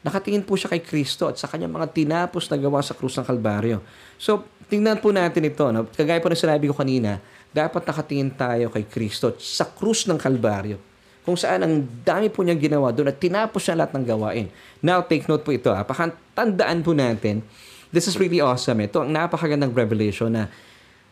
Nakatingin 0.01 0.45
po 0.45 0.57
siya 0.57 0.69
kay 0.69 0.81
Kristo 0.81 1.29
at 1.29 1.37
sa 1.37 1.45
kanyang 1.45 1.77
mga 1.77 1.87
tinapos 1.93 2.49
na 2.49 2.57
gawa 2.57 2.81
sa 2.81 2.97
krus 2.97 3.17
ng 3.17 3.25
Kalbaryo. 3.25 3.81
So, 4.17 4.45
tingnan 4.71 4.95
po 5.03 5.11
natin 5.11 5.51
ito. 5.51 5.67
No? 5.67 5.83
Kagaya 5.91 6.23
po 6.23 6.31
ng 6.31 6.39
sinabi 6.39 6.71
ko 6.71 6.73
kanina, 6.73 7.19
dapat 7.51 7.83
nakatingin 7.83 8.31
tayo 8.31 8.71
kay 8.71 8.87
Kristo 8.87 9.35
sa 9.35 9.67
krus 9.67 10.07
ng 10.07 10.15
Kalbaryo. 10.15 10.79
Kung 11.27 11.35
saan 11.35 11.67
ang 11.67 11.83
dami 12.01 12.31
po 12.31 12.41
niyang 12.41 12.57
ginawa 12.57 12.89
doon 12.95 13.11
at 13.11 13.19
tinapos 13.19 13.61
siya 13.61 13.75
lahat 13.75 13.93
ng 13.93 14.05
gawain. 14.07 14.47
Now, 14.79 15.03
take 15.03 15.27
note 15.27 15.43
po 15.43 15.51
ito. 15.51 15.69
Ha? 15.69 15.83
Pakatandaan 15.83 16.81
po 16.81 16.95
natin, 16.95 17.43
this 17.91 18.07
is 18.07 18.15
really 18.15 18.39
awesome. 18.39 18.79
Ito 18.79 19.03
ang 19.03 19.11
napakagandang 19.11 19.75
revelation 19.75 20.31
na 20.31 20.49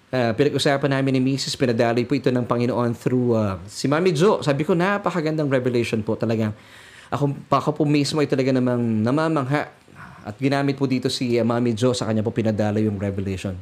uh, 0.10 0.32
pinag-usapan 0.34 0.90
namin 0.96 1.20
ni 1.20 1.22
Mrs. 1.36 1.54
Pinadali 1.60 2.08
po 2.08 2.18
ito 2.18 2.32
ng 2.32 2.48
Panginoon 2.48 2.96
through 2.98 3.36
uh, 3.36 3.60
si 3.70 3.86
Mami 3.86 4.16
Jo. 4.16 4.42
Sabi 4.42 4.66
ko, 4.66 4.74
napakagandang 4.74 5.52
revelation 5.52 6.02
po 6.02 6.16
talagang 6.18 6.56
ako, 7.10 7.36
ako 7.50 7.70
po 7.74 7.84
mismo 7.86 8.22
ay 8.22 8.30
talaga 8.30 8.54
namang 8.54 9.02
namamangha 9.02 9.74
at 10.26 10.36
ginamit 10.38 10.76
po 10.76 10.90
dito 10.90 11.08
si 11.08 11.40
uh, 11.40 11.46
Mami 11.46 11.76
Jo 11.76 11.96
sa 11.96 12.08
kanya 12.08 12.24
po 12.26 12.34
pinadala 12.34 12.80
yung 12.80 13.00
revelation. 13.00 13.56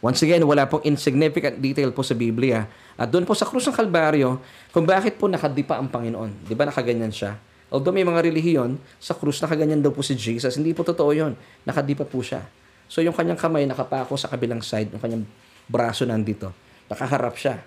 Once 0.00 0.24
again, 0.24 0.40
wala 0.48 0.64
pong 0.64 0.80
insignificant 0.88 1.60
detail 1.60 1.92
po 1.92 2.00
sa 2.00 2.16
Biblia. 2.16 2.64
At 2.96 3.12
doon 3.12 3.28
po 3.28 3.36
sa 3.36 3.44
krus 3.44 3.68
ng 3.68 3.76
Kalbaryo, 3.76 4.40
kung 4.72 4.88
bakit 4.88 5.20
po 5.20 5.28
nakadipa 5.28 5.76
ang 5.76 5.92
Panginoon. 5.92 6.48
Di 6.48 6.56
ba 6.56 6.64
nakaganyan 6.64 7.12
siya? 7.12 7.36
Although 7.68 7.92
may 7.92 8.02
mga 8.02 8.24
relihiyon, 8.24 8.80
sa 8.96 9.12
krus 9.12 9.38
nakaganyan 9.44 9.84
daw 9.84 9.92
po 9.92 10.00
si 10.00 10.16
Jesus. 10.16 10.56
Hindi 10.56 10.72
po 10.72 10.88
totoo 10.88 11.12
yon 11.12 11.36
Nakadipa 11.68 12.08
po 12.08 12.24
siya. 12.24 12.42
So 12.88 13.04
yung 13.04 13.12
kanyang 13.12 13.38
kamay 13.38 13.68
nakapako 13.68 14.16
sa 14.16 14.26
kabilang 14.26 14.64
side, 14.64 14.90
yung 14.90 15.04
kanyang 15.04 15.24
braso 15.68 16.08
nandito. 16.08 16.50
Nakaharap 16.90 17.36
siya. 17.36 17.60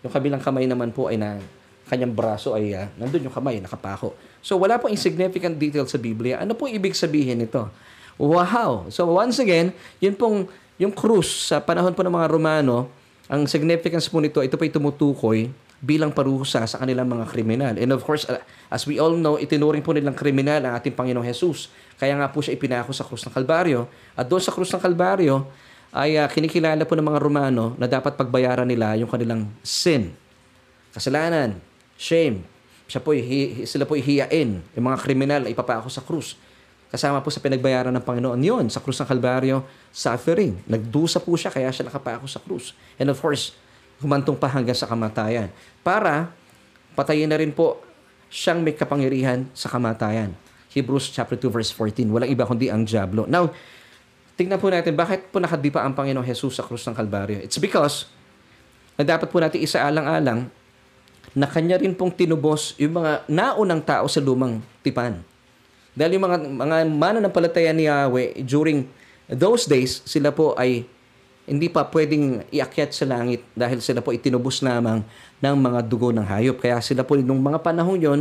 Yung 0.00 0.14
kabilang 0.14 0.40
kamay 0.40 0.64
naman 0.64 0.94
po 0.94 1.10
ay 1.10 1.20
na 1.20 1.42
kanyang 1.90 2.14
braso 2.14 2.54
ay 2.54 2.70
uh, 2.70 2.86
nandun 2.94 3.26
yung 3.26 3.34
kamay, 3.34 3.58
nakapako. 3.58 4.14
So 4.38 4.54
wala 4.54 4.78
pong 4.78 4.94
insignificant 4.94 5.58
detail 5.58 5.90
sa 5.90 5.98
Biblia. 5.98 6.38
Ano 6.38 6.54
pong 6.54 6.70
ibig 6.70 6.94
sabihin 6.94 7.42
nito? 7.42 7.66
Wow! 8.14 8.86
So 8.94 9.10
once 9.10 9.42
again, 9.42 9.74
yun 9.98 10.14
pong 10.14 10.46
yung 10.78 10.94
krus 10.94 11.50
sa 11.50 11.58
panahon 11.58 11.92
po 11.92 12.06
ng 12.06 12.14
mga 12.14 12.30
Romano, 12.30 12.88
ang 13.26 13.44
significance 13.50 14.06
po 14.06 14.22
nito, 14.22 14.38
ito 14.40 14.54
po 14.54 14.62
ay 14.62 14.72
tumutukoy 14.72 15.40
bilang 15.80 16.12
parusa 16.12 16.62
sa 16.68 16.76
kanilang 16.76 17.08
mga 17.08 17.24
kriminal. 17.28 17.74
And 17.74 17.90
of 17.96 18.04
course, 18.04 18.28
as 18.68 18.82
we 18.84 19.00
all 19.00 19.16
know, 19.16 19.40
itinuring 19.40 19.80
po 19.80 19.96
nilang 19.96 20.14
kriminal 20.14 20.60
ang 20.60 20.76
ating 20.76 20.92
Panginoong 20.92 21.24
Jesus. 21.24 21.72
Kaya 21.96 22.14
nga 22.20 22.28
po 22.28 22.44
siya 22.44 22.56
ipinako 22.56 22.92
sa 22.92 23.04
krus 23.04 23.24
ng 23.24 23.32
Kalbaryo. 23.32 23.88
At 24.12 24.28
doon 24.28 24.44
sa 24.44 24.52
krus 24.52 24.68
ng 24.72 24.80
Kalbaryo, 24.80 25.48
ay 25.90 26.20
uh, 26.20 26.28
kinikilala 26.30 26.86
po 26.86 26.94
ng 26.94 27.06
mga 27.06 27.18
Romano 27.18 27.74
na 27.74 27.90
dapat 27.90 28.14
pagbayaran 28.14 28.68
nila 28.68 28.94
yung 28.94 29.10
kanilang 29.10 29.50
sin, 29.64 30.14
kasalanan, 30.94 31.58
shame. 32.00 32.40
Siya 32.88 33.04
po, 33.04 33.12
sila 33.68 33.84
po 33.84 33.92
ihiyain. 33.94 34.64
Yung 34.72 34.84
mga 34.88 34.98
kriminal 35.04 35.44
ipapako 35.44 35.92
sa 35.92 36.00
krus. 36.00 36.40
Kasama 36.90 37.22
po 37.22 37.30
sa 37.30 37.38
pinagbayaran 37.38 37.94
ng 37.94 38.02
Panginoon 38.02 38.40
yon 38.40 38.64
sa 38.66 38.82
krus 38.82 38.98
ng 38.98 39.06
Kalbaryo, 39.06 39.62
suffering. 39.94 40.58
Nagdusa 40.66 41.22
po 41.22 41.38
siya, 41.38 41.52
kaya 41.54 41.70
siya 41.70 41.86
nakapako 41.86 42.26
sa 42.26 42.42
krus. 42.42 42.74
And 42.98 43.12
of 43.12 43.20
course, 43.20 43.54
humantong 44.02 44.40
pa 44.40 44.50
hanggang 44.50 44.74
sa 44.74 44.90
kamatayan. 44.90 45.52
Para 45.86 46.34
patayin 46.98 47.30
na 47.30 47.38
rin 47.38 47.54
po 47.54 47.78
siyang 48.26 48.64
may 48.64 48.74
kapangyarihan 48.74 49.46
sa 49.54 49.70
kamatayan. 49.70 50.34
Hebrews 50.74 51.14
chapter 51.14 51.38
2 51.38 51.46
verse 51.46 51.70
14. 51.70 52.10
Walang 52.10 52.30
iba 52.30 52.42
kundi 52.42 52.66
ang 52.74 52.82
Diablo. 52.82 53.22
Now, 53.30 53.54
tingnan 54.34 54.58
po 54.58 54.66
natin 54.66 54.98
bakit 54.98 55.30
po 55.30 55.38
nakadipa 55.38 55.86
ang 55.86 55.94
Panginoong 55.94 56.26
Jesus 56.26 56.58
sa 56.58 56.66
krus 56.66 56.82
ng 56.90 56.94
Kalbaryo. 56.96 57.38
It's 57.38 57.60
because 57.62 58.10
na 58.98 59.06
dapat 59.06 59.30
po 59.30 59.38
natin 59.38 59.62
isaalang-alang 59.62 60.50
na 61.34 61.46
kanya 61.46 61.78
rin 61.78 61.94
pong 61.94 62.10
tinubos 62.10 62.74
yung 62.78 62.98
mga 62.98 63.26
naunang 63.30 63.82
tao 63.82 64.10
sa 64.10 64.18
lumang 64.18 64.58
tipan. 64.82 65.22
Dahil 65.94 66.18
yung 66.18 66.24
mga, 66.26 66.38
mga 66.38 66.76
mananampalataya 66.90 67.70
ni 67.74 67.86
Yahweh, 67.86 68.42
during 68.46 68.86
those 69.30 69.66
days, 69.66 70.02
sila 70.06 70.34
po 70.34 70.54
ay 70.58 70.86
hindi 71.50 71.66
pa 71.66 71.82
pwedeng 71.90 72.46
iakyat 72.54 72.94
sa 72.94 73.06
langit 73.10 73.42
dahil 73.58 73.82
sila 73.82 73.98
po 73.98 74.14
itinubos 74.14 74.62
lamang 74.62 75.02
ng 75.42 75.56
mga 75.58 75.80
dugo 75.82 76.14
ng 76.14 76.22
hayop. 76.22 76.62
Kaya 76.62 76.78
sila 76.78 77.02
po 77.02 77.18
nung 77.18 77.42
mga 77.42 77.58
panahon 77.58 77.98
yon, 77.98 78.20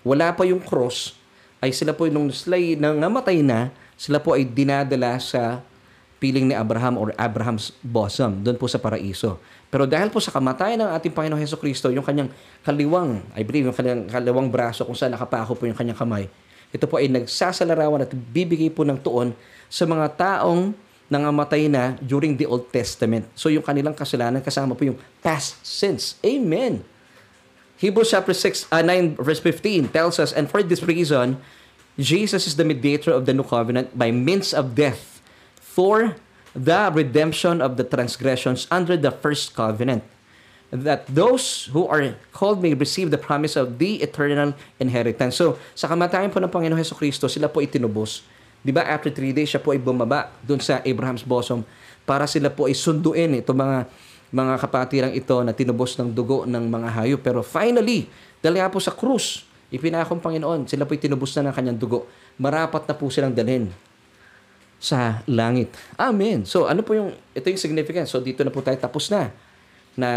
wala 0.00 0.32
pa 0.32 0.48
yung 0.48 0.64
cross, 0.64 1.12
ay 1.60 1.76
sila 1.76 1.92
po 1.92 2.08
nung 2.08 2.32
sila 2.32 2.56
nangamatay 2.56 3.44
na, 3.44 3.68
sila 4.00 4.16
po 4.16 4.32
ay 4.32 4.48
dinadala 4.48 5.20
sa 5.20 5.60
piling 6.16 6.48
ni 6.48 6.54
Abraham 6.56 6.96
or 6.96 7.12
Abraham's 7.20 7.72
bosom, 7.84 8.40
doon 8.40 8.56
po 8.56 8.64
sa 8.68 8.80
paraiso. 8.80 9.36
Pero 9.70 9.86
dahil 9.86 10.10
po 10.10 10.18
sa 10.18 10.34
kamatayan 10.34 10.82
ng 10.82 10.90
ating 10.98 11.14
Panginoong 11.14 11.38
Heso 11.38 11.54
Kristo, 11.54 11.94
yung 11.94 12.02
kanyang 12.02 12.28
kaliwang, 12.66 13.22
I 13.38 13.46
believe, 13.46 13.70
yung 13.70 13.76
kanyang 13.78 14.10
kaliwang 14.10 14.50
braso 14.50 14.82
kung 14.82 14.98
saan 14.98 15.14
nakapako 15.14 15.54
po 15.54 15.64
yung 15.70 15.78
kanyang 15.78 15.94
kamay, 15.94 16.26
ito 16.74 16.84
po 16.90 16.98
ay 16.98 17.06
nagsasalarawan 17.06 18.02
at 18.02 18.10
bibigay 18.10 18.70
po 18.70 18.82
ng 18.82 18.98
tuon 18.98 19.30
sa 19.70 19.86
mga 19.86 20.06
taong 20.18 20.74
nangamatay 21.10 21.66
na 21.66 21.98
during 22.02 22.38
the 22.38 22.46
Old 22.46 22.70
Testament. 22.70 23.26
So 23.34 23.50
yung 23.50 23.66
kanilang 23.66 23.94
kasalanan 23.94 24.42
kasama 24.42 24.74
po 24.74 24.86
yung 24.86 24.98
past 25.22 25.58
sins. 25.62 26.18
Amen. 26.22 26.86
Hebrews 27.82 28.14
chapter 28.14 28.34
6, 28.34 28.70
uh, 28.70 28.82
9 28.84 29.18
verse 29.18 29.42
15 29.42 29.90
tells 29.90 30.22
us, 30.22 30.30
And 30.30 30.46
for 30.46 30.62
this 30.62 30.82
reason, 30.86 31.42
Jesus 31.98 32.46
is 32.46 32.54
the 32.54 32.66
mediator 32.66 33.10
of 33.10 33.26
the 33.26 33.34
new 33.34 33.42
covenant 33.42 33.94
by 33.98 34.14
means 34.14 34.54
of 34.54 34.78
death 34.78 35.18
for 35.58 36.14
the 36.54 36.90
redemption 36.90 37.62
of 37.62 37.78
the 37.78 37.86
transgressions 37.86 38.66
under 38.70 38.98
the 38.98 39.10
first 39.10 39.54
covenant, 39.54 40.02
that 40.70 41.06
those 41.10 41.70
who 41.74 41.86
are 41.86 42.14
called 42.30 42.62
may 42.62 42.74
receive 42.74 43.10
the 43.10 43.18
promise 43.18 43.54
of 43.58 43.78
the 43.78 44.02
eternal 44.02 44.54
inheritance. 44.78 45.38
So, 45.38 45.58
sa 45.74 45.90
kamatayan 45.90 46.30
po 46.30 46.38
ng 46.38 46.50
Panginoon 46.50 46.78
Heso 46.78 46.94
Kristo, 46.94 47.26
sila 47.26 47.50
po 47.50 47.58
itinubos. 47.62 48.22
Di 48.60 48.70
ba, 48.70 48.84
after 48.86 49.10
three 49.10 49.34
days, 49.34 49.50
siya 49.50 49.62
po 49.62 49.72
ay 49.72 49.80
bumaba 49.80 50.30
dun 50.44 50.60
sa 50.60 50.84
Abraham's 50.84 51.24
bosom 51.24 51.66
para 52.04 52.28
sila 52.28 52.52
po 52.52 52.68
ay 52.68 52.76
sunduin 52.76 53.40
ito 53.40 53.54
mga 53.54 53.88
mga 54.30 54.54
kapatirang 54.62 55.14
ito 55.14 55.34
na 55.42 55.50
tinubos 55.50 55.98
ng 55.98 56.14
dugo 56.14 56.46
ng 56.46 56.64
mga 56.70 56.88
hayop. 57.02 57.20
Pero 57.24 57.42
finally, 57.42 58.06
dahil 58.38 58.62
po 58.70 58.78
sa 58.78 58.94
krus, 58.94 59.42
ipinakong 59.74 60.22
Panginoon, 60.22 60.70
sila 60.70 60.86
po 60.86 60.94
tinubos 60.94 61.34
na 61.34 61.50
ng 61.50 61.54
kanyang 61.54 61.78
dugo. 61.78 62.06
Marapat 62.38 62.86
na 62.86 62.94
po 62.94 63.10
silang 63.10 63.34
dalhin 63.34 63.74
sa 64.80 65.20
langit. 65.28 65.68
Amen. 66.00 66.48
So 66.48 66.64
ano 66.64 66.80
po 66.80 66.96
yung, 66.96 67.12
ito 67.36 67.46
yung 67.52 67.60
significance. 67.60 68.10
So 68.10 68.18
dito 68.24 68.40
na 68.40 68.50
po 68.50 68.64
tayo 68.64 68.80
tapos 68.80 69.12
na 69.12 69.28
na 69.92 70.10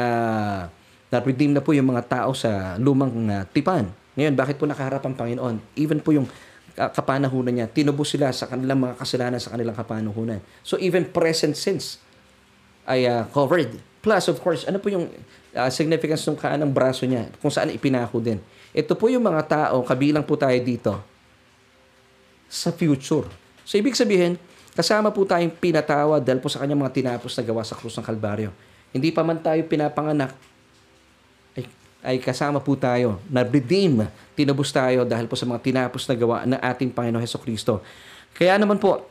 na-redeem 1.13 1.53
na 1.53 1.61
po 1.61 1.75
yung 1.77 1.93
mga 1.93 2.09
tao 2.09 2.31
sa 2.33 2.79
lumang 2.81 3.13
uh, 3.29 3.45
tipan. 3.53 3.85
Ngayon, 4.17 4.33
bakit 4.33 4.57
po 4.57 4.65
nakaharap 4.65 5.05
ang 5.05 5.13
Panginoon? 5.13 5.61
Even 5.77 6.01
po 6.01 6.09
yung 6.09 6.25
uh, 6.79 6.89
kapanahunan 6.89 7.53
niya, 7.53 7.67
tinubos 7.69 8.09
sila 8.09 8.33
sa 8.33 8.49
kanilang 8.49 8.81
mga 8.81 8.97
kasalanan 8.97 9.37
sa 9.37 9.53
kanilang 9.53 9.77
kapanahunan. 9.77 10.41
So 10.65 10.81
even 10.81 11.05
present 11.05 11.53
sins 11.53 12.01
ay 12.89 13.05
uh, 13.05 13.29
covered. 13.29 13.77
Plus, 14.03 14.25
of 14.27 14.41
course, 14.41 14.65
ano 14.67 14.81
po 14.81 14.91
yung 14.91 15.07
uh, 15.55 15.69
significance 15.69 16.25
ng 16.27 16.35
kaanang 16.35 16.73
braso 16.73 17.05
niya 17.05 17.29
kung 17.39 17.53
saan 17.53 17.71
ipinako 17.71 18.19
din. 18.19 18.41
Ito 18.73 18.97
po 18.97 19.07
yung 19.07 19.23
mga 19.23 19.41
tao, 19.47 19.85
kabilang 19.85 20.25
po 20.25 20.35
tayo 20.35 20.57
dito, 20.59 20.97
sa 22.49 22.73
future. 22.73 23.29
So, 23.63 23.79
ibig 23.79 23.95
sabihin, 23.95 24.35
Kasama 24.73 25.13
po 25.13 25.21
tayong 25.21 25.53
pinatawad 25.53 26.25
dahil 26.25 26.41
po 26.41 26.49
sa 26.49 26.57
kanyang 26.65 26.81
mga 26.81 26.93
tinapos 26.97 27.37
na 27.37 27.43
gawa 27.45 27.61
sa 27.61 27.77
krus 27.77 27.93
ng 27.93 28.05
Kalbaryo. 28.05 28.49
Hindi 28.89 29.13
pa 29.13 29.21
man 29.21 29.37
tayo 29.37 29.61
pinapanganak, 29.69 30.33
ay, 31.53 31.63
ay 32.01 32.15
kasama 32.17 32.57
po 32.57 32.73
tayo 32.73 33.21
na 33.29 33.45
redeem, 33.45 34.09
tinubos 34.33 34.73
tayo 34.73 35.05
dahil 35.05 35.29
po 35.29 35.37
sa 35.37 35.45
mga 35.45 35.61
tinapos 35.61 36.09
na 36.09 36.15
gawa 36.17 36.37
ng 36.49 36.57
ating 36.57 36.89
Panginoon 36.89 37.21
Heso 37.21 37.37
Kristo. 37.37 37.85
Kaya 38.33 38.57
naman 38.57 38.81
po, 38.81 39.05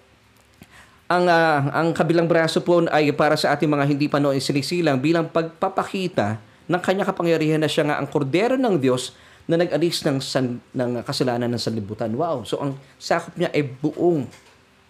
ang 1.07 1.31
uh, 1.31 1.59
ang 1.71 1.89
kabilang 1.95 2.27
braso 2.27 2.59
po 2.65 2.83
ay 2.89 3.15
para 3.15 3.39
sa 3.39 3.55
ating 3.55 3.69
mga 3.69 3.85
hindi 3.85 4.07
pa 4.09 4.17
noon 4.17 4.41
sinisilang 4.41 4.97
bilang 4.97 5.29
pagpapakita 5.29 6.41
ng 6.67 6.81
kanyang 6.81 7.07
kapangyarihan 7.07 7.61
na 7.61 7.69
siya 7.69 7.85
nga 7.87 7.97
ang 8.01 8.09
kordero 8.09 8.57
ng 8.57 8.81
Diyos 8.81 9.13
na 9.45 9.59
nag-alis 9.59 10.07
ng, 10.07 10.19
san, 10.23 10.63
ng 10.73 11.03
kasalanan 11.03 11.51
ng 11.51 11.61
sanlibutan. 11.61 12.09
Wow! 12.15 12.47
So 12.47 12.63
ang 12.63 12.79
sakop 12.97 13.35
niya 13.37 13.51
ay 13.51 13.67
buong 13.67 14.31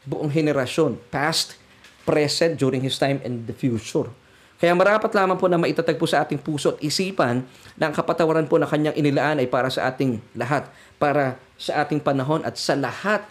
buong 0.06 0.30
henerasyon, 0.30 0.98
past, 1.10 1.54
present, 2.02 2.58
during 2.58 2.82
His 2.82 2.98
time, 2.98 3.22
and 3.22 3.46
the 3.46 3.54
future. 3.54 4.10
Kaya 4.62 4.78
marapat 4.78 5.10
lamang 5.10 5.34
po 5.34 5.50
na 5.50 5.58
maitatag 5.58 5.98
po 5.98 6.06
sa 6.06 6.22
ating 6.22 6.38
puso 6.38 6.78
at 6.78 6.78
isipan 6.78 7.42
na 7.74 7.90
ang 7.90 7.94
kapatawaran 7.98 8.46
po 8.46 8.62
na 8.62 8.70
kanyang 8.70 8.94
inilaan 8.94 9.42
ay 9.42 9.50
para 9.50 9.66
sa 9.66 9.90
ating 9.90 10.22
lahat, 10.38 10.70
para 11.02 11.34
sa 11.58 11.82
ating 11.82 11.98
panahon 11.98 12.46
at 12.46 12.54
sa 12.54 12.78
lahat 12.78 13.26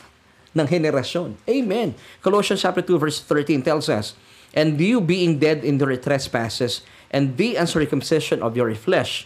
ng 0.52 0.68
henerasyon. 0.68 1.40
Amen. 1.48 1.96
Colossians 2.20 2.60
chapter 2.60 2.84
2 2.84 3.00
verse 3.00 3.24
13 3.24 3.64
tells 3.64 3.88
us, 3.88 4.12
And 4.52 4.76
you 4.76 5.00
being 5.00 5.40
dead 5.40 5.64
in 5.64 5.80
your 5.80 5.96
trespasses 5.96 6.84
and 7.08 7.40
the 7.40 7.56
uncircumcision 7.56 8.44
of 8.44 8.60
your 8.60 8.68
flesh, 8.76 9.24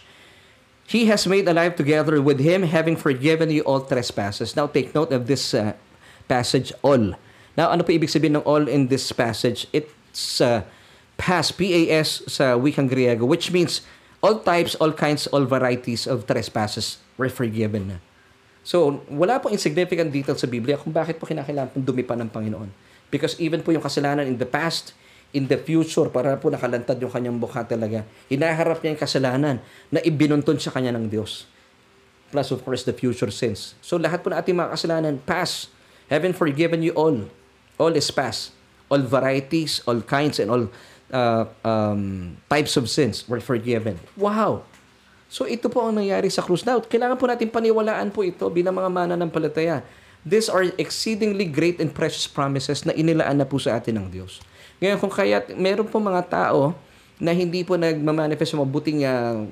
He 0.86 1.10
has 1.10 1.26
made 1.26 1.50
alive 1.50 1.74
together 1.74 2.22
with 2.22 2.38
Him, 2.38 2.62
having 2.70 2.94
forgiven 2.94 3.50
you 3.50 3.66
all 3.66 3.82
trespasses. 3.82 4.54
Now 4.54 4.70
take 4.70 4.94
note 4.94 5.10
of 5.10 5.26
this 5.26 5.50
uh, 5.50 5.74
passage, 6.30 6.70
all. 6.86 7.18
Now, 7.56 7.72
ano 7.72 7.80
po 7.82 7.90
ibig 7.90 8.12
sabihin 8.12 8.36
ng 8.36 8.44
all 8.44 8.68
in 8.68 8.92
this 8.92 9.08
passage? 9.16 9.64
It's 9.72 10.44
uh, 10.44 10.68
past, 11.16 11.56
P-A-S 11.56 12.28
sa 12.28 12.54
wikang 12.54 12.86
Griego, 12.86 13.24
which 13.24 13.48
means 13.48 13.80
all 14.20 14.44
types, 14.44 14.76
all 14.76 14.92
kinds, 14.92 15.24
all 15.32 15.48
varieties 15.48 16.04
of 16.04 16.28
trespasses 16.28 17.00
were 17.16 17.32
forgiven 17.32 17.96
na. 17.96 17.98
So, 18.60 19.00
wala 19.08 19.40
pong 19.40 19.56
insignificant 19.56 20.12
detail 20.12 20.36
sa 20.36 20.44
Biblia 20.44 20.76
kung 20.76 20.92
bakit 20.92 21.16
po 21.16 21.24
kinakailangan 21.24 21.72
pong 21.72 21.84
dumipa 21.86 22.12
ng 22.12 22.28
Panginoon. 22.28 22.68
Because 23.08 23.38
even 23.40 23.64
po 23.64 23.72
yung 23.72 23.80
kasalanan 23.80 24.28
in 24.28 24.36
the 24.36 24.44
past, 24.44 24.92
in 25.32 25.48
the 25.48 25.56
future, 25.56 26.12
para 26.12 26.36
po 26.36 26.52
nakalantad 26.52 27.00
yung 27.00 27.14
kanyang 27.14 27.38
mukha 27.40 27.64
talaga, 27.64 28.04
hinaharap 28.28 28.84
niya 28.84 28.98
yung 28.98 29.02
kasalanan 29.02 29.56
na 29.88 30.02
ibinuntun 30.04 30.60
sa 30.60 30.74
kanya 30.74 30.92
ng 30.92 31.08
Diyos. 31.08 31.48
Plus, 32.34 32.50
of 32.50 32.60
course, 32.66 32.82
the 32.82 32.92
future 32.92 33.30
sins. 33.30 33.78
So, 33.78 33.96
lahat 33.96 34.26
po 34.26 34.34
ng 34.34 34.38
ating 34.42 34.58
mga 34.58 34.70
kasalanan, 34.74 35.14
past, 35.22 35.70
heaven 36.10 36.34
forgiven 36.34 36.82
you 36.82 36.92
all 36.98 37.14
all 37.76 37.92
is 37.94 38.08
past. 38.12 38.52
All 38.86 39.02
varieties, 39.02 39.82
all 39.84 39.98
kinds, 40.04 40.38
and 40.38 40.48
all 40.48 40.70
uh, 41.10 41.44
um, 41.66 42.36
types 42.46 42.78
of 42.78 42.86
sins 42.86 43.26
were 43.26 43.42
forgiven. 43.42 43.98
Wow! 44.14 44.62
So 45.26 45.44
ito 45.44 45.66
po 45.66 45.82
ang 45.82 45.98
nangyari 45.98 46.30
sa 46.30 46.42
krus. 46.42 46.62
Now, 46.62 46.78
kailangan 46.78 47.18
po 47.18 47.26
natin 47.26 47.50
paniwalaan 47.50 48.14
po 48.14 48.22
ito 48.22 48.46
bilang 48.46 48.78
mga 48.78 48.90
mananampalataya. 48.90 49.82
These 50.26 50.50
are 50.50 50.66
exceedingly 50.78 51.46
great 51.46 51.78
and 51.78 51.90
precious 51.90 52.26
promises 52.26 52.82
na 52.82 52.94
inilaan 52.94 53.38
na 53.38 53.46
po 53.46 53.58
sa 53.62 53.78
atin 53.78 54.02
ng 54.02 54.06
Diyos. 54.10 54.42
Ngayon, 54.82 54.98
kung 54.98 55.12
kaya 55.12 55.42
meron 55.54 55.86
po 55.86 56.02
mga 56.02 56.22
tao 56.26 56.74
na 57.16 57.30
hindi 57.30 57.62
po 57.62 57.78
nagmamanifest 57.78 58.54
ng 58.54 58.62
mabuting 58.66 59.06
uh, 59.06 59.46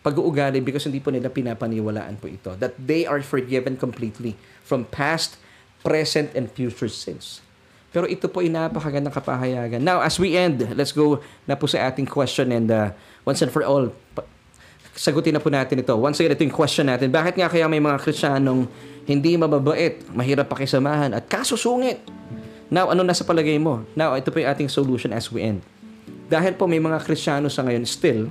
pag-uugali 0.00 0.64
because 0.64 0.88
hindi 0.88 1.02
po 1.02 1.12
nila 1.12 1.28
pinapaniwalaan 1.28 2.16
po 2.16 2.30
ito. 2.30 2.56
That 2.56 2.78
they 2.80 3.04
are 3.04 3.20
forgiven 3.20 3.76
completely 3.76 4.38
from 4.64 4.88
past, 4.88 5.36
present, 5.84 6.32
and 6.32 6.48
future 6.48 6.88
sins. 6.88 7.44
Pero 7.90 8.06
ito 8.06 8.30
po 8.30 8.38
ay 8.38 8.50
napakagandang 8.50 9.10
kapahayagan. 9.10 9.82
Now, 9.82 9.98
as 9.98 10.14
we 10.16 10.38
end, 10.38 10.62
let's 10.78 10.94
go 10.94 11.18
na 11.42 11.58
po 11.58 11.66
sa 11.66 11.90
ating 11.90 12.06
question 12.06 12.54
and 12.54 12.70
uh, 12.70 12.94
once 13.26 13.42
and 13.42 13.50
for 13.50 13.66
all, 13.66 13.90
sagutin 14.94 15.34
na 15.34 15.42
po 15.42 15.50
natin 15.50 15.82
ito. 15.82 15.90
Once 15.98 16.22
again, 16.22 16.38
ito 16.38 16.46
yung 16.46 16.54
question 16.54 16.86
natin. 16.86 17.10
Bakit 17.10 17.34
nga 17.34 17.50
kaya 17.50 17.66
may 17.66 17.82
mga 17.82 17.98
Kristiyanong 17.98 18.70
hindi 19.10 19.34
mababait, 19.34 20.06
mahirap 20.14 20.46
pakisamahan, 20.46 21.10
at 21.18 21.26
kasusungit? 21.26 21.98
Now, 22.70 22.94
ano 22.94 23.02
nasa 23.02 23.26
palagay 23.26 23.58
mo? 23.58 23.82
Now, 23.98 24.14
ito 24.14 24.30
po 24.30 24.38
yung 24.38 24.50
ating 24.54 24.70
solution 24.70 25.10
as 25.10 25.26
we 25.34 25.42
end. 25.42 25.66
Dahil 26.30 26.54
po 26.54 26.70
may 26.70 26.78
mga 26.78 27.02
Kristiyano 27.02 27.50
sa 27.50 27.66
ngayon 27.66 27.82
still, 27.82 28.30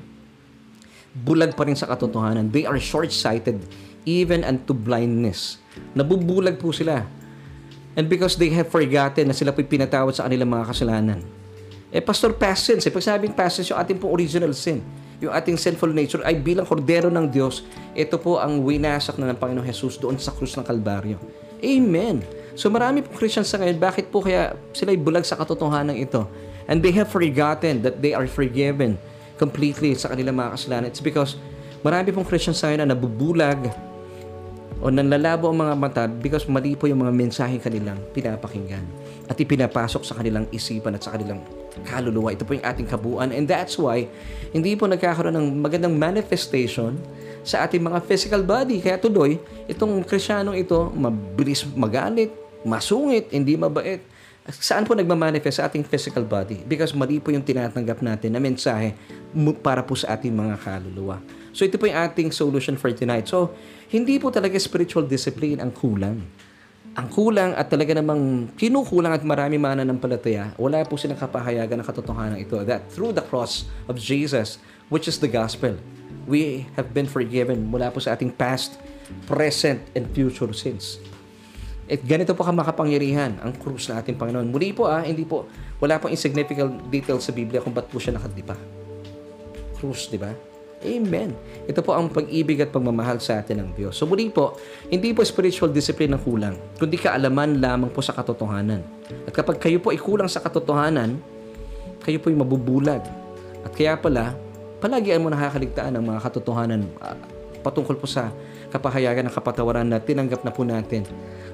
bulag 1.11 1.51
pa 1.51 1.67
rin 1.67 1.75
sa 1.75 1.83
katotohanan. 1.83 2.47
They 2.47 2.63
are 2.63 2.79
short-sighted 2.79 3.59
even 4.07 4.47
unto 4.47 4.71
blindness. 4.71 5.59
Nabubulag 5.91 6.55
po 6.55 6.71
sila 6.71 7.03
And 7.97 8.05
because 8.05 8.37
they 8.37 8.53
have 8.53 8.69
forgotten 8.69 9.29
na 9.29 9.35
sila 9.35 9.49
po'y 9.49 9.65
pinatawad 9.65 10.13
sa 10.13 10.29
kanilang 10.29 10.49
mga 10.49 10.65
kasalanan. 10.69 11.19
Eh, 11.89 12.01
Pastor, 12.05 12.37
past 12.37 12.69
sins. 12.69 12.85
Eh, 12.85 12.93
pag 12.93 13.01
sabing 13.01 13.33
past 13.33 13.59
sins, 13.59 13.73
yung 13.73 13.81
ating 13.81 13.97
pong 13.97 14.13
original 14.13 14.53
sin, 14.53 14.85
yung 15.19 15.33
ating 15.33 15.59
sinful 15.59 15.91
nature 15.91 16.23
ay 16.23 16.37
bilang 16.37 16.63
kordero 16.63 17.09
ng 17.11 17.27
Diyos, 17.27 17.65
ito 17.97 18.15
po 18.21 18.39
ang 18.39 18.61
winasak 18.63 19.17
na 19.19 19.33
ng 19.33 19.37
Panginoong 19.37 19.67
Jesus 19.67 19.99
doon 19.99 20.15
sa 20.15 20.31
krus 20.31 20.55
ng 20.55 20.63
Kalbaryo. 20.63 21.19
Amen. 21.59 22.23
So 22.55 22.71
marami 22.71 23.03
po 23.03 23.11
Christians 23.17 23.51
sa 23.51 23.59
ngayon, 23.59 23.81
bakit 23.81 24.07
po 24.13 24.23
kaya 24.23 24.55
sila 24.71 24.95
bulag 24.95 25.27
sa 25.27 25.35
katotohanan 25.35 25.97
ito? 25.97 26.23
And 26.69 26.79
they 26.79 26.93
have 26.95 27.09
forgotten 27.09 27.81
that 27.83 27.99
they 27.99 28.13
are 28.13 28.29
forgiven 28.29 28.95
completely 29.41 29.97
sa 29.97 30.13
kanilang 30.13 30.37
mga 30.37 30.55
kasalanan. 30.55 30.87
It's 30.93 31.03
because 31.03 31.35
marami 31.81 32.13
pong 32.13 32.27
Christians 32.29 32.61
sa 32.61 32.69
ngayon 32.69 32.85
na 32.85 32.93
nabubulag 32.93 33.88
o 34.79 34.87
nanlalabo 34.87 35.51
ang 35.51 35.59
mga 35.59 35.75
mata 35.75 36.03
because 36.07 36.47
mali 36.47 36.75
po 36.75 36.87
yung 36.87 37.03
mga 37.03 37.11
mensahe 37.11 37.59
kanilang 37.59 37.99
pinapakinggan 38.15 38.83
at 39.27 39.35
ipinapasok 39.35 40.01
sa 40.07 40.15
kanilang 40.15 40.47
isipan 40.55 40.95
at 40.95 41.03
sa 41.03 41.11
kanilang 41.13 41.43
kaluluwa. 41.83 42.31
Ito 42.31 42.47
po 42.47 42.55
yung 42.55 42.63
ating 42.63 42.87
kabuuan 42.87 43.35
and 43.35 43.45
that's 43.45 43.75
why 43.75 44.07
hindi 44.55 44.73
po 44.79 44.87
nagkakaroon 44.87 45.35
ng 45.35 45.47
magandang 45.59 45.95
manifestation 45.99 46.95
sa 47.43 47.67
ating 47.67 47.83
mga 47.83 47.99
physical 48.07 48.41
body. 48.43 48.79
Kaya 48.79 48.99
tuloy, 48.99 49.39
itong 49.67 50.03
krisyanong 50.07 50.55
ito, 50.59 50.91
mabilis 50.95 51.67
magalit, 51.75 52.31
masungit, 52.63 53.31
hindi 53.31 53.59
mabait. 53.59 54.03
Saan 54.49 54.87
po 54.87 54.97
nagmamanifest 54.97 55.61
sa 55.61 55.69
ating 55.69 55.85
physical 55.85 56.25
body? 56.25 56.65
Because 56.65 56.95
mali 56.97 57.21
po 57.21 57.29
yung 57.29 57.45
tinatanggap 57.45 58.01
natin 58.01 58.33
na 58.33 58.41
mensahe 58.41 58.97
para 59.61 59.85
po 59.85 59.93
sa 59.93 60.17
ating 60.17 60.33
mga 60.33 60.57
kaluluwa. 60.57 61.21
So 61.51 61.65
ito 61.65 61.81
po 61.81 61.89
yung 61.89 61.97
ating 61.97 62.29
solution 62.31 62.77
for 62.77 62.93
tonight. 62.93 63.25
So, 63.25 63.53
hindi 63.89 64.21
po 64.21 64.29
talaga 64.29 64.53
spiritual 64.61 65.09
discipline 65.09 65.57
ang 65.57 65.73
kulang. 65.73 66.21
Ang 66.93 67.07
kulang 67.09 67.53
at 67.57 67.69
talaga 67.69 67.97
namang 67.97 68.53
kinukulang 68.57 69.13
at 69.13 69.23
marami 69.25 69.57
mananampalataya, 69.57 70.53
wala 70.57 70.81
po 70.85 70.97
silang 70.97 71.17
kapahayagan 71.17 71.81
ng 71.81 71.87
katotohanan 71.87 72.37
ito 72.37 72.61
that 72.65 72.85
through 72.93 73.13
the 73.13 73.23
cross 73.23 73.65
of 73.89 73.97
Jesus, 73.97 74.61
which 74.93 75.05
is 75.05 75.21
the 75.21 75.29
gospel, 75.29 75.77
we 76.29 76.69
have 76.77 76.93
been 76.93 77.09
forgiven 77.09 77.65
mula 77.69 77.89
po 77.89 78.01
sa 78.01 78.13
ating 78.13 78.33
past, 78.33 78.77
present, 79.25 79.81
and 79.97 80.09
future 80.13 80.49
sins. 80.53 81.01
At 81.89 82.05
ganito 82.05 82.37
po 82.37 82.45
ka 82.45 82.53
makapangyarihan 82.53 83.41
ang 83.41 83.57
krus 83.57 83.89
na 83.89 83.97
ating 83.97 84.13
Panginoon. 84.13 84.53
Muli 84.53 84.69
po 84.69 84.85
ah, 84.85 85.01
hindi 85.01 85.25
po, 85.25 85.49
wala 85.81 85.97
pong 85.97 86.13
insignificant 86.13 86.85
detail 86.93 87.17
sa 87.17 87.33
Biblia 87.33 87.65
kung 87.65 87.73
ba't 87.73 87.89
po 87.89 87.97
siya 87.97 88.13
nakadipa. 88.13 88.53
Krus, 89.81 90.05
di 90.13 90.21
ba? 90.21 90.48
Amen. 90.79 91.35
Ito 91.67 91.83
po 91.83 91.91
ang 91.91 92.07
pag-ibig 92.07 92.63
at 92.63 92.71
pagmamahal 92.71 93.19
sa 93.19 93.43
atin 93.43 93.67
ng 93.67 93.69
Diyos. 93.75 93.99
So 93.99 94.07
muli 94.07 94.31
po, 94.31 94.55
hindi 94.87 95.11
po 95.11 95.27
spiritual 95.27 95.75
discipline 95.75 96.15
ang 96.15 96.23
kulang, 96.23 96.55
kundi 96.79 96.95
kaalaman 96.95 97.59
lamang 97.59 97.91
po 97.91 97.99
sa 97.99 98.15
katotohanan. 98.15 98.79
At 99.27 99.35
kapag 99.35 99.59
kayo 99.59 99.83
po 99.83 99.91
ay 99.91 99.99
kulang 99.99 100.31
sa 100.31 100.39
katotohanan, 100.39 101.19
kayo 101.99 102.17
po'y 102.23 102.31
mabubulag. 102.31 103.03
At 103.67 103.75
kaya 103.75 103.99
pala, 103.99 104.39
palagian 104.79 105.19
mo 105.19 105.27
nakakaligtaan 105.27 105.99
ng 105.99 106.03
mga 106.15 106.19
katotohanan 106.23 106.87
uh, 107.03 107.15
patungkol 107.59 107.99
po 107.99 108.07
sa 108.07 108.31
kapahayagan 108.71 109.27
ng 109.27 109.33
kapatawaran 109.35 109.83
na 109.83 109.99
tinanggap 109.99 110.47
na 110.47 110.51
po 110.55 110.63
natin 110.63 111.03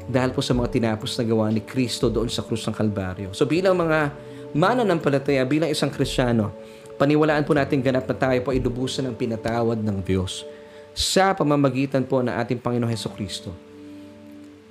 dahil 0.05 0.29
po 0.29 0.45
sa 0.45 0.53
mga 0.53 0.69
tinapos 0.69 1.17
na 1.17 1.25
gawa 1.25 1.49
ni 1.49 1.65
Kristo 1.65 2.13
doon 2.13 2.29
sa 2.29 2.45
krus 2.45 2.61
ng 2.69 2.77
Kalbaryo. 2.77 3.33
So 3.33 3.49
bilang 3.49 3.81
mga 3.81 4.13
mananampalataya, 4.53 5.41
bilang 5.49 5.73
isang 5.73 5.89
Krisyano, 5.89 6.53
paniwalaan 6.95 7.43
po 7.43 7.51
natin 7.55 7.83
ganap 7.83 8.07
na 8.07 8.15
tayo 8.15 8.39
po 8.43 8.51
ay 8.55 8.59
lubusan 8.59 9.07
ng 9.07 9.15
pinatawad 9.15 9.79
ng 9.79 9.99
Diyos 10.03 10.47
sa 10.95 11.35
pamamagitan 11.35 12.07
po 12.07 12.23
ng 12.23 12.31
ating 12.31 12.59
Panginoon 12.63 12.87
Heso 12.87 13.11
Kristo. 13.11 13.51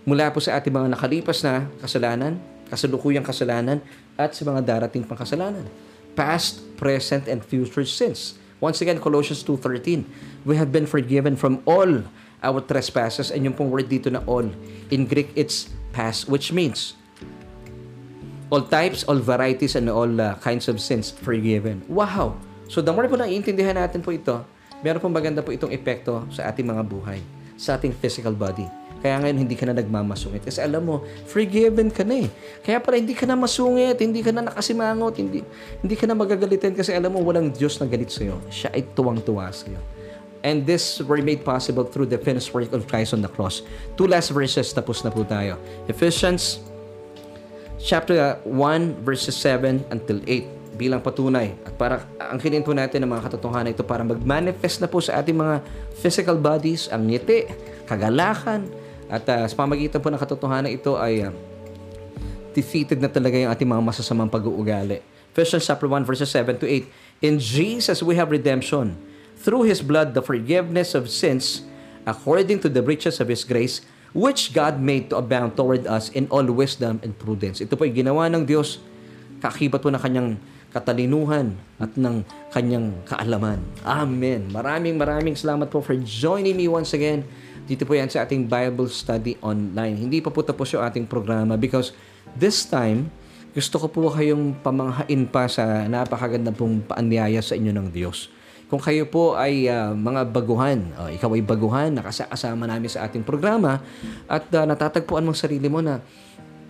Mula 0.08 0.32
po 0.32 0.40
sa 0.40 0.56
ating 0.56 0.72
mga 0.72 0.88
nakalipas 0.96 1.44
na 1.44 1.68
kasalanan, 1.80 2.40
kasalukuyang 2.68 3.24
kasalanan, 3.24 3.80
at 4.16 4.32
sa 4.32 4.44
mga 4.44 4.60
darating 4.64 5.04
pang 5.04 5.16
kasalanan. 5.20 5.68
Past, 6.16 6.60
present, 6.80 7.28
and 7.28 7.44
future 7.44 7.84
sins. 7.84 8.36
Once 8.60 8.80
again, 8.80 8.96
Colossians 9.00 9.44
2.13, 9.44 10.48
We 10.48 10.56
have 10.56 10.72
been 10.72 10.88
forgiven 10.88 11.36
from 11.36 11.60
all 11.68 12.08
our 12.40 12.60
trespasses. 12.64 13.32
And 13.32 13.44
yung 13.44 13.56
pong 13.56 13.72
word 13.72 13.88
dito 13.88 14.08
na 14.08 14.24
all, 14.24 14.48
in 14.88 15.04
Greek, 15.08 15.32
it's 15.36 15.72
past, 15.92 16.28
which 16.28 16.52
means 16.52 16.96
all 18.48 18.64
types, 18.64 19.04
all 19.04 19.20
varieties, 19.20 19.76
and 19.76 19.88
all 19.88 20.08
uh, 20.08 20.36
kinds 20.40 20.68
of 20.68 20.80
sins 20.80 21.12
forgiven. 21.12 21.84
Wow! 21.88 22.36
So 22.68 22.80
the 22.80 22.92
more 22.92 23.08
po 23.08 23.16
na 23.20 23.28
natin 23.28 24.00
po 24.00 24.10
ito, 24.10 24.40
meron 24.80 25.00
pong 25.00 25.14
maganda 25.14 25.40
po 25.44 25.52
itong 25.52 25.72
epekto 25.72 26.24
sa 26.32 26.48
ating 26.48 26.64
mga 26.64 26.82
buhay, 26.84 27.20
sa 27.56 27.76
ating 27.76 27.92
physical 27.96 28.32
body. 28.32 28.66
Kaya 29.04 29.20
ngayon, 29.20 29.36
hindi 29.36 29.52
ka 29.52 29.68
na 29.68 29.76
nagmamasungit. 29.76 30.48
Kasi 30.48 30.64
alam 30.64 30.88
mo, 30.88 31.04
forgiven 31.28 31.92
ka 31.92 32.08
na 32.08 32.24
eh. 32.24 32.28
Kaya 32.64 32.80
pala, 32.80 32.96
hindi 32.96 33.12
ka 33.12 33.28
na 33.28 33.36
masungit, 33.36 34.00
hindi 34.00 34.24
ka 34.24 34.32
na 34.32 34.48
nakasimangot, 34.48 35.20
hindi, 35.20 35.44
hindi 35.84 35.92
ka 35.92 36.08
na 36.08 36.16
magagalitin 36.16 36.72
kasi 36.72 36.96
alam 36.96 37.12
mo, 37.12 37.20
walang 37.20 37.52
Diyos 37.52 37.76
na 37.76 37.84
galit 37.84 38.08
sa'yo. 38.08 38.40
Siya 38.48 38.72
ay 38.72 38.88
tuwang-tuwa 38.96 39.52
sa'yo. 39.52 39.76
And 40.40 40.64
this 40.64 41.04
were 41.04 41.20
made 41.20 41.44
possible 41.44 41.84
through 41.84 42.08
the 42.08 42.16
finished 42.16 42.56
work 42.56 42.72
of 42.72 42.88
Christ 42.88 43.12
on 43.12 43.20
the 43.20 43.28
cross. 43.28 43.60
Two 44.00 44.08
last 44.08 44.32
verses, 44.32 44.72
tapos 44.72 45.04
na 45.04 45.12
po 45.12 45.20
tayo. 45.20 45.60
Ephesians 45.84 46.64
chapter 47.84 48.40
1, 48.48 49.04
verses 49.04 49.36
7 49.36 49.84
until 49.92 50.24
8 50.24 50.80
bilang 50.80 51.04
patunay. 51.04 51.52
At 51.68 51.76
para 51.76 52.08
angkinin 52.16 52.64
po 52.64 52.72
natin 52.72 53.04
ang 53.04 53.12
mga 53.12 53.28
katotohanan 53.28 53.76
ito 53.76 53.84
para 53.84 54.00
mag-manifest 54.02 54.80
na 54.80 54.88
po 54.88 55.04
sa 55.04 55.20
ating 55.20 55.36
mga 55.36 55.60
physical 56.00 56.40
bodies, 56.40 56.88
ang 56.88 57.04
ngiti, 57.06 57.46
kagalakan, 57.84 58.66
at 59.12 59.22
uh, 59.28 59.44
sa 59.44 59.54
pamagitan 59.54 60.00
po 60.00 60.08
ng 60.08 60.18
katotohanan 60.18 60.72
ito 60.72 60.96
ay 60.96 61.28
uh, 61.28 61.30
defeated 62.56 62.98
na 62.98 63.12
talaga 63.12 63.36
yung 63.36 63.52
ating 63.52 63.68
mga 63.68 63.84
masasamang 63.84 64.32
pag-uugali. 64.32 65.04
Ephesians 65.30 65.68
chapter 65.68 65.86
1, 65.86 66.08
verses 66.08 66.32
7 66.32 66.56
to 66.56 66.66
8. 66.66 67.28
In 67.28 67.36
Jesus 67.36 68.00
we 68.00 68.16
have 68.16 68.32
redemption 68.32 68.96
through 69.38 69.68
His 69.68 69.84
blood 69.84 70.16
the 70.16 70.24
forgiveness 70.24 70.96
of 70.96 71.12
sins 71.12 71.62
according 72.08 72.58
to 72.64 72.72
the 72.72 72.80
riches 72.80 73.20
of 73.20 73.28
His 73.28 73.44
grace 73.44 73.84
which 74.14 74.54
God 74.54 74.78
made 74.78 75.10
to 75.10 75.18
abound 75.18 75.58
toward 75.58 75.84
us 75.90 76.08
in 76.14 76.30
all 76.30 76.46
wisdom 76.46 77.02
and 77.02 77.12
prudence. 77.18 77.58
Ito 77.58 77.74
po 77.74 77.82
ay 77.84 77.92
ginawa 77.92 78.30
ng 78.30 78.46
Diyos, 78.46 78.78
kakibat 79.42 79.82
po 79.82 79.90
ng 79.90 80.00
kanyang 80.00 80.38
katalinuhan 80.70 81.54
at 81.82 81.94
ng 81.98 82.22
kanyang 82.50 82.94
kaalaman. 83.06 83.58
Amen. 83.82 84.50
Maraming 84.50 84.98
maraming 84.98 85.34
salamat 85.38 85.70
po 85.70 85.82
for 85.82 85.94
joining 86.02 86.54
me 86.54 86.70
once 86.70 86.94
again. 86.94 87.26
Dito 87.66 87.86
po 87.86 87.94
yan 87.94 88.10
sa 88.10 88.26
ating 88.26 88.50
Bible 88.50 88.90
study 88.90 89.38
online. 89.42 89.98
Hindi 89.98 90.22
pa 90.22 90.30
po 90.30 90.42
tapos 90.42 90.70
yung 90.74 90.82
ating 90.82 91.06
programa 91.06 91.58
because 91.58 91.94
this 92.34 92.66
time, 92.66 93.10
gusto 93.54 93.78
ko 93.78 93.86
po 93.86 94.10
kayong 94.10 94.58
pamanghain 94.66 95.30
pa 95.30 95.46
sa 95.46 95.86
napakaganda 95.86 96.50
pong 96.50 96.82
paanyaya 96.82 97.38
sa 97.38 97.54
inyo 97.54 97.70
ng 97.70 97.88
Diyos. 97.94 98.33
Kung 98.68 98.80
kayo 98.80 99.04
po 99.06 99.36
ay 99.36 99.68
uh, 99.68 99.92
mga 99.92 100.32
baguhan, 100.32 100.80
uh, 100.96 101.12
ikaw 101.12 101.30
ay 101.36 101.44
baguhan, 101.44 101.90
nakasama 101.92 102.64
namin 102.64 102.88
sa 102.88 103.04
ating 103.04 103.22
programa, 103.22 103.78
at 104.24 104.48
uh, 104.56 104.64
natatagpuan 104.64 105.22
mong 105.22 105.36
sarili 105.36 105.68
mo 105.68 105.84
na 105.84 106.00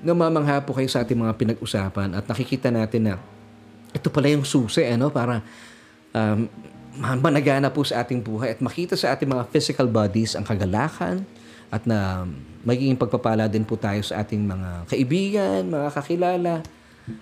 namamangha 0.05 0.61
po 0.61 0.76
kayo 0.76 0.90
sa 0.90 1.01
ating 1.01 1.16
mga 1.16 1.32
pinag-usapan 1.40 2.12
at 2.12 2.28
nakikita 2.28 2.68
natin 2.68 3.09
na 3.09 3.14
ito 3.95 4.12
pala 4.12 4.28
yung 4.28 4.45
susi 4.45 4.84
ano, 4.84 5.09
para 5.09 5.40
um, 6.12 6.45
managana 7.24 7.72
po 7.72 7.82
sa 7.82 8.05
ating 8.05 8.20
buhay 8.20 8.53
at 8.53 8.61
makita 8.61 8.95
sa 8.95 9.16
ating 9.16 9.26
mga 9.26 9.49
physical 9.49 9.88
bodies 9.88 10.36
ang 10.36 10.45
kagalakan 10.45 11.24
at 11.72 11.88
na 11.88 12.28
magiging 12.62 12.95
pagpapala 12.95 13.49
din 13.49 13.64
po 13.64 13.74
tayo 13.74 14.05
sa 14.05 14.22
ating 14.22 14.45
mga 14.45 14.70
kaibigan, 14.92 15.61
mga 15.72 15.88
kakilala, 15.90 16.55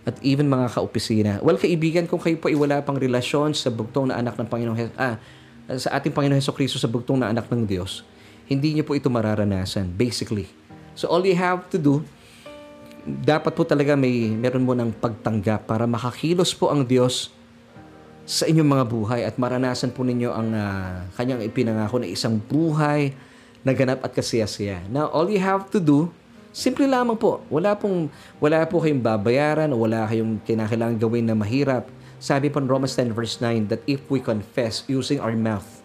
at 0.06 0.14
even 0.22 0.46
mga 0.46 0.78
kaopisina. 0.78 1.32
Well, 1.42 1.58
kaibigan, 1.58 2.06
kung 2.06 2.22
kayo 2.22 2.38
po 2.38 2.46
ay 2.46 2.54
wala 2.54 2.82
pang 2.86 2.94
relasyon 2.94 3.54
sa 3.54 3.70
bugtong 3.70 4.14
na 4.14 4.18
anak 4.18 4.38
ng 4.38 4.46
Panginoong 4.46 4.78
He- 4.78 4.98
ah, 4.98 5.18
sa 5.74 5.98
ating 5.98 6.14
Panginoong 6.14 6.38
Heso 6.38 6.54
Kristo 6.54 6.78
sa 6.78 6.86
bugtong 6.86 7.18
na 7.18 7.30
anak 7.30 7.50
ng 7.50 7.66
Diyos, 7.66 8.06
hindi 8.46 8.78
niyo 8.78 8.86
po 8.86 8.94
ito 8.94 9.10
mararanasan, 9.10 9.90
basically. 9.90 10.46
So 10.94 11.10
all 11.10 11.24
you 11.26 11.34
have 11.34 11.66
to 11.74 11.78
do, 11.80 12.06
dapat 13.02 13.58
po 13.58 13.66
talaga 13.66 13.98
may 13.98 14.30
meron 14.30 14.62
mo 14.62 14.76
ng 14.78 14.94
pagtanggap 14.94 15.66
para 15.66 15.90
makakilos 15.90 16.54
po 16.54 16.70
ang 16.70 16.86
Diyos 16.86 17.34
sa 18.22 18.46
inyong 18.46 18.70
mga 18.78 18.84
buhay 18.86 19.20
at 19.26 19.34
maranasan 19.34 19.90
po 19.90 20.06
ninyo 20.06 20.30
ang 20.30 20.54
uh, 20.54 21.10
kanyang 21.18 21.42
ipinangako 21.42 21.98
na 21.98 22.06
isang 22.06 22.38
buhay 22.38 23.10
na 23.66 23.74
ganap 23.74 24.06
at 24.06 24.14
kasiyasiya. 24.14 24.86
Now, 24.86 25.10
all 25.10 25.26
you 25.26 25.42
have 25.42 25.70
to 25.74 25.82
do 25.82 26.14
Simple 26.52 26.84
lamang 26.84 27.16
po. 27.16 27.40
Wala 27.48 27.72
pong 27.72 28.12
wala 28.36 28.68
po 28.68 28.84
kayong 28.84 29.00
babayaran 29.00 29.72
o 29.72 29.80
wala 29.88 30.04
kayong 30.04 30.36
kinakailangan 30.44 31.00
gawin 31.00 31.24
na 31.24 31.32
mahirap. 31.32 31.88
Sabi 32.20 32.52
po 32.52 32.60
in 32.60 32.68
Romans 32.68 32.92
10 32.92 33.16
verse 33.16 33.40
9 33.40 33.72
that 33.72 33.80
if 33.88 34.04
we 34.12 34.20
confess 34.20 34.84
using 34.84 35.16
our 35.16 35.32
mouth 35.32 35.80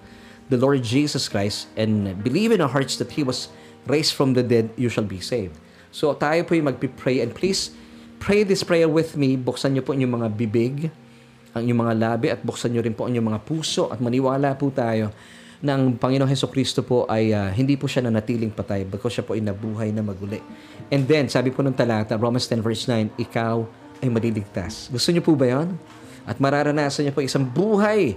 the 0.52 0.60
Lord 0.60 0.84
Jesus 0.84 1.32
Christ 1.32 1.72
and 1.80 2.20
believe 2.20 2.52
in 2.52 2.60
our 2.60 2.68
hearts 2.68 3.00
that 3.00 3.16
He 3.16 3.24
was 3.24 3.48
raised 3.88 4.12
from 4.12 4.36
the 4.36 4.44
dead, 4.44 4.68
you 4.76 4.92
shall 4.92 5.08
be 5.08 5.24
saved. 5.24 5.56
So 5.88 6.12
tayo 6.12 6.44
po 6.44 6.52
yung 6.60 6.68
magpipray 6.68 7.24
and 7.24 7.32
please 7.32 7.72
pray 8.20 8.44
this 8.44 8.62
prayer 8.62 8.92
with 8.92 9.16
me. 9.16 9.40
Buksan 9.40 9.72
niyo 9.72 9.88
po 9.88 9.96
inyong 9.96 10.20
mga 10.20 10.30
bibig, 10.36 10.92
ang 11.56 11.64
inyong 11.64 11.82
mga 11.88 11.96
labi 11.96 12.28
at 12.28 12.44
buksan 12.44 12.76
niyo 12.76 12.84
rin 12.84 12.92
po 12.92 13.08
ang 13.08 13.16
inyong 13.16 13.28
mga 13.32 13.42
puso 13.48 13.88
at 13.88 14.04
maniwala 14.04 14.52
po 14.60 14.68
tayo 14.68 15.16
ng 15.58 15.98
Panginoong 15.98 16.30
Heso 16.30 16.46
Kristo 16.54 16.86
po 16.86 17.10
ay 17.10 17.34
uh, 17.34 17.50
hindi 17.50 17.74
po 17.74 17.90
siya 17.90 18.06
nanatiling 18.06 18.54
patay 18.54 18.86
because 18.86 19.18
siya 19.18 19.26
po 19.26 19.34
ay 19.34 19.42
nabuhay 19.42 19.90
na 19.90 20.06
maguli. 20.06 20.38
And 20.94 21.10
then, 21.10 21.26
sabi 21.34 21.50
po 21.50 21.66
ng 21.66 21.74
talata, 21.74 22.14
Romans 22.14 22.46
10 22.46 22.62
verse 22.62 22.86
9, 22.86 23.18
ikaw 23.18 23.66
ay 23.98 24.08
maliligtas. 24.14 24.94
Gusto 24.94 25.10
niyo 25.10 25.26
po 25.26 25.34
ba 25.34 25.50
yon? 25.50 25.74
At 26.30 26.38
mararanasan 26.38 27.10
niyo 27.10 27.14
po 27.16 27.26
isang 27.26 27.42
buhay 27.42 28.14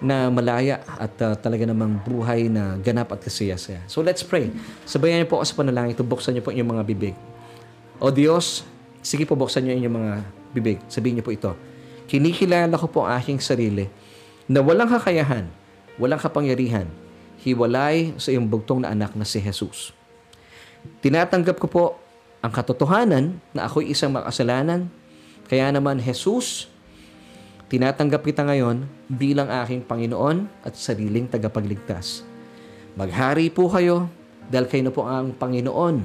na 0.00 0.32
malaya 0.32 0.80
at 0.96 1.12
uh, 1.20 1.36
talaga 1.36 1.68
namang 1.68 2.00
buhay 2.02 2.48
na 2.48 2.80
ganap 2.80 3.12
at 3.14 3.20
kasiyasaya. 3.20 3.84
So 3.86 4.00
let's 4.00 4.24
pray. 4.24 4.48
Sabayan 4.88 5.22
niyo 5.22 5.28
po 5.30 5.38
ako 5.38 5.46
sa 5.46 5.54
panalangin 5.60 5.94
ito. 5.94 6.02
Buksan 6.02 6.34
niyo 6.34 6.42
po 6.42 6.50
inyong 6.50 6.70
mga 6.74 6.84
bibig. 6.88 7.14
O 8.00 8.08
Diyos, 8.08 8.64
sige 9.04 9.28
po 9.28 9.36
buksan 9.36 9.68
niyo 9.68 9.76
inyong 9.76 9.94
mga 9.94 10.12
bibig. 10.56 10.78
Sabihin 10.88 11.20
niyo 11.20 11.24
po 11.28 11.30
ito. 11.30 11.52
Kinikilala 12.10 12.74
ko 12.80 12.88
po 12.90 13.06
ang 13.06 13.20
aking 13.20 13.38
sarili 13.38 13.86
na 14.50 14.64
walang 14.64 14.90
kakayahan 14.90 15.59
walang 16.00 16.18
kapangyarihan, 16.18 16.88
hiwalay 17.44 18.16
sa 18.16 18.32
iyong 18.32 18.48
bugtong 18.48 18.82
na 18.82 18.90
anak 18.96 19.12
na 19.12 19.28
si 19.28 19.36
Jesus. 19.36 19.92
Tinatanggap 21.04 21.60
ko 21.60 21.68
po 21.68 21.84
ang 22.40 22.48
katotohanan 22.48 23.36
na 23.52 23.68
ako'y 23.68 23.92
isang 23.92 24.16
makasalanan, 24.16 24.88
kaya 25.44 25.68
naman 25.68 26.00
Jesus, 26.00 26.72
tinatanggap 27.68 28.24
kita 28.24 28.48
ngayon 28.48 28.88
bilang 29.12 29.52
aking 29.60 29.84
Panginoon 29.84 30.48
at 30.64 30.72
sariling 30.72 31.28
tagapagligtas. 31.28 32.24
Maghari 32.96 33.52
po 33.52 33.68
kayo 33.68 34.08
dahil 34.48 34.66
kayo 34.66 34.82
na 34.88 34.92
po 34.92 35.04
ang 35.04 35.36
Panginoon 35.36 36.02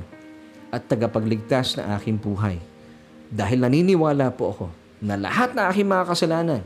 at 0.75 0.91
tagapagligtas 0.91 1.79
na 1.79 1.95
aking 1.95 2.19
buhay. 2.19 2.59
Dahil 3.31 3.63
naniniwala 3.63 4.29
po 4.35 4.51
ako 4.51 4.65
na 4.99 5.15
lahat 5.15 5.55
na 5.55 5.71
aking 5.71 5.87
mga 5.87 6.03
kasalanan, 6.03 6.61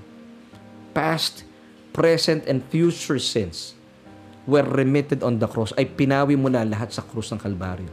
past, 0.91 1.45
present 1.91 2.45
and 2.45 2.61
future 2.69 3.19
sins 3.19 3.73
were 4.49 4.65
remitted 4.65 5.21
on 5.21 5.37
the 5.37 5.45
cross, 5.45 5.75
ay 5.77 5.85
pinawi 5.85 6.33
mo 6.33 6.49
na 6.49 6.65
lahat 6.65 6.89
sa 6.89 7.05
krus 7.05 7.29
ng 7.29 7.37
Kalbaryo. 7.37 7.91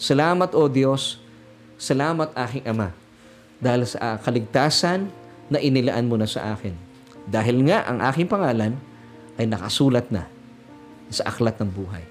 Salamat, 0.00 0.54
O 0.56 0.70
Diyos. 0.70 1.20
Salamat, 1.78 2.32
aking 2.34 2.64
Ama, 2.66 2.90
dahil 3.62 3.86
sa 3.86 4.18
kaligtasan 4.18 5.10
na 5.46 5.58
inilaan 5.62 6.10
mo 6.10 6.18
na 6.18 6.26
sa 6.26 6.54
akin. 6.56 6.74
Dahil 7.28 7.62
nga 7.68 7.86
ang 7.86 8.02
aking 8.02 8.26
pangalan 8.26 8.74
ay 9.38 9.46
nakasulat 9.46 10.08
na 10.10 10.26
sa 11.12 11.28
aklat 11.28 11.54
ng 11.60 11.70
buhay. 11.70 12.02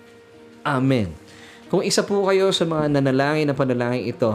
Amen. 0.63 1.11
Kung 1.67 1.83
isa 1.83 1.99
po 2.05 2.23
kayo 2.31 2.53
sa 2.55 2.63
mga 2.63 2.99
nanalangin 2.99 3.51
na 3.51 3.55
panalangin 3.57 4.07
ito, 4.07 4.31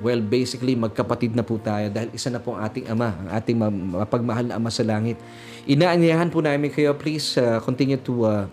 Well, 0.00 0.24
basically, 0.24 0.72
magkapatid 0.80 1.36
na 1.36 1.44
po 1.44 1.60
tayo 1.60 1.92
dahil 1.92 2.08
isa 2.16 2.32
na 2.32 2.40
po 2.40 2.56
ang 2.56 2.64
ating 2.64 2.88
Ama, 2.88 3.08
ang 3.20 3.28
ating 3.36 3.56
mapagmahal 4.00 4.48
na 4.48 4.56
Ama 4.56 4.72
sa 4.72 4.80
langit. 4.80 5.20
Inaanyahan 5.68 6.32
po 6.32 6.40
namin 6.40 6.72
kayo, 6.72 6.96
please 6.96 7.36
uh, 7.36 7.60
continue 7.60 8.00
to 8.00 8.24
uh, 8.24 8.44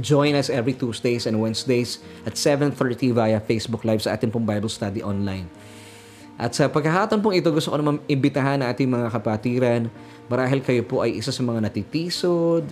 join 0.00 0.32
us 0.32 0.48
every 0.48 0.72
Tuesdays 0.72 1.28
and 1.28 1.36
Wednesdays 1.36 2.00
at 2.24 2.40
7.30 2.40 3.12
via 3.12 3.36
Facebook 3.36 3.84
Live 3.84 4.00
sa 4.00 4.16
ating 4.16 4.32
pong 4.32 4.48
Bible 4.48 4.72
Study 4.72 5.04
online. 5.04 5.44
At 6.40 6.56
sa 6.56 6.72
pagkahatan 6.72 7.20
pong 7.20 7.36
ito, 7.36 7.52
gusto 7.52 7.68
ko 7.68 7.76
naman 7.76 8.00
imbitahan 8.08 8.64
na 8.64 8.72
ating 8.72 8.88
mga 8.88 9.12
kapatiran. 9.12 9.92
Marahil 10.32 10.64
kayo 10.64 10.80
po 10.88 11.04
ay 11.04 11.20
isa 11.20 11.28
sa 11.28 11.44
mga 11.44 11.68
natitisod. 11.68 12.64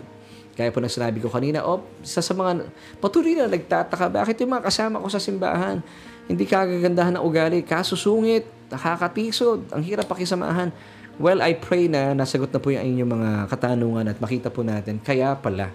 Kaya 0.56 0.72
po 0.72 0.80
na 0.80 0.88
sinabi 0.88 1.20
ko 1.20 1.28
kanina, 1.28 1.60
oh, 1.60 1.84
isa 2.00 2.24
sa 2.24 2.32
mga 2.32 2.64
patuloy 2.98 3.36
na 3.36 3.46
nagtataka, 3.46 4.08
bakit 4.08 4.40
yung 4.40 4.56
mga 4.56 4.72
kasama 4.72 5.00
ko 5.04 5.08
sa 5.12 5.20
simbahan, 5.20 5.84
hindi 6.26 6.48
kagagandahan 6.48 7.20
ng 7.20 7.24
ugali, 7.24 7.60
kasusungit, 7.60 8.48
nakakatisod, 8.72 9.68
ang 9.70 9.84
hirap 9.84 10.08
pakisamahan. 10.08 10.72
Well, 11.20 11.44
I 11.44 11.52
pray 11.52 11.84
na 11.84 12.16
nasagot 12.16 12.48
na 12.48 12.56
po 12.56 12.72
yung 12.72 12.80
inyong 12.80 13.12
mga 13.12 13.30
katanungan 13.52 14.08
at 14.08 14.16
makita 14.24 14.48
po 14.48 14.64
natin, 14.64 14.96
kaya 15.04 15.36
pala. 15.36 15.68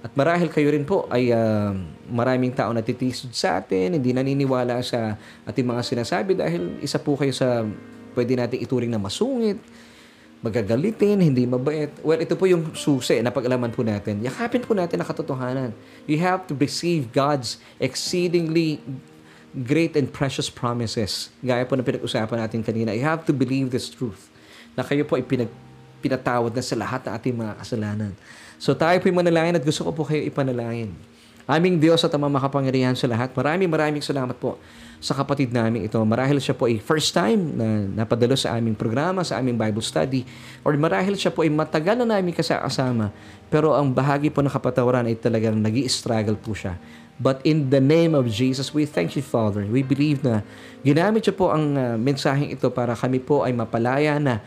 At 0.00 0.16
marahil 0.16 0.48
kayo 0.48 0.72
rin 0.72 0.88
po 0.88 1.04
ay 1.12 1.28
uh, 1.28 1.76
maraming 2.08 2.56
tao 2.56 2.72
natitisod 2.72 3.36
sa 3.36 3.60
atin, 3.60 4.00
hindi 4.00 4.16
naniniwala 4.16 4.80
sa 4.80 5.20
ating 5.44 5.68
mga 5.68 5.82
sinasabi 5.84 6.40
dahil 6.40 6.80
isa 6.80 6.96
po 6.96 7.20
kayo 7.20 7.36
sa 7.36 7.68
pwede 8.16 8.32
nating 8.32 8.64
ituring 8.64 8.88
na 8.88 8.96
masungit, 8.96 9.60
magagalitin, 10.40 11.20
hindi 11.20 11.44
mabait. 11.44 11.92
Well, 12.00 12.24
ito 12.24 12.32
po 12.32 12.48
yung 12.48 12.72
susi 12.72 13.20
na 13.20 13.28
pag-alaman 13.28 13.76
po 13.76 13.84
natin. 13.84 14.24
Yakapin 14.24 14.64
po 14.64 14.72
natin 14.72 15.04
ang 15.04 15.08
katotohanan. 15.12 15.76
You 16.08 16.16
have 16.24 16.48
to 16.48 16.56
receive 16.56 17.12
God's 17.12 17.60
exceedingly 17.76 18.80
great 19.52 20.00
and 20.00 20.08
precious 20.08 20.48
promises. 20.48 21.28
Gaya 21.44 21.68
po 21.68 21.76
na 21.76 21.84
pinag-usapan 21.84 22.40
natin 22.40 22.64
kanina, 22.64 22.96
you 22.96 23.04
have 23.04 23.28
to 23.28 23.36
believe 23.36 23.68
this 23.68 23.92
truth 23.92 24.31
na 24.72 24.82
kayo 24.84 25.04
po 25.04 25.16
ay 25.16 25.24
pinatawad 26.00 26.52
na 26.52 26.62
sa 26.64 26.74
lahat 26.74 27.00
ng 27.06 27.12
ating 27.12 27.34
mga 27.36 27.52
kasalanan. 27.60 28.12
So 28.62 28.72
tayo 28.78 28.98
po 29.02 29.10
manalangin 29.10 29.58
at 29.58 29.64
gusto 29.66 29.82
ko 29.86 29.90
po 29.90 30.02
kayo 30.06 30.22
ipanalangin. 30.22 30.94
Aming 31.42 31.82
Diyos 31.82 31.98
at 32.06 32.14
ang 32.14 32.22
makapangyarihan 32.30 32.94
sa 32.94 33.10
lahat, 33.10 33.34
maraming 33.34 33.66
maraming 33.66 33.98
salamat 33.98 34.38
po 34.38 34.62
sa 35.02 35.10
kapatid 35.10 35.50
namin 35.50 35.90
ito. 35.90 35.98
Marahil 36.06 36.38
siya 36.38 36.54
po 36.54 36.70
ay 36.70 36.78
first 36.78 37.10
time 37.10 37.58
na 37.58 37.66
napadalo 38.06 38.38
sa 38.38 38.54
aming 38.54 38.78
programa, 38.78 39.26
sa 39.26 39.42
aming 39.42 39.58
Bible 39.58 39.82
study, 39.82 40.22
or 40.62 40.78
marahil 40.78 41.18
siya 41.18 41.34
po 41.34 41.42
ay 41.42 41.50
matagal 41.50 41.98
na 41.98 42.06
namin 42.06 42.30
kasama, 42.30 43.10
pero 43.50 43.74
ang 43.74 43.90
bahagi 43.90 44.30
po 44.30 44.38
ng 44.38 44.54
kapatawaran 44.54 45.10
ay 45.10 45.18
talagang 45.18 45.58
nag 45.58 45.74
struggle 45.90 46.38
po 46.38 46.54
siya. 46.54 46.78
But 47.22 47.38
in 47.46 47.70
the 47.70 47.78
name 47.78 48.18
of 48.18 48.26
Jesus, 48.26 48.74
we 48.74 48.82
thank 48.82 49.14
you, 49.14 49.22
Father. 49.22 49.62
We 49.62 49.86
believe 49.86 50.26
na 50.26 50.42
ginamit 50.82 51.22
siya 51.22 51.38
po 51.38 51.54
ang 51.54 51.78
uh, 51.78 51.94
mensaheng 51.94 52.50
ito 52.50 52.66
para 52.74 52.98
kami 52.98 53.22
po 53.22 53.46
ay 53.46 53.54
mapalaya 53.54 54.18
na 54.18 54.42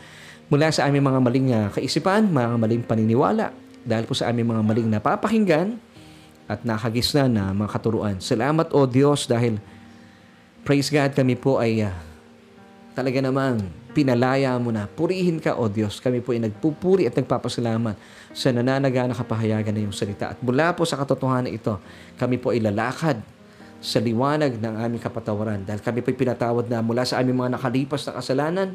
mula 0.52 0.68
sa 0.68 0.84
aming 0.84 1.08
mga 1.08 1.20
maling 1.24 1.48
uh, 1.56 1.68
kaisipan, 1.72 2.28
mga 2.28 2.60
maling 2.60 2.84
paniniwala, 2.84 3.56
dahil 3.80 4.04
po 4.04 4.12
sa 4.12 4.28
aming 4.28 4.52
mga 4.52 4.62
maling 4.68 4.88
napapakinggan 4.92 5.80
at 6.44 6.68
nakagisna 6.68 7.24
na 7.32 7.56
mga 7.56 7.70
katuruan. 7.72 8.20
Salamat 8.20 8.68
o 8.76 8.84
Diyos 8.84 9.24
dahil 9.24 9.56
praise 10.60 10.92
God 10.92 11.16
kami 11.16 11.32
po 11.40 11.56
ay 11.56 11.80
uh, 11.80 11.96
talaga 12.92 13.24
namang 13.24 13.85
pinalaya 13.96 14.52
mo 14.60 14.68
na. 14.68 14.84
Purihin 14.84 15.40
ka 15.40 15.56
o 15.56 15.72
Diyos. 15.72 16.04
Kami 16.04 16.20
po 16.20 16.36
ay 16.36 16.44
nagpupuri 16.44 17.08
at 17.08 17.16
nagpapasalamat 17.16 17.96
sa 18.36 18.52
nananaga 18.52 19.08
na 19.08 19.16
kapahayagan 19.16 19.72
na 19.72 19.80
iyong 19.88 19.96
salita. 19.96 20.36
At 20.36 20.38
mula 20.44 20.76
po 20.76 20.84
sa 20.84 21.00
katotohanan 21.00 21.48
ito, 21.48 21.80
kami 22.20 22.36
po 22.36 22.52
ay 22.52 22.60
lalakad 22.60 23.24
sa 23.80 23.96
liwanag 23.96 24.60
ng 24.60 24.74
aming 24.76 25.00
kapatawaran. 25.00 25.64
Dahil 25.64 25.80
kami 25.80 26.04
po 26.04 26.12
ay 26.12 26.18
pinatawad 26.20 26.68
na 26.68 26.84
mula 26.84 27.08
sa 27.08 27.24
aming 27.24 27.40
mga 27.40 27.56
nakalipas 27.56 28.04
na 28.04 28.20
kasalanan, 28.20 28.68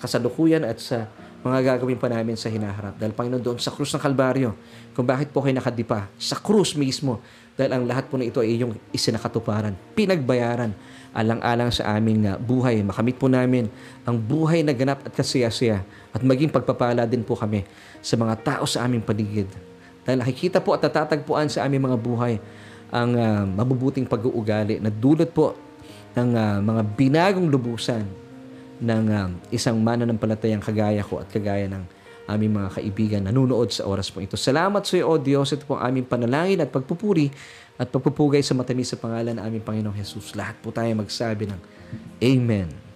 kasalukuyan 0.00 0.64
at 0.64 0.80
sa 0.80 1.12
mga 1.38 1.58
gagawin 1.74 1.98
pa 1.98 2.10
namin 2.10 2.34
sa 2.34 2.50
hinaharap. 2.50 2.98
Dahil 2.98 3.14
Panginoon 3.14 3.42
doon 3.42 3.58
sa 3.62 3.70
krus 3.70 3.94
ng 3.94 4.02
Kalbaryo, 4.02 4.58
kung 4.92 5.06
bakit 5.06 5.30
po 5.30 5.42
kayo 5.42 5.54
nakadipa, 5.54 6.10
sa 6.18 6.34
krus 6.34 6.74
mismo, 6.74 7.22
dahil 7.54 7.74
ang 7.74 7.84
lahat 7.86 8.10
po 8.10 8.18
na 8.18 8.26
ito 8.26 8.42
ay 8.42 8.58
iyong 8.58 8.74
isinakatuparan, 8.90 9.74
pinagbayaran, 9.94 10.74
alang-alang 11.14 11.70
sa 11.74 11.94
aming 11.98 12.26
uh, 12.26 12.38
buhay. 12.38 12.82
Makamit 12.82 13.18
po 13.18 13.26
namin 13.26 13.66
ang 14.06 14.14
buhay 14.18 14.62
na 14.62 14.74
ganap 14.74 15.02
at 15.02 15.12
kasiyasiya 15.14 15.82
at 16.14 16.20
maging 16.22 16.50
pagpapala 16.50 17.02
din 17.06 17.26
po 17.26 17.34
kami 17.34 17.66
sa 17.98 18.14
mga 18.14 18.34
tao 18.42 18.64
sa 18.66 18.86
aming 18.86 19.02
paligid. 19.02 19.50
Dahil 20.06 20.22
nakikita 20.22 20.62
po 20.62 20.74
at 20.74 20.82
natatagpuan 20.82 21.50
sa 21.50 21.66
aming 21.66 21.90
mga 21.90 21.98
buhay 21.98 22.34
ang 22.88 23.10
uh, 23.14 23.44
mabubuting 23.44 24.08
pag-uugali 24.08 24.80
na 24.80 24.88
dulot 24.88 25.28
po 25.28 25.58
ng 26.16 26.30
uh, 26.34 26.58
mga 26.62 26.82
binagong 26.96 27.48
lubusan 27.50 28.06
ng 28.78 29.04
um, 29.10 29.30
isang 29.50 29.76
mananampalatayang 29.78 30.62
kagaya 30.62 31.02
ko 31.02 31.22
at 31.22 31.28
kagaya 31.30 31.66
ng 31.66 31.84
aming 32.28 32.60
mga 32.60 32.68
kaibigan 32.76 33.22
nanunood 33.24 33.72
sa 33.72 33.88
oras 33.88 34.12
po 34.12 34.20
ito. 34.20 34.36
Salamat 34.36 34.84
sa 34.84 35.00
iyo, 35.00 35.08
O 35.08 35.16
Diyos. 35.16 35.48
Ito 35.48 35.64
po 35.64 35.80
ang 35.80 35.92
aming 35.92 36.04
panalangin 36.04 36.60
at 36.60 36.68
pagpupuri 36.68 37.32
at 37.80 37.88
pagpupugay 37.88 38.44
sa 38.44 38.52
matamis 38.52 38.92
sa 38.92 39.00
pangalan 39.00 39.40
ng 39.40 39.44
aming 39.44 39.64
Panginoong 39.64 39.96
Jesus. 39.96 40.36
Lahat 40.36 40.54
po 40.60 40.68
tayo 40.68 40.92
magsabi 40.92 41.48
ng 41.48 41.60
Amen. 42.20 42.87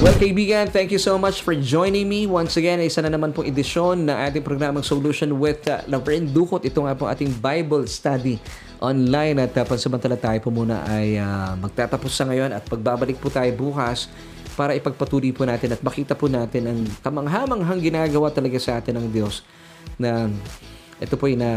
Well, 0.00 0.16
kaibigan, 0.16 0.72
thank 0.72 0.96
you 0.96 0.96
so 0.96 1.20
much 1.20 1.44
for 1.44 1.52
joining 1.52 2.08
me. 2.08 2.24
Once 2.24 2.56
again, 2.56 2.80
isa 2.80 3.04
na 3.04 3.12
naman 3.12 3.36
pong 3.36 3.52
edisyon 3.52 4.08
ng 4.08 4.16
ating 4.16 4.40
programang 4.40 4.80
Solution 4.80 5.28
with 5.36 5.60
uh, 5.68 5.84
Laverne 5.92 6.24
Dukot. 6.24 6.64
Ito 6.64 6.88
nga 6.88 6.96
po 6.96 7.04
ating 7.04 7.36
Bible 7.36 7.84
study 7.84 8.40
online 8.80 9.44
at 9.44 9.52
uh, 9.52 9.64
pansamantala 9.68 10.16
tayo 10.16 10.40
po 10.40 10.48
muna 10.48 10.88
ay 10.88 11.20
uh, 11.20 11.52
magtatapos 11.60 12.16
sa 12.16 12.24
ngayon 12.24 12.48
at 12.48 12.64
pagbabalik 12.64 13.20
po 13.20 13.28
tayo 13.28 13.52
bukas 13.52 14.08
para 14.56 14.72
ipagpatuloy 14.72 15.36
po 15.36 15.44
natin 15.44 15.76
at 15.76 15.84
makita 15.84 16.16
po 16.16 16.32
natin 16.32 16.72
ang 16.72 16.80
kamanghamanghang 17.04 17.92
ginagawa 17.92 18.32
talaga 18.32 18.56
sa 18.56 18.80
atin 18.80 19.04
ng 19.04 19.12
Diyos 19.12 19.44
na 20.00 20.32
ito 20.96 21.12
po 21.20 21.28
na 21.28 21.50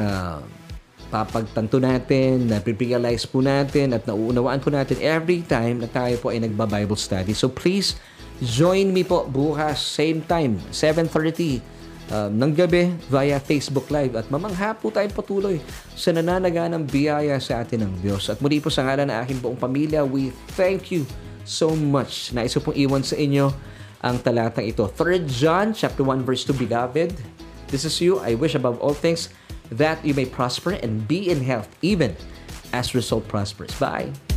papagtanto 1.08 1.80
natin, 1.80 2.52
na 2.52 2.60
realize 2.60 3.24
po 3.24 3.40
natin 3.40 3.96
at 3.96 4.04
nauunawaan 4.04 4.60
po 4.60 4.68
natin 4.68 5.00
every 5.00 5.46
time 5.48 5.80
na 5.80 5.88
tayo 5.88 6.18
po 6.20 6.34
ay 6.34 6.44
nagba-Bible 6.44 7.00
study. 7.00 7.38
So 7.38 7.48
please, 7.48 7.96
Join 8.42 8.90
me 8.90 9.06
po 9.06 9.28
bukas, 9.30 9.84
same 9.84 10.24
time, 10.26 10.58
7.30 10.72 11.62
um, 12.10 12.32
ng 12.34 12.52
gabi 12.54 12.94
via 13.08 13.38
Facebook 13.38 13.88
Live 13.94 14.18
at 14.18 14.28
mamangha 14.34 14.74
po 14.74 14.90
tayong 14.90 15.14
patuloy 15.14 15.58
sa 15.94 16.12
nananaganang 16.12 16.84
biyaya 16.84 17.38
sa 17.38 17.62
atin 17.62 17.88
ng 17.88 17.94
Diyos. 18.02 18.28
At 18.34 18.42
muli 18.42 18.60
po 18.60 18.74
sa 18.74 18.84
ngalan 18.84 19.10
ng 19.10 19.18
aking 19.24 19.40
buong 19.40 19.60
pamilya, 19.60 20.04
we 20.04 20.34
thank 20.58 20.90
you 20.90 21.06
so 21.46 21.72
much. 21.78 22.34
Nais 22.34 22.56
pong 22.58 22.76
iwan 22.76 23.06
sa 23.06 23.16
inyo 23.16 23.54
ang 24.04 24.20
talatang 24.20 24.68
ito. 24.68 24.84
3 24.84 25.24
John 25.30 25.72
chapter 25.72 26.04
1 26.04 26.28
verse 26.28 26.44
2, 26.44 26.58
Beloved, 26.58 27.16
this 27.72 27.88
is 27.88 27.96
you. 28.04 28.20
I 28.20 28.36
wish 28.36 28.58
above 28.58 28.82
all 28.84 28.96
things 28.96 29.32
that 29.72 30.04
you 30.04 30.12
may 30.12 30.28
prosper 30.28 30.76
and 30.84 31.08
be 31.08 31.32
in 31.32 31.40
health, 31.40 31.72
even 31.80 32.14
as 32.76 32.92
result 32.92 33.26
prospers. 33.32 33.72
Bye. 33.80 34.33